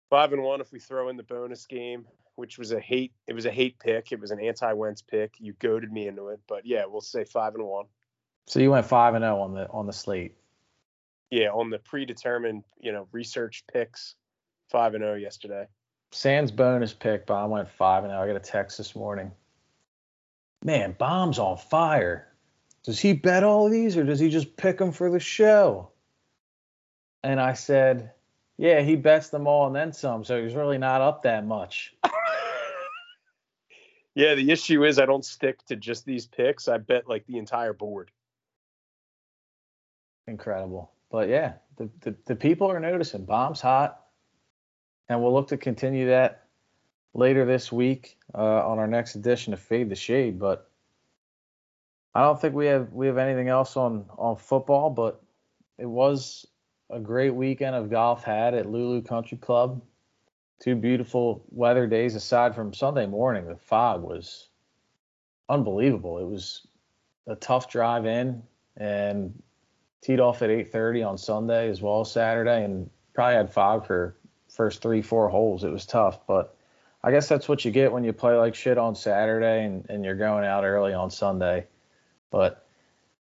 Five 0.09 0.33
and 0.33 0.43
one 0.43 0.61
if 0.61 0.71
we 0.71 0.79
throw 0.79 1.09
in 1.09 1.17
the 1.17 1.23
bonus 1.23 1.65
game, 1.65 2.05
which 2.35 2.57
was 2.57 2.71
a 2.71 2.79
hate. 2.79 3.13
It 3.27 3.33
was 3.33 3.45
a 3.45 3.51
hate 3.51 3.79
pick. 3.79 4.11
It 4.11 4.19
was 4.19 4.31
an 4.31 4.39
anti-Wentz 4.39 5.01
pick. 5.01 5.33
You 5.39 5.53
goaded 5.53 5.91
me 5.91 6.07
into 6.07 6.29
it, 6.29 6.39
but 6.47 6.65
yeah, 6.65 6.85
we'll 6.87 7.01
say 7.01 7.25
five 7.25 7.55
and 7.55 7.65
one. 7.65 7.85
So 8.49 8.59
you 8.59 8.71
went 8.71 8.87
five 8.87 9.13
and 9.13 9.21
zero 9.21 9.37
oh 9.37 9.41
on 9.43 9.53
the 9.53 9.69
on 9.69 9.85
the 9.85 9.93
slate. 9.93 10.35
Yeah, 11.29 11.49
on 11.49 11.69
the 11.69 11.77
predetermined, 11.77 12.63
you 12.81 12.91
know, 12.91 13.07
research 13.11 13.63
picks, 13.71 14.15
five 14.71 14.95
and 14.95 15.03
zero 15.03 15.13
oh 15.13 15.17
yesterday. 15.17 15.67
Sans 16.11 16.49
bonus 16.49 16.91
pick, 16.91 17.27
but 17.27 17.35
I 17.35 17.45
went 17.45 17.69
five 17.69 18.03
and 18.03 18.09
zero. 18.09 18.19
Oh. 18.19 18.23
I 18.23 18.27
got 18.27 18.35
a 18.35 18.39
text 18.39 18.79
this 18.79 18.95
morning. 18.95 19.31
man, 20.65 20.95
Bomb's 20.97 21.37
on 21.37 21.57
fire. 21.57 22.27
Does 22.83 22.99
he 22.99 23.13
bet 23.13 23.43
all 23.43 23.67
of 23.67 23.71
these 23.71 23.95
or 23.95 24.03
does 24.03 24.19
he 24.19 24.29
just 24.29 24.57
pick 24.57 24.79
them 24.79 24.93
for 24.93 25.11
the 25.11 25.19
show? 25.19 25.91
And 27.23 27.39
I 27.39 27.53
said, 27.53 28.13
yeah, 28.57 28.81
he 28.81 28.95
bets 28.95 29.29
them 29.29 29.45
all 29.45 29.67
and 29.67 29.75
then 29.75 29.93
some. 29.93 30.23
So 30.23 30.41
he's 30.41 30.55
really 30.55 30.79
not 30.79 31.01
up 31.01 31.21
that 31.23 31.45
much. 31.45 31.93
yeah, 34.15 34.33
the 34.33 34.49
issue 34.49 34.83
is 34.85 34.97
I 34.97 35.05
don't 35.05 35.25
stick 35.25 35.63
to 35.65 35.75
just 35.75 36.03
these 36.03 36.25
picks. 36.25 36.67
I 36.67 36.77
bet 36.77 37.07
like 37.07 37.27
the 37.27 37.37
entire 37.37 37.73
board. 37.73 38.09
Incredible. 40.29 40.91
But 41.09 41.27
yeah, 41.27 41.53
the, 41.77 41.89
the, 42.01 42.15
the 42.25 42.35
people 42.35 42.69
are 42.69 42.79
noticing. 42.79 43.25
Bomb's 43.25 43.61
hot. 43.61 43.99
And 45.09 45.21
we'll 45.21 45.33
look 45.33 45.47
to 45.47 45.57
continue 45.57 46.07
that 46.07 46.45
later 47.15 47.45
this 47.45 47.71
week 47.71 48.17
uh, 48.35 48.67
on 48.67 48.77
our 48.77 48.87
next 48.87 49.15
edition 49.15 49.53
of 49.53 49.59
Fade 49.59 49.89
the 49.89 49.95
Shade. 49.95 50.39
But 50.39 50.69
I 52.13 52.21
don't 52.21 52.39
think 52.39 52.53
we 52.53 52.67
have 52.67 52.93
we 52.93 53.07
have 53.07 53.17
anything 53.17 53.47
else 53.47 53.75
on 53.75 54.05
on 54.19 54.35
football. 54.35 54.91
But 54.91 55.19
it 55.79 55.87
was 55.87 56.45
a 56.91 56.99
great 56.99 57.33
weekend 57.33 57.75
of 57.75 57.89
golf 57.89 58.23
had 58.23 58.53
at 58.53 58.69
Lulu 58.69 59.01
Country 59.01 59.37
Club. 59.37 59.81
Two 60.59 60.75
beautiful 60.75 61.43
weather 61.49 61.87
days 61.87 62.13
aside 62.13 62.53
from 62.53 62.73
Sunday 62.73 63.07
morning. 63.07 63.47
The 63.47 63.55
fog 63.55 64.03
was 64.03 64.49
unbelievable. 65.47 66.19
It 66.19 66.27
was 66.27 66.67
a 67.25 67.35
tough 67.35 67.69
drive 67.71 68.05
in 68.05 68.43
and 68.77 69.41
teed 70.01 70.19
off 70.19 70.41
at 70.41 70.49
8:30 70.49 71.03
on 71.03 71.17
Sunday 71.17 71.69
as 71.69 71.81
well 71.81 72.01
as 72.01 72.11
Saturday 72.11 72.63
and 72.63 72.89
probably 73.13 73.35
had 73.35 73.51
fog 73.51 73.85
for 73.85 74.15
first 74.49 74.81
3 74.81 75.01
4 75.01 75.29
holes. 75.29 75.63
It 75.63 75.71
was 75.71 75.85
tough, 75.85 76.25
but 76.27 76.55
I 77.03 77.11
guess 77.11 77.27
that's 77.29 77.47
what 77.47 77.63
you 77.63 77.71
get 77.71 77.91
when 77.91 78.03
you 78.03 78.13
play 78.13 78.35
like 78.35 78.55
shit 78.55 78.77
on 78.77 78.95
Saturday 78.95 79.65
and, 79.65 79.89
and 79.89 80.03
you're 80.03 80.15
going 80.15 80.45
out 80.45 80.65
early 80.65 80.93
on 80.93 81.09
Sunday. 81.09 81.65
But 82.29 82.65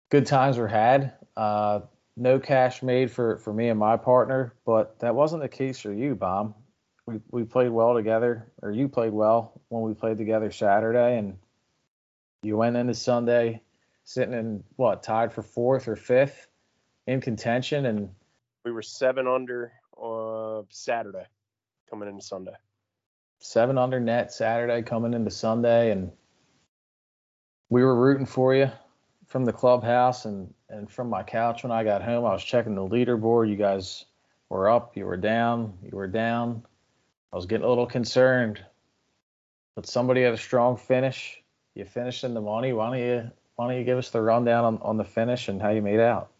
good 0.08 0.26
times 0.26 0.56
were 0.56 0.68
had. 0.68 1.14
Uh, 1.36 1.80
no 2.16 2.38
cash 2.38 2.82
made 2.82 3.10
for, 3.10 3.38
for 3.38 3.52
me 3.52 3.68
and 3.68 3.78
my 3.78 3.96
partner, 3.96 4.54
but 4.66 4.98
that 5.00 5.14
wasn't 5.14 5.42
the 5.42 5.48
case 5.48 5.80
for 5.80 5.92
you, 5.92 6.14
Bomb. 6.14 6.54
We, 7.06 7.20
we 7.30 7.44
played 7.44 7.70
well 7.70 7.94
together, 7.94 8.52
or 8.62 8.70
you 8.70 8.88
played 8.88 9.12
well 9.12 9.60
when 9.68 9.82
we 9.82 9.94
played 9.94 10.18
together 10.18 10.50
Saturday, 10.50 11.16
and 11.16 11.38
you 12.42 12.56
went 12.56 12.76
into 12.76 12.94
Sunday 12.94 13.62
sitting 14.04 14.34
in 14.34 14.62
what 14.76 15.02
tied 15.02 15.32
for 15.32 15.42
fourth 15.42 15.88
or 15.88 15.96
fifth 15.96 16.48
in 17.10 17.20
contention, 17.20 17.86
and 17.86 18.08
we 18.64 18.70
were 18.70 18.82
seven 18.82 19.26
under 19.26 19.72
uh, 20.00 20.62
Saturday 20.68 21.24
coming 21.90 22.08
into 22.08 22.22
Sunday. 22.22 22.54
Seven 23.40 23.78
under 23.78 23.98
net 23.98 24.32
Saturday 24.32 24.82
coming 24.82 25.12
into 25.12 25.30
Sunday, 25.30 25.90
and 25.90 26.12
we 27.68 27.82
were 27.82 27.96
rooting 27.96 28.26
for 28.26 28.54
you 28.54 28.70
from 29.26 29.44
the 29.44 29.52
clubhouse 29.52 30.24
and 30.24 30.54
and 30.68 30.88
from 30.88 31.10
my 31.10 31.24
couch 31.24 31.64
when 31.64 31.72
I 31.72 31.82
got 31.82 32.02
home. 32.02 32.24
I 32.24 32.32
was 32.32 32.44
checking 32.44 32.76
the 32.76 32.82
leaderboard. 32.82 33.50
You 33.50 33.56
guys 33.56 34.04
were 34.48 34.70
up, 34.70 34.96
you 34.96 35.04
were 35.04 35.16
down, 35.16 35.78
you 35.82 35.96
were 35.96 36.06
down. 36.06 36.62
I 37.32 37.36
was 37.36 37.46
getting 37.46 37.66
a 37.66 37.68
little 37.68 37.86
concerned, 37.86 38.64
but 39.74 39.84
somebody 39.84 40.22
had 40.22 40.34
a 40.34 40.38
strong 40.38 40.76
finish. 40.76 41.42
You 41.74 41.84
finished 41.86 42.22
in 42.22 42.34
the 42.34 42.40
money. 42.40 42.72
Why 42.72 42.90
don't 42.90 43.04
you 43.04 43.30
why 43.56 43.66
don't 43.66 43.78
you 43.78 43.84
give 43.84 43.98
us 43.98 44.10
the 44.10 44.22
rundown 44.22 44.64
on, 44.64 44.78
on 44.82 44.96
the 44.96 45.04
finish 45.04 45.48
and 45.48 45.60
how 45.60 45.70
you 45.70 45.82
made 45.82 45.98
out? 45.98 46.30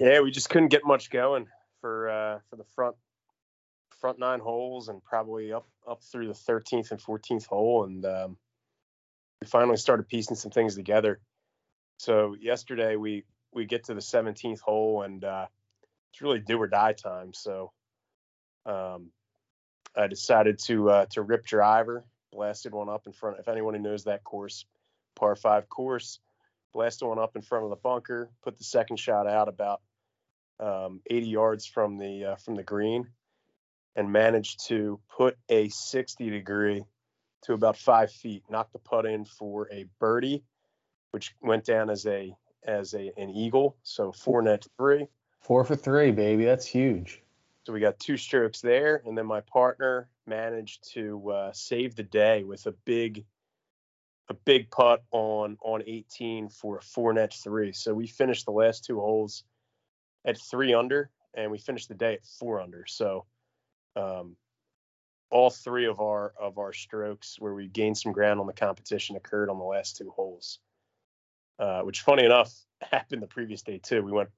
Yeah, 0.00 0.20
we 0.20 0.30
just 0.30 0.48
couldn't 0.48 0.68
get 0.68 0.86
much 0.86 1.10
going 1.10 1.46
for 1.82 2.08
uh, 2.08 2.38
for 2.48 2.56
the 2.56 2.64
front 2.74 2.96
front 4.00 4.18
nine 4.18 4.40
holes 4.40 4.88
and 4.88 5.04
probably 5.04 5.52
up 5.52 5.66
up 5.86 6.02
through 6.02 6.28
the 6.28 6.32
13th 6.32 6.90
and 6.90 6.98
14th 6.98 7.44
hole, 7.44 7.84
and 7.84 8.06
um, 8.06 8.38
we 9.42 9.46
finally 9.46 9.76
started 9.76 10.08
piecing 10.08 10.36
some 10.36 10.50
things 10.50 10.74
together. 10.74 11.20
So 11.98 12.34
yesterday 12.40 12.96
we 12.96 13.24
we 13.52 13.66
get 13.66 13.84
to 13.84 13.94
the 13.94 14.00
17th 14.00 14.60
hole 14.60 15.02
and 15.02 15.22
uh, 15.22 15.46
it's 16.12 16.22
really 16.22 16.38
do 16.38 16.56
or 16.58 16.66
die 16.66 16.94
time. 16.94 17.34
So 17.34 17.70
um, 18.64 19.10
I 19.94 20.06
decided 20.06 20.60
to 20.60 20.88
uh, 20.88 21.06
to 21.10 21.20
rip 21.20 21.44
driver, 21.44 22.06
blasted 22.32 22.72
one 22.72 22.88
up 22.88 23.06
in 23.06 23.12
front. 23.12 23.38
If 23.38 23.48
anyone 23.48 23.74
who 23.74 23.82
knows 23.82 24.04
that 24.04 24.24
course, 24.24 24.64
par 25.14 25.36
five 25.36 25.68
course, 25.68 26.20
blasted 26.72 27.06
one 27.06 27.18
up 27.18 27.36
in 27.36 27.42
front 27.42 27.64
of 27.64 27.70
the 27.70 27.76
bunker, 27.76 28.30
put 28.42 28.56
the 28.56 28.64
second 28.64 28.96
shot 28.96 29.26
out 29.26 29.50
about 29.50 29.82
um, 30.60 31.00
80 31.06 31.28
yards 31.28 31.66
from 31.66 31.98
the 31.98 32.24
uh, 32.24 32.36
from 32.36 32.54
the 32.54 32.62
green, 32.62 33.06
and 33.96 34.12
managed 34.12 34.66
to 34.68 35.00
put 35.16 35.36
a 35.48 35.68
60 35.68 36.30
degree 36.30 36.84
to 37.42 37.54
about 37.54 37.76
five 37.76 38.10
feet, 38.12 38.44
knock 38.50 38.70
the 38.72 38.78
putt 38.78 39.06
in 39.06 39.24
for 39.24 39.68
a 39.72 39.86
birdie 39.98 40.44
which 41.10 41.34
went 41.40 41.64
down 41.64 41.90
as 41.90 42.06
a 42.06 42.34
as 42.64 42.94
a 42.94 43.12
an 43.16 43.30
eagle. 43.30 43.76
So 43.82 44.12
four 44.12 44.42
net 44.42 44.66
three. 44.76 45.06
Four 45.40 45.64
for 45.64 45.76
three, 45.76 46.10
baby. 46.10 46.44
That's 46.44 46.66
huge. 46.66 47.22
So 47.64 47.72
we 47.72 47.80
got 47.80 47.98
two 47.98 48.16
strokes 48.16 48.60
there, 48.60 49.02
and 49.04 49.16
then 49.16 49.26
my 49.26 49.40
partner 49.40 50.08
managed 50.26 50.92
to 50.92 51.30
uh, 51.30 51.52
save 51.52 51.94
the 51.94 52.02
day 52.02 52.44
with 52.44 52.66
a 52.66 52.72
big 52.84 53.24
a 54.28 54.34
big 54.34 54.70
putt 54.70 55.02
on 55.10 55.56
on 55.62 55.82
18 55.86 56.48
for 56.50 56.78
a 56.78 56.82
four 56.82 57.12
net 57.12 57.34
three. 57.34 57.72
So 57.72 57.94
we 57.94 58.06
finished 58.06 58.44
the 58.44 58.52
last 58.52 58.84
two 58.84 59.00
holes 59.00 59.44
at 60.24 60.38
three 60.38 60.74
under, 60.74 61.10
and 61.34 61.50
we 61.50 61.58
finished 61.58 61.88
the 61.88 61.94
day 61.94 62.14
at 62.14 62.26
four 62.38 62.60
under. 62.60 62.84
So 62.86 63.26
um, 63.96 64.36
all 65.30 65.50
three 65.50 65.86
of 65.86 66.00
our 66.00 66.32
of 66.40 66.58
our 66.58 66.72
strokes 66.72 67.36
where 67.38 67.54
we 67.54 67.68
gained 67.68 67.98
some 67.98 68.12
ground 68.12 68.40
on 68.40 68.46
the 68.46 68.52
competition 68.52 69.16
occurred 69.16 69.50
on 69.50 69.58
the 69.58 69.64
last 69.64 69.96
two 69.96 70.10
holes 70.10 70.58
uh, 71.60 71.82
which 71.82 72.00
funny 72.00 72.24
enough 72.24 72.52
happened 72.90 73.22
the 73.22 73.28
previous 73.28 73.62
day 73.62 73.78
too. 73.78 74.02
We 74.02 74.12
went 74.12 74.30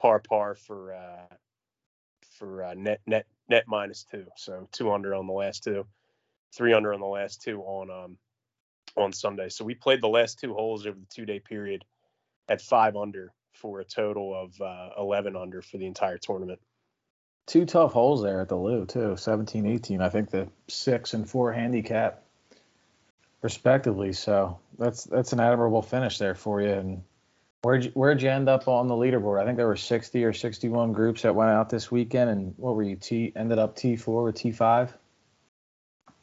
par 0.00 0.20
par 0.20 0.54
for 0.54 0.94
uh, 0.94 1.34
for 2.38 2.62
uh, 2.62 2.74
net 2.74 3.00
net 3.06 3.26
net 3.48 3.64
minus 3.66 4.04
two, 4.04 4.26
so 4.36 4.68
two 4.70 4.92
under 4.92 5.14
on 5.14 5.26
the 5.26 5.32
last 5.32 5.64
two, 5.64 5.86
three 6.54 6.74
under 6.74 6.92
on 6.92 7.00
the 7.00 7.06
last 7.06 7.42
two 7.42 7.60
on 7.62 7.90
um 7.90 8.18
on 8.96 9.12
Sunday. 9.12 9.48
So 9.48 9.64
we 9.64 9.74
played 9.74 10.02
the 10.02 10.08
last 10.08 10.38
two 10.38 10.52
holes 10.52 10.86
over 10.86 10.98
the 10.98 11.06
two 11.06 11.24
day 11.24 11.40
period 11.40 11.84
at 12.48 12.60
five 12.60 12.94
under 12.94 13.32
for 13.52 13.80
a 13.80 13.84
total 13.84 14.34
of 14.34 14.60
uh, 14.60 14.90
11 14.98 15.36
under 15.36 15.62
for 15.62 15.78
the 15.78 15.86
entire 15.86 16.18
tournament. 16.18 16.60
Two 17.46 17.66
tough 17.66 17.92
holes 17.92 18.22
there 18.22 18.40
at 18.40 18.48
the 18.48 18.56
Lou 18.56 18.86
too, 18.86 19.16
17, 19.16 19.66
18. 19.66 20.00
I 20.00 20.08
think 20.08 20.30
the 20.30 20.48
six 20.68 21.14
and 21.14 21.28
four 21.28 21.52
handicap 21.52 22.22
respectively. 23.42 24.12
So 24.12 24.58
that's 24.78 25.04
that's 25.04 25.32
an 25.32 25.40
admirable 25.40 25.82
finish 25.82 26.18
there 26.18 26.34
for 26.34 26.60
you. 26.60 26.72
And 26.72 27.02
where'd 27.62 27.86
you, 27.86 27.90
where'd 27.94 28.22
you 28.22 28.30
end 28.30 28.48
up 28.48 28.68
on 28.68 28.88
the 28.88 28.94
leaderboard? 28.94 29.40
I 29.40 29.44
think 29.44 29.56
there 29.56 29.66
were 29.66 29.76
60 29.76 30.24
or 30.24 30.32
61 30.32 30.92
groups 30.92 31.22
that 31.22 31.34
went 31.34 31.50
out 31.50 31.70
this 31.70 31.90
weekend. 31.90 32.30
And 32.30 32.54
what 32.56 32.76
were 32.76 32.82
you? 32.82 32.96
T 32.96 33.32
ended 33.34 33.58
up 33.58 33.76
T4 33.76 34.08
or 34.08 34.32
T5? 34.32 34.92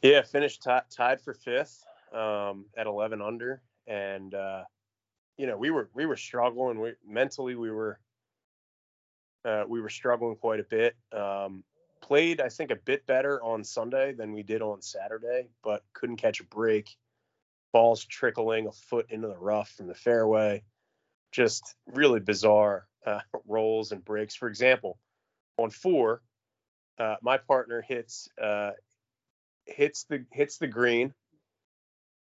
Yeah, 0.02 0.22
finished 0.22 0.62
t- 0.62 0.70
tied 0.90 1.20
for 1.20 1.34
fifth 1.34 1.84
um, 2.14 2.66
at 2.76 2.86
11 2.86 3.20
under, 3.20 3.60
and 3.86 4.32
uh, 4.32 4.62
you 5.38 5.46
know 5.46 5.56
we 5.56 5.70
were 5.70 5.88
we 5.94 6.04
were 6.04 6.16
struggling. 6.16 6.80
We 6.80 6.92
mentally 7.06 7.54
we 7.54 7.70
were 7.70 7.98
uh, 9.44 9.64
we 9.66 9.80
were 9.80 9.88
struggling 9.88 10.36
quite 10.36 10.60
a 10.60 10.64
bit. 10.64 10.96
Um, 11.12 11.64
played 12.02 12.40
I 12.40 12.48
think 12.48 12.70
a 12.70 12.76
bit 12.76 13.06
better 13.06 13.42
on 13.42 13.64
Sunday 13.64 14.12
than 14.12 14.32
we 14.32 14.42
did 14.42 14.60
on 14.60 14.82
Saturday, 14.82 15.48
but 15.62 15.82
couldn't 15.94 16.16
catch 16.16 16.40
a 16.40 16.44
break 16.44 16.94
balls 17.72 18.04
trickling 18.04 18.66
a 18.66 18.72
foot 18.72 19.06
into 19.10 19.28
the 19.28 19.38
rough 19.38 19.70
from 19.70 19.86
the 19.86 19.94
fairway. 19.94 20.62
Just 21.32 21.74
really 21.86 22.20
bizarre 22.20 22.86
uh, 23.06 23.20
rolls 23.46 23.92
and 23.92 24.04
breaks. 24.04 24.34
For 24.34 24.48
example, 24.48 24.98
on 25.56 25.70
four, 25.70 26.22
uh, 26.98 27.16
my 27.22 27.38
partner 27.38 27.80
hits 27.80 28.28
uh, 28.42 28.72
hits 29.66 30.04
the 30.04 30.24
hits 30.32 30.58
the 30.58 30.66
green, 30.66 31.14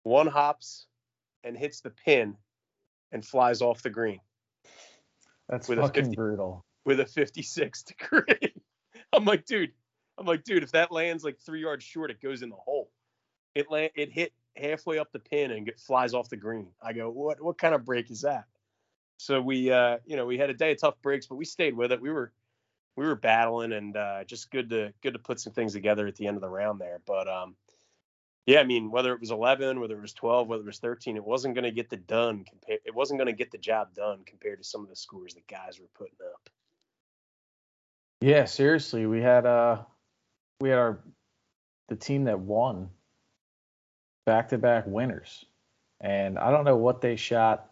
one 0.03 0.27
hops 0.27 0.87
and 1.43 1.57
hits 1.57 1.81
the 1.81 1.91
pin 1.91 2.37
and 3.13 3.25
flies 3.25 3.63
off 3.63 3.83
the 3.83 3.91
green. 3.91 4.21
That's 5.49 5.69
with 5.69 5.79
fucking 5.79 6.03
a 6.03 6.07
50, 6.07 6.17
brutal. 6.17 6.65
With 6.85 7.01
a 7.01 7.07
56 7.07 7.83
degree. 7.99 8.55
I'm 9.13 9.25
like, 9.25 9.45
dude. 9.47 9.73
I'm 10.19 10.27
like, 10.27 10.45
dude. 10.45 10.63
If 10.63 10.73
that 10.73 10.93
lands 10.93 11.25
like 11.25 11.39
three 11.39 11.63
yards 11.63 11.85
short, 11.85 12.11
it 12.11 12.21
goes 12.21 12.43
in 12.43 12.51
the 12.51 12.57
hole. 12.57 12.91
It 13.55 13.71
land, 13.71 13.91
it 13.97 14.13
hit 14.13 14.33
halfway 14.57 14.99
up 14.99 15.11
the 15.13 15.19
pin 15.19 15.51
and 15.51 15.67
get 15.67 15.81
flies 15.81 16.15
off 16.15 16.29
the 16.29 16.37
green. 16.37 16.69
I 16.83 16.93
go, 16.93 17.11
what 17.11 17.43
what 17.43 17.59
kind 17.59 17.75
of 17.75 17.85
break 17.85 18.11
is 18.11 18.23
that? 18.23 18.45
So 19.17 19.41
we 19.41 19.71
uh, 19.71 19.99
you 20.07 20.17
know, 20.17 20.27
we 20.27 20.39
had 20.39 20.51
a 20.51 20.55
day 20.55 20.73
of 20.73 20.81
tough 20.81 21.03
breaks, 21.03 21.27
but 21.27 21.35
we 21.35 21.45
stayed 21.45 21.77
with 21.77 21.93
it. 21.93 22.01
We 22.01 22.11
were 22.11 22.33
we 22.97 23.07
were 23.07 23.17
battling 23.17 23.73
and 23.73 23.97
uh, 23.97 24.25
just 24.25 24.51
good 24.51 24.71
to 24.71 24.93
good 25.03 25.15
to 25.15 25.19
put 25.19 25.41
some 25.41 25.53
things 25.53 25.73
together 25.73 26.07
at 26.07 26.17
the 26.17 26.27
end 26.27 26.37
of 26.37 26.43
the 26.43 26.49
round 26.49 26.81
there. 26.81 27.01
But 27.07 27.29
um, 27.29 27.57
yeah, 28.51 28.59
I 28.59 28.65
mean, 28.65 28.91
whether 28.91 29.13
it 29.13 29.21
was 29.21 29.31
11, 29.31 29.79
whether 29.79 29.97
it 29.97 30.01
was 30.01 30.13
12, 30.13 30.49
whether 30.49 30.63
it 30.63 30.67
was 30.67 30.81
13, 30.81 31.17
it 31.17 31.25
wasn't 31.25 31.55
going 31.55 31.65
to 31.65 31.71
get 31.71 31.89
the 31.89 31.97
done. 31.97 32.45
Compared, 32.45 32.81
it 32.85 32.93
wasn't 32.93 33.19
going 33.19 33.29
to 33.29 33.33
get 33.33 33.53
the 33.53 33.59
job 33.59 33.95
done 33.95 34.23
compared 34.27 34.59
to 34.59 34.65
some 34.65 34.83
of 34.83 34.89
the 34.89 34.97
scores 34.97 35.35
that 35.35 35.47
guys 35.47 35.79
were 35.79 35.87
putting 35.95 36.17
up. 36.35 36.51
Yeah, 38.21 38.47
seriously, 38.47 39.07
we 39.07 39.23
had 39.23 39.47
uh, 39.47 39.83
we 40.61 40.69
had 40.69 40.79
our 40.79 40.99
the 41.89 41.95
team 41.95 42.25
that 42.25 42.41
won 42.41 42.91
back 44.27 44.49
to 44.49 44.59
back 44.59 44.85
winners. 44.85 45.45
and 46.01 46.37
I 46.37 46.51
don't 46.51 46.65
know 46.65 46.77
what 46.77 47.01
they 47.01 47.15
shot 47.15 47.71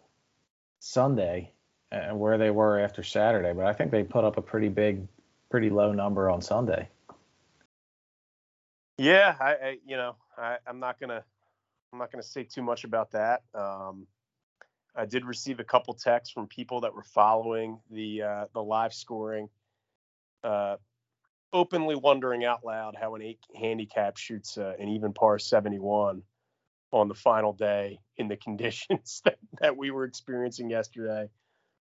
Sunday 0.79 1.51
and 1.91 2.17
where 2.17 2.37
they 2.37 2.51
were 2.51 2.79
after 2.79 3.03
Saturday, 3.03 3.51
but 3.51 3.65
I 3.65 3.73
think 3.73 3.91
they 3.91 4.03
put 4.03 4.23
up 4.23 4.37
a 4.37 4.41
pretty 4.41 4.69
big, 4.69 5.05
pretty 5.49 5.69
low 5.69 5.91
number 5.91 6.29
on 6.29 6.41
Sunday. 6.41 6.87
Yeah, 8.99 9.35
I, 9.41 9.51
I 9.53 9.77
you 9.87 9.97
know 9.97 10.17
I, 10.37 10.57
I'm 10.67 10.79
not 10.81 11.01
gonna 11.01 11.23
I'm 11.93 11.99
not 11.99 12.11
gonna 12.11 12.23
say 12.23 12.43
too 12.43 12.63
much 12.63 12.83
about 12.83 13.11
that. 13.11 13.43
Um, 13.55 14.07
I 14.95 15.05
did 15.05 15.25
receive 15.25 15.59
a 15.59 15.63
couple 15.63 15.93
texts 15.95 16.33
from 16.33 16.47
people 16.47 16.81
that 16.81 16.93
were 16.93 17.03
following 17.03 17.79
the 17.91 18.23
uh, 18.23 18.45
the 18.53 18.63
live 18.63 18.93
scoring, 18.93 19.49
uh, 20.43 20.77
openly 21.53 21.95
wondering 21.95 22.45
out 22.45 22.65
loud 22.65 22.95
how 22.99 23.15
an 23.15 23.21
eight 23.23 23.39
handicap 23.59 24.17
shoots 24.17 24.57
uh, 24.57 24.73
an 24.79 24.89
even 24.89 25.13
par 25.13 25.39
71 25.39 26.23
on 26.91 27.07
the 27.07 27.15
final 27.15 27.53
day 27.53 27.99
in 28.17 28.27
the 28.27 28.37
conditions 28.45 29.21
that, 29.25 29.37
that 29.61 29.77
we 29.77 29.91
were 29.91 30.05
experiencing 30.05 30.69
yesterday. 30.69 31.29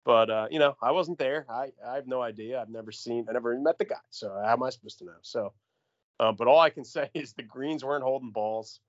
But 0.04 0.30
uh, 0.30 0.48
you 0.50 0.58
know, 0.58 0.76
I 0.82 0.92
wasn't 0.92 1.18
there. 1.18 1.46
I, 1.50 1.72
I 1.86 1.96
have 1.96 2.06
no 2.06 2.22
idea. 2.22 2.60
I've 2.60 2.70
never 2.70 2.92
seen. 2.92 3.26
I 3.28 3.32
never 3.32 3.58
met 3.60 3.78
the 3.78 3.86
guy. 3.86 3.96
So 4.10 4.30
how 4.44 4.54
am 4.54 4.62
I 4.62 4.70
supposed 4.70 4.98
to 5.00 5.06
know? 5.06 5.18
So, 5.22 5.52
uh, 6.20 6.32
but 6.32 6.48
all 6.48 6.60
I 6.60 6.70
can 6.70 6.84
say 6.84 7.10
is 7.14 7.32
the 7.32 7.42
greens 7.42 7.84
weren't 7.84 8.04
holding 8.04 8.30
balls 8.30 8.80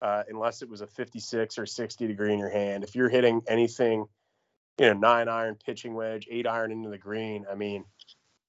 uh, 0.00 0.24
unless 0.28 0.62
it 0.62 0.68
was 0.68 0.80
a 0.80 0.86
56 0.86 1.58
or 1.58 1.66
60 1.66 2.06
degree 2.06 2.32
in 2.32 2.38
your 2.38 2.50
hand. 2.50 2.84
If 2.84 2.94
you're 2.94 3.08
hitting 3.08 3.42
anything, 3.46 4.06
you 4.78 4.86
know, 4.86 4.94
nine 4.94 5.28
iron 5.28 5.56
pitching 5.64 5.94
wedge, 5.94 6.26
eight 6.30 6.46
iron 6.46 6.72
into 6.72 6.88
the 6.88 6.98
green, 6.98 7.46
I 7.50 7.54
mean, 7.54 7.84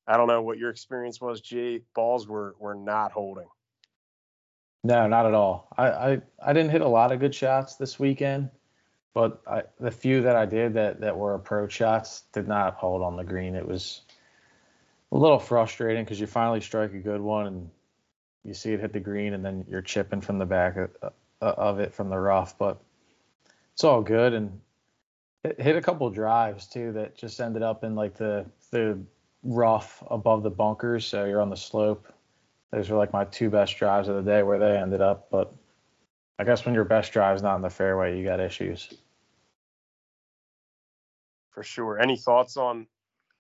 I 0.08 0.18
don't 0.18 0.28
know 0.28 0.42
what 0.42 0.58
your 0.58 0.70
experience 0.70 1.22
was, 1.22 1.42
G. 1.42 1.82
Balls 1.96 2.28
were 2.28 2.56
were 2.60 2.76
not 2.76 3.12
holding. 3.12 3.48
No, 4.84 5.08
not 5.08 5.26
at 5.26 5.34
all. 5.34 5.70
I, 5.78 5.88
I, 5.88 6.22
I 6.46 6.54
didn't 6.54 6.72
hit 6.72 6.82
a 6.82 6.88
lot 6.88 7.14
of 7.14 7.22
good 7.22 7.34
shots 7.34 7.76
this 7.76 7.98
weekend, 7.98 8.50
but 9.14 9.42
I, 9.48 9.64
the 9.80 9.92
few 9.92 10.24
that 10.24 10.36
I 10.36 10.46
did 10.46 10.74
that, 10.74 11.00
that 11.00 11.18
were 11.18 11.36
approach 11.36 11.72
shots 11.72 12.24
did 12.34 12.50
not 12.50 12.74
hold 12.74 13.02
on 13.02 13.16
the 13.16 13.24
green. 13.24 13.56
It 13.56 13.66
was 13.66 14.02
a 15.14 15.18
little 15.18 15.40
frustrating 15.40 16.04
because 16.04 16.20
you 16.20 16.28
finally 16.28 16.60
strike 16.60 16.94
a 16.94 17.00
good 17.00 17.22
one 17.22 17.48
and 17.48 17.70
you 18.44 18.54
see 18.54 18.74
it 18.74 18.80
hit 18.80 18.94
the 18.94 19.00
green 19.00 19.34
and 19.34 19.44
then 19.44 19.66
you're 19.70 19.82
chipping 19.82 20.22
from 20.22 20.38
the 20.38 20.46
back 20.46 20.78
of, 20.78 21.14
of 21.42 21.80
it 21.80 21.94
from 21.94 22.10
the 22.10 22.18
rough. 22.18 22.58
But 22.58 22.80
it's 23.74 23.84
all 23.84 24.02
good 24.02 24.34
and 24.34 24.60
it 25.44 25.60
hit 25.60 25.76
a 25.76 25.82
couple 25.82 26.10
drives 26.10 26.68
too 26.68 26.92
that 26.94 27.18
just 27.18 27.40
ended 27.40 27.64
up 27.64 27.84
in 27.84 27.96
like 27.96 28.16
the 28.16 28.46
the 28.72 29.00
rough 29.44 30.04
above 30.10 30.44
the 30.44 30.50
bunkers. 30.50 31.06
So 31.06 31.26
you're 31.26 31.42
on 31.42 31.50
the 31.50 31.58
slope 31.58 32.14
those 32.74 32.90
were 32.90 32.98
like 32.98 33.14
my 33.14 33.24
two 33.26 33.52
best 33.52 33.78
drives 33.78 34.08
of 34.08 34.16
the 34.16 34.32
day 34.32 34.42
where 34.42 34.58
they 34.58 34.76
ended 34.76 35.00
up. 35.00 35.28
But 35.30 35.54
I 36.40 36.44
guess 36.44 36.66
when 36.66 36.74
your 36.74 36.86
best 36.86 37.14
drive's 37.14 37.44
not 37.44 37.56
in 37.56 37.62
the 37.62 37.70
fairway, 37.70 38.18
you 38.18 38.26
got 38.26 38.40
issues. 38.40 38.92
For 41.52 41.62
sure. 41.62 42.00
Any 42.00 42.18
thoughts 42.18 42.58
on 42.58 42.88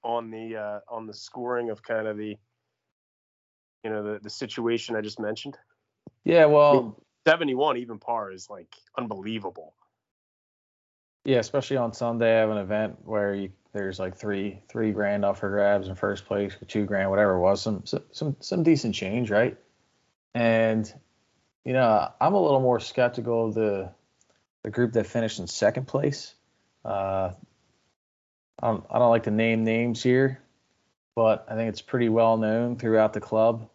on 0.03 0.29
the 0.29 0.55
uh, 0.55 0.79
on 0.87 1.07
the 1.07 1.15
scoring 1.15 1.71
of 1.71 1.81
kind 1.81 2.07
of 2.07 2.15
the 2.15 2.37
you 3.83 3.89
know 3.89 4.03
the 4.03 4.19
the 4.19 4.29
situation 4.29 4.95
I 4.95 5.01
just 5.01 5.19
mentioned? 5.19 5.57
Yeah, 6.23 6.45
well, 6.45 6.71
I 6.71 6.81
mean, 6.81 6.95
71 7.27 7.77
even 7.77 7.99
par 7.99 8.31
is 8.31 8.49
like 8.49 8.75
unbelievable. 8.97 9.73
Yeah, 11.25 11.39
especially 11.39 11.77
on 11.77 11.93
Sunday, 11.93 12.35
I 12.35 12.41
have 12.41 12.49
an 12.49 12.57
event 12.57 12.97
where 13.05 13.33
you 13.33 13.51
there's 13.73 13.99
like 13.99 14.15
three 14.15 14.61
three 14.69 14.91
grand 14.91 15.25
off 15.25 15.39
for 15.39 15.49
grabs 15.49 15.87
in 15.87 15.95
first 15.95 16.25
place, 16.25 16.55
two 16.67 16.85
grand, 16.85 17.09
whatever 17.09 17.35
it 17.35 17.39
was, 17.39 17.61
some 17.61 17.83
some 17.85 18.35
some 18.39 18.63
decent 18.63 18.95
change, 18.95 19.31
right? 19.31 19.57
And 20.33 20.91
you 21.65 21.73
know, 21.73 22.09
I'm 22.19 22.33
a 22.33 22.41
little 22.41 22.59
more 22.59 22.79
skeptical 22.79 23.47
of 23.47 23.53
the 23.53 23.91
the 24.63 24.69
group 24.69 24.93
that 24.93 25.07
finished 25.07 25.39
in 25.39 25.47
second 25.47 25.87
place. 25.87 26.35
Uh, 26.85 27.31
I 28.61 28.67
don't 28.67 28.85
I 28.91 28.99
don't 28.99 29.09
like 29.09 29.23
to 29.23 29.31
name 29.31 29.63
names 29.63 30.03
here, 30.03 30.39
but 31.15 31.45
I 31.49 31.55
think 31.55 31.69
it's 31.69 31.81
pretty 31.81 32.09
well 32.09 32.37
known 32.37 32.77
throughout 32.77 33.13
the 33.13 33.21
club 33.21 33.69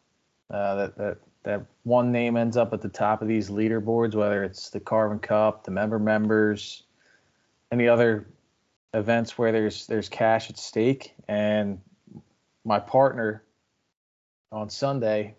uh, 0.51 0.75
that 0.75 0.99
that 0.99 1.19
that 1.45 1.67
one 1.85 2.13
name 2.13 2.37
ends 2.37 2.57
up 2.57 2.73
at 2.73 2.81
the 2.81 2.89
top 2.89 3.23
of 3.23 3.29
these 3.29 3.51
leaderboards, 3.51 4.15
whether 4.15 4.45
it's 4.45 4.71
the 4.71 4.81
Carbon 4.81 5.19
Cup, 5.19 5.65
the 5.65 5.71
member 5.71 5.99
members, 5.99 6.83
any 7.71 7.89
other 7.89 8.29
events 8.95 9.39
where 9.39 9.53
there's 9.53 9.87
there's 9.87 10.09
cash 10.09 10.51
at 10.51 10.59
stake. 10.59 11.15
And 11.29 11.81
my 12.65 12.79
partner 12.79 13.45
on 14.51 14.71
Sunday 14.71 15.37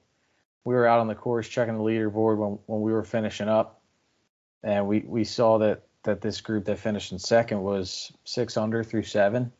we 0.70 0.76
were 0.76 0.86
out 0.86 0.99
on 0.99 1.07
the 1.07 1.16
course 1.16 1.47
checking 1.47 1.76
the 1.76 1.84
leaderboard 1.84 2.38
when, 2.38 2.60
when 2.68 2.82
we 2.82 2.91
were 2.91 3.03
finishing 3.03 3.49
up. 3.49 3.82
And 4.64 4.88
we 4.88 4.99
we 4.99 5.24
saw 5.24 5.57
that 5.60 5.84
that 6.03 6.22
this 6.22 6.41
group 6.41 6.66
that 6.66 6.78
finished 6.80 7.12
in 7.12 7.20
second 7.20 7.62
was 7.64 8.12
six 8.24 8.57
under 8.57 8.84
through 8.84 9.03
seven. 9.03 9.51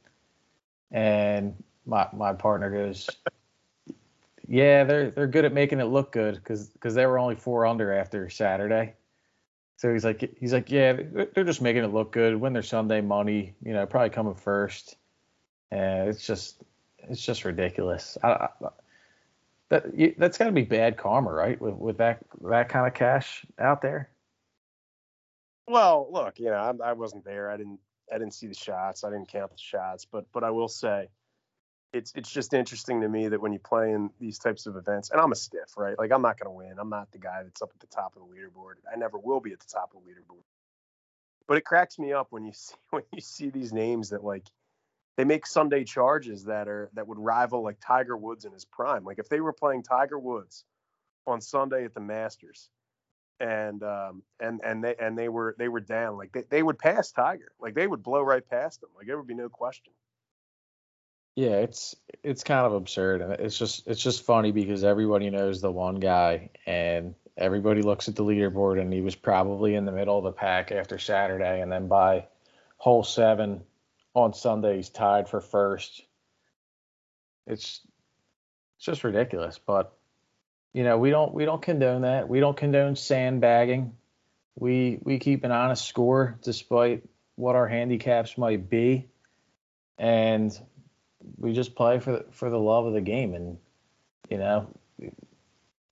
And 0.92 1.56
my 1.86 2.08
my 2.14 2.34
partner 2.34 2.70
goes 2.70 3.10
yeah 4.50 4.84
they're 4.84 5.12
they're 5.12 5.28
good 5.28 5.46
at 5.46 5.54
making 5.54 5.80
it 5.80 5.86
look 5.86 6.12
good 6.12 6.36
because 6.36 6.68
because 6.70 6.94
they 6.96 7.06
were 7.06 7.18
only 7.18 7.36
four 7.36 7.66
under 7.66 7.94
after 7.94 8.30
saturday 8.30 8.94
so 9.80 9.94
he's 9.94 10.04
like, 10.04 10.36
he's 10.38 10.52
like, 10.52 10.70
yeah, 10.70 10.92
they're 10.92 11.46
just 11.46 11.62
making 11.62 11.86
it 11.86 11.94
look 11.94 12.12
good. 12.12 12.36
Win 12.36 12.52
their 12.52 12.62
Sunday 12.62 13.00
money, 13.00 13.56
you 13.64 13.72
know, 13.72 13.86
probably 13.86 14.10
coming 14.10 14.36
first. 14.36 14.98
And 15.72 16.10
it's 16.10 16.28
just, 16.28 16.62
it's 17.08 17.26
just 17.26 17.46
ridiculous. 17.46 18.18
I, 18.22 18.28
I, 18.28 18.50
that 19.70 20.18
that's 20.18 20.38
got 20.38 20.48
to 20.48 20.52
be 20.52 20.64
bad 20.64 20.98
karma, 20.98 21.32
right? 21.32 21.62
With 21.62 21.76
with 21.76 21.98
that 22.00 22.26
that 22.42 22.68
kind 22.68 22.88
of 22.88 22.94
cash 22.94 23.46
out 23.58 23.82
there. 23.82 24.10
Well, 25.66 26.10
look, 26.12 26.40
you 26.40 26.48
know, 26.48 26.78
I, 26.84 26.90
I 26.90 26.92
wasn't 26.92 27.24
there. 27.24 27.50
I 27.50 27.56
didn't 27.56 27.80
I 28.12 28.18
didn't 28.18 28.34
see 28.34 28.48
the 28.48 28.56
shots. 28.56 29.06
I 29.06 29.12
didn't 29.12 29.30
count 29.30 29.52
the 29.52 29.58
shots. 29.58 30.04
But 30.04 30.26
but 30.34 30.44
I 30.44 30.50
will 30.50 30.68
say, 30.68 31.08
it's 31.92 32.12
it's 32.16 32.32
just 32.32 32.54
interesting 32.54 33.02
to 33.02 33.10
me 33.10 33.28
that 33.28 33.42
when 33.42 33.52
you 33.52 33.60
play 33.60 33.92
in 33.92 34.10
these 34.20 34.38
types 34.38 34.66
of 34.66 34.76
events, 34.76 35.10
and 35.10 35.20
I'm 35.20 35.32
a 35.32 35.36
stiff, 35.36 35.76
right? 35.78 35.98
Like 35.98 36.12
I'm 36.12 36.22
not 36.22 36.40
going 36.40 36.48
to 36.48 36.52
win. 36.52 36.78
I'm 36.80 36.90
not 36.90 37.12
the 37.12 37.18
guy 37.18 37.42
that's 37.44 37.62
up 37.62 37.72
at 37.74 37.80
the 37.80 37.88
top 37.88 38.16
of 38.16 38.22
the 38.22 38.28
leaderboard. 38.28 38.76
I 38.92 38.96
never 38.98 39.18
will 39.18 39.40
be 39.40 39.52
at 39.54 39.60
the 39.60 39.68
top 39.68 39.92
of 39.96 40.04
the 40.04 40.10
leaderboard. 40.10 40.44
But 41.48 41.58
it 41.58 41.66
cracks 41.66 41.98
me 41.98 42.14
up 42.14 42.28
when 42.30 42.46
you 42.46 42.52
see 42.54 42.76
when 42.92 43.04
you 43.12 43.22
see 43.22 43.50
these 43.50 43.74
names 43.74 44.10
that 44.10 44.24
like 44.24 44.46
they 45.18 45.26
make 45.26 45.46
Sunday 45.46 45.84
charges 45.84 46.46
that 46.46 46.68
are 46.68 46.90
that 46.94 47.08
would 47.08 47.20
rival 47.20 47.64
like 47.64 47.78
Tiger 47.86 48.16
Woods 48.16 48.46
in 48.46 48.54
his 48.54 48.66
prime. 48.66 49.04
Like 49.04 49.20
if 49.20 49.28
they 49.28 49.42
were 49.42 49.54
playing 49.54 49.84
Tiger 49.84 50.20
Woods 50.20 50.66
on 51.26 51.42
Sunday 51.42 51.86
at 51.86 51.96
the 51.96 52.02
Masters, 52.02 52.70
and 53.40 53.82
um 53.82 54.22
and 54.40 54.62
and 54.64 54.84
they 54.84 54.96
and 55.00 55.18
they 55.18 55.28
were 55.28 55.56
they 55.58 55.70
were 55.70 55.80
down, 55.80 56.18
like 56.18 56.32
they, 56.34 56.44
they 56.50 56.62
would 56.62 56.78
pass 56.78 57.12
Tiger, 57.12 57.52
like 57.60 57.74
they 57.74 57.88
would 57.88 58.04
blow 58.04 58.22
right 58.22 58.48
past 58.48 58.82
them, 58.82 58.92
like 58.96 59.08
there 59.08 59.18
would 59.18 59.28
be 59.28 59.34
no 59.34 59.50
question. 59.50 59.92
Yeah, 61.40 61.60
it's 61.60 61.96
it's 62.22 62.44
kind 62.44 62.66
of 62.66 62.74
absurd, 62.74 63.22
and 63.22 63.32
it's 63.32 63.58
just 63.58 63.88
it's 63.88 64.04
just 64.04 64.26
funny 64.26 64.52
because 64.52 64.84
everybody 64.84 65.30
knows 65.30 65.62
the 65.62 65.72
one 65.72 65.96
guy, 65.96 66.50
and 66.66 67.16
everybody 67.38 67.82
looks 67.82 68.10
at 68.10 68.18
the 68.18 68.26
leaderboard, 68.26 68.78
and 68.82 68.92
he 68.92 69.00
was 69.00 69.16
probably 69.16 69.76
in 69.76 69.86
the 69.86 69.94
middle 69.94 70.18
of 70.18 70.26
the 70.26 70.34
pack 70.34 70.74
after 70.74 71.00
Saturday, 71.00 71.62
and 71.62 71.72
then 71.72 71.88
by 71.88 72.28
hole 72.76 73.06
seven 73.06 73.62
on 74.14 74.34
Sunday, 74.34 74.76
he's 74.76 74.90
tied 74.90 75.30
for 75.30 75.40
first. 75.40 76.02
It's 77.48 77.88
it's 78.76 78.86
just 78.86 79.06
ridiculous, 79.06 79.62
but 79.66 79.94
you 80.74 80.84
know 80.84 80.98
we 80.98 81.10
don't 81.10 81.34
we 81.34 81.46
don't 81.46 81.62
condone 81.62 82.02
that. 82.02 82.28
We 82.28 82.42
don't 82.42 82.58
condone 82.58 82.98
sandbagging. 82.98 83.96
We 84.56 85.00
we 85.04 85.20
keep 85.20 85.46
an 85.46 85.52
honest 85.52 85.88
score 85.88 86.38
despite 86.44 87.04
what 87.36 87.56
our 87.56 87.70
handicaps 87.70 88.38
might 88.38 88.70
be, 88.70 89.08
and 89.98 90.52
we 91.38 91.54
just 91.54 91.76
play 91.76 92.00
for 92.00 92.12
the, 92.14 92.26
for 92.32 92.50
the 92.50 92.60
love 92.60 92.86
of 92.86 92.94
the 92.94 93.02
game, 93.02 93.34
and 93.34 93.58
you 94.30 94.38
know, 94.38 94.68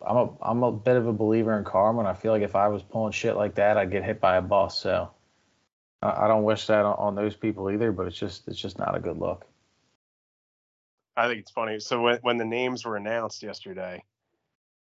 I'm 0.01 0.17
a 0.17 0.29
I'm 0.41 0.63
a 0.63 0.71
bit 0.71 0.95
of 0.95 1.07
a 1.07 1.13
believer 1.13 1.57
in 1.57 1.63
karma, 1.63 1.99
and 1.99 2.07
I 2.07 2.13
feel 2.13 2.31
like 2.31 2.43
if 2.43 2.55
I 2.55 2.67
was 2.67 2.83
pulling 2.83 3.11
shit 3.11 3.35
like 3.35 3.55
that, 3.55 3.77
I'd 3.77 3.91
get 3.91 4.03
hit 4.03 4.21
by 4.21 4.37
a 4.37 4.41
bus. 4.41 4.79
So 4.79 5.11
I, 6.01 6.25
I 6.25 6.27
don't 6.27 6.43
wish 6.43 6.67
that 6.67 6.85
on, 6.85 6.95
on 6.97 7.15
those 7.15 7.35
people 7.35 7.69
either, 7.71 7.91
but 7.91 8.07
it's 8.07 8.17
just 8.17 8.47
it's 8.47 8.59
just 8.59 8.77
not 8.77 8.95
a 8.95 8.99
good 8.99 9.17
look. 9.17 9.45
I 11.15 11.27
think 11.27 11.39
it's 11.39 11.51
funny. 11.51 11.79
So 11.79 12.01
when 12.01 12.19
when 12.21 12.37
the 12.37 12.45
names 12.45 12.85
were 12.85 12.95
announced 12.95 13.41
yesterday, 13.43 14.03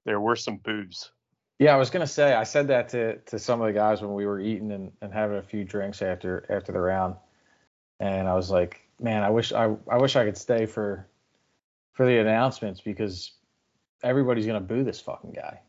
there 0.06 0.20
were 0.20 0.36
some 0.36 0.58
boos. 0.58 1.12
Yeah, 1.60 1.76
I 1.76 1.78
was 1.78 1.90
gonna 1.90 2.08
say 2.08 2.34
I 2.34 2.44
said 2.44 2.70
that 2.70 2.90
to 2.90 3.18
to 3.18 3.38
some 3.38 3.62
of 3.62 3.68
the 3.68 3.74
guys 3.74 4.02
when 4.02 4.14
we 4.14 4.26
were 4.26 4.40
eating 4.40 4.72
and, 4.72 4.92
and 5.02 5.14
having 5.14 5.38
a 5.38 5.44
few 5.44 5.64
drinks 5.64 6.02
after 6.02 6.46
after 6.50 6.72
the 6.72 6.80
round, 6.80 7.16
and 8.00 8.28
I 8.28 8.34
was 8.34 8.50
like, 8.50 8.88
man, 9.02 9.24
I 9.24 9.30
wish 9.30 9.52
I 9.52 9.76
I 9.90 9.98
wish 9.98 10.16
I 10.16 10.26
could 10.26 10.38
stay 10.38 10.66
for 10.66 11.08
for 11.94 12.06
the 12.06 12.20
announcements 12.20 12.82
because 12.82 13.34
everybody's 14.04 14.46
gonna 14.46 14.62
boo 14.62 14.84
this 14.84 15.02
fucking 15.02 15.32
guy. 15.34 15.60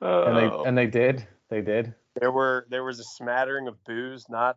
oh. 0.00 0.24
And 0.24 0.36
they 0.36 0.68
and 0.68 0.78
they 0.78 0.86
did. 0.86 1.26
They 1.48 1.62
did. 1.62 1.94
There 2.20 2.30
were 2.30 2.66
there 2.68 2.84
was 2.84 3.00
a 3.00 3.04
smattering 3.04 3.68
of 3.68 3.82
boos, 3.84 4.26
not 4.28 4.56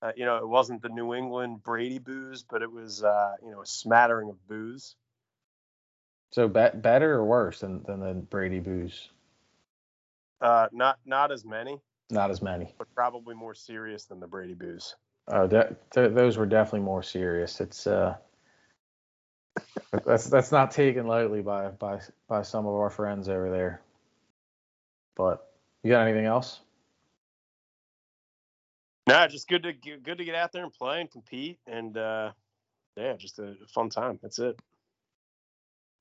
uh, 0.00 0.12
you 0.16 0.24
know, 0.24 0.36
it 0.36 0.46
wasn't 0.48 0.80
the 0.82 0.88
New 0.88 1.14
England 1.14 1.62
Brady 1.62 1.98
boos, 1.98 2.44
but 2.48 2.62
it 2.62 2.70
was 2.70 3.02
uh, 3.02 3.34
you 3.44 3.50
know, 3.50 3.62
a 3.62 3.66
smattering 3.66 4.28
of 4.28 4.46
boos. 4.46 4.94
So 6.30 6.46
be- 6.46 6.68
better 6.74 7.14
or 7.14 7.24
worse 7.24 7.60
than 7.60 7.82
than 7.84 8.00
the 8.00 8.14
Brady 8.14 8.60
boos? 8.60 9.10
Uh, 10.40 10.68
not 10.72 10.98
not 11.04 11.32
as 11.32 11.44
many, 11.44 11.80
Not 12.10 12.30
as 12.30 12.40
many. 12.40 12.74
but 12.78 12.92
probably 12.94 13.34
more 13.34 13.54
serious 13.54 14.04
than 14.04 14.18
the 14.20 14.26
Brady 14.26 14.54
Boos. 14.54 14.94
Oh, 15.28 15.46
that 15.48 15.90
th- 15.90 16.14
those 16.14 16.38
were 16.38 16.46
definitely 16.46 16.80
more 16.80 17.02
serious. 17.02 17.60
It's 17.60 17.86
uh, 17.86 18.16
that's 20.06 20.26
that's 20.26 20.50
not 20.50 20.70
taken 20.70 21.06
lightly 21.06 21.42
by 21.42 21.68
by 21.68 22.00
by 22.26 22.42
some 22.42 22.66
of 22.66 22.74
our 22.74 22.88
friends 22.88 23.28
over 23.28 23.50
there. 23.50 23.82
But 25.16 25.46
you 25.82 25.90
got 25.90 26.06
anything 26.06 26.24
else? 26.24 26.60
Nah, 29.06 29.26
just 29.26 29.48
good 29.48 29.62
to 29.64 29.72
get, 29.72 30.02
good 30.02 30.18
to 30.18 30.24
get 30.24 30.34
out 30.34 30.52
there 30.52 30.64
and 30.64 30.72
play 30.72 31.00
and 31.00 31.10
compete, 31.10 31.58
and 31.66 31.96
uh, 31.96 32.32
yeah, 32.96 33.16
just 33.16 33.38
a 33.38 33.54
fun 33.68 33.90
time. 33.90 34.18
That's 34.22 34.38
it. 34.38 34.58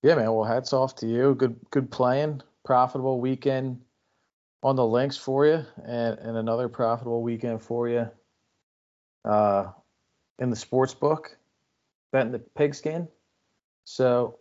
Yeah, 0.03 0.15
man. 0.15 0.31
Well, 0.33 0.45
hats 0.45 0.71
off 0.71 0.95
to 0.97 1.07
you. 1.07 1.35
Good 1.35 1.59
good 1.69 1.91
playing. 1.91 2.41
Profitable 2.63 3.19
weekend 3.19 3.81
on 4.63 4.75
the 4.75 4.85
links 4.85 5.17
for 5.17 5.45
you, 5.45 5.65
and 5.85 6.17
and 6.19 6.37
another 6.37 6.67
profitable 6.67 7.21
weekend 7.21 7.61
for 7.61 7.87
you. 7.87 8.09
Uh, 9.25 9.71
in 10.39 10.49
the 10.49 10.55
sports 10.55 10.93
book, 10.93 11.37
betting 12.11 12.31
the 12.31 12.39
pigskin. 12.39 13.07
So, 13.85 14.39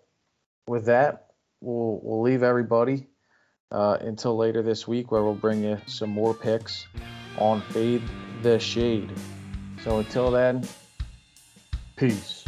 with 0.66 0.86
that, 0.86 1.28
we'll 1.60 2.00
we'll 2.02 2.22
leave 2.22 2.42
everybody 2.42 3.06
uh, 3.70 3.98
until 4.00 4.36
later 4.36 4.62
this 4.62 4.86
week, 4.86 5.10
where 5.10 5.22
we'll 5.22 5.34
bring 5.34 5.62
you 5.62 5.78
some 5.86 6.10
more 6.10 6.34
picks 6.34 6.86
on 7.38 7.60
Fade 7.62 8.02
the 8.42 8.58
Shade. 8.58 9.12
So 9.82 9.98
until 9.98 10.30
then, 10.30 10.66
peace. 11.96 12.44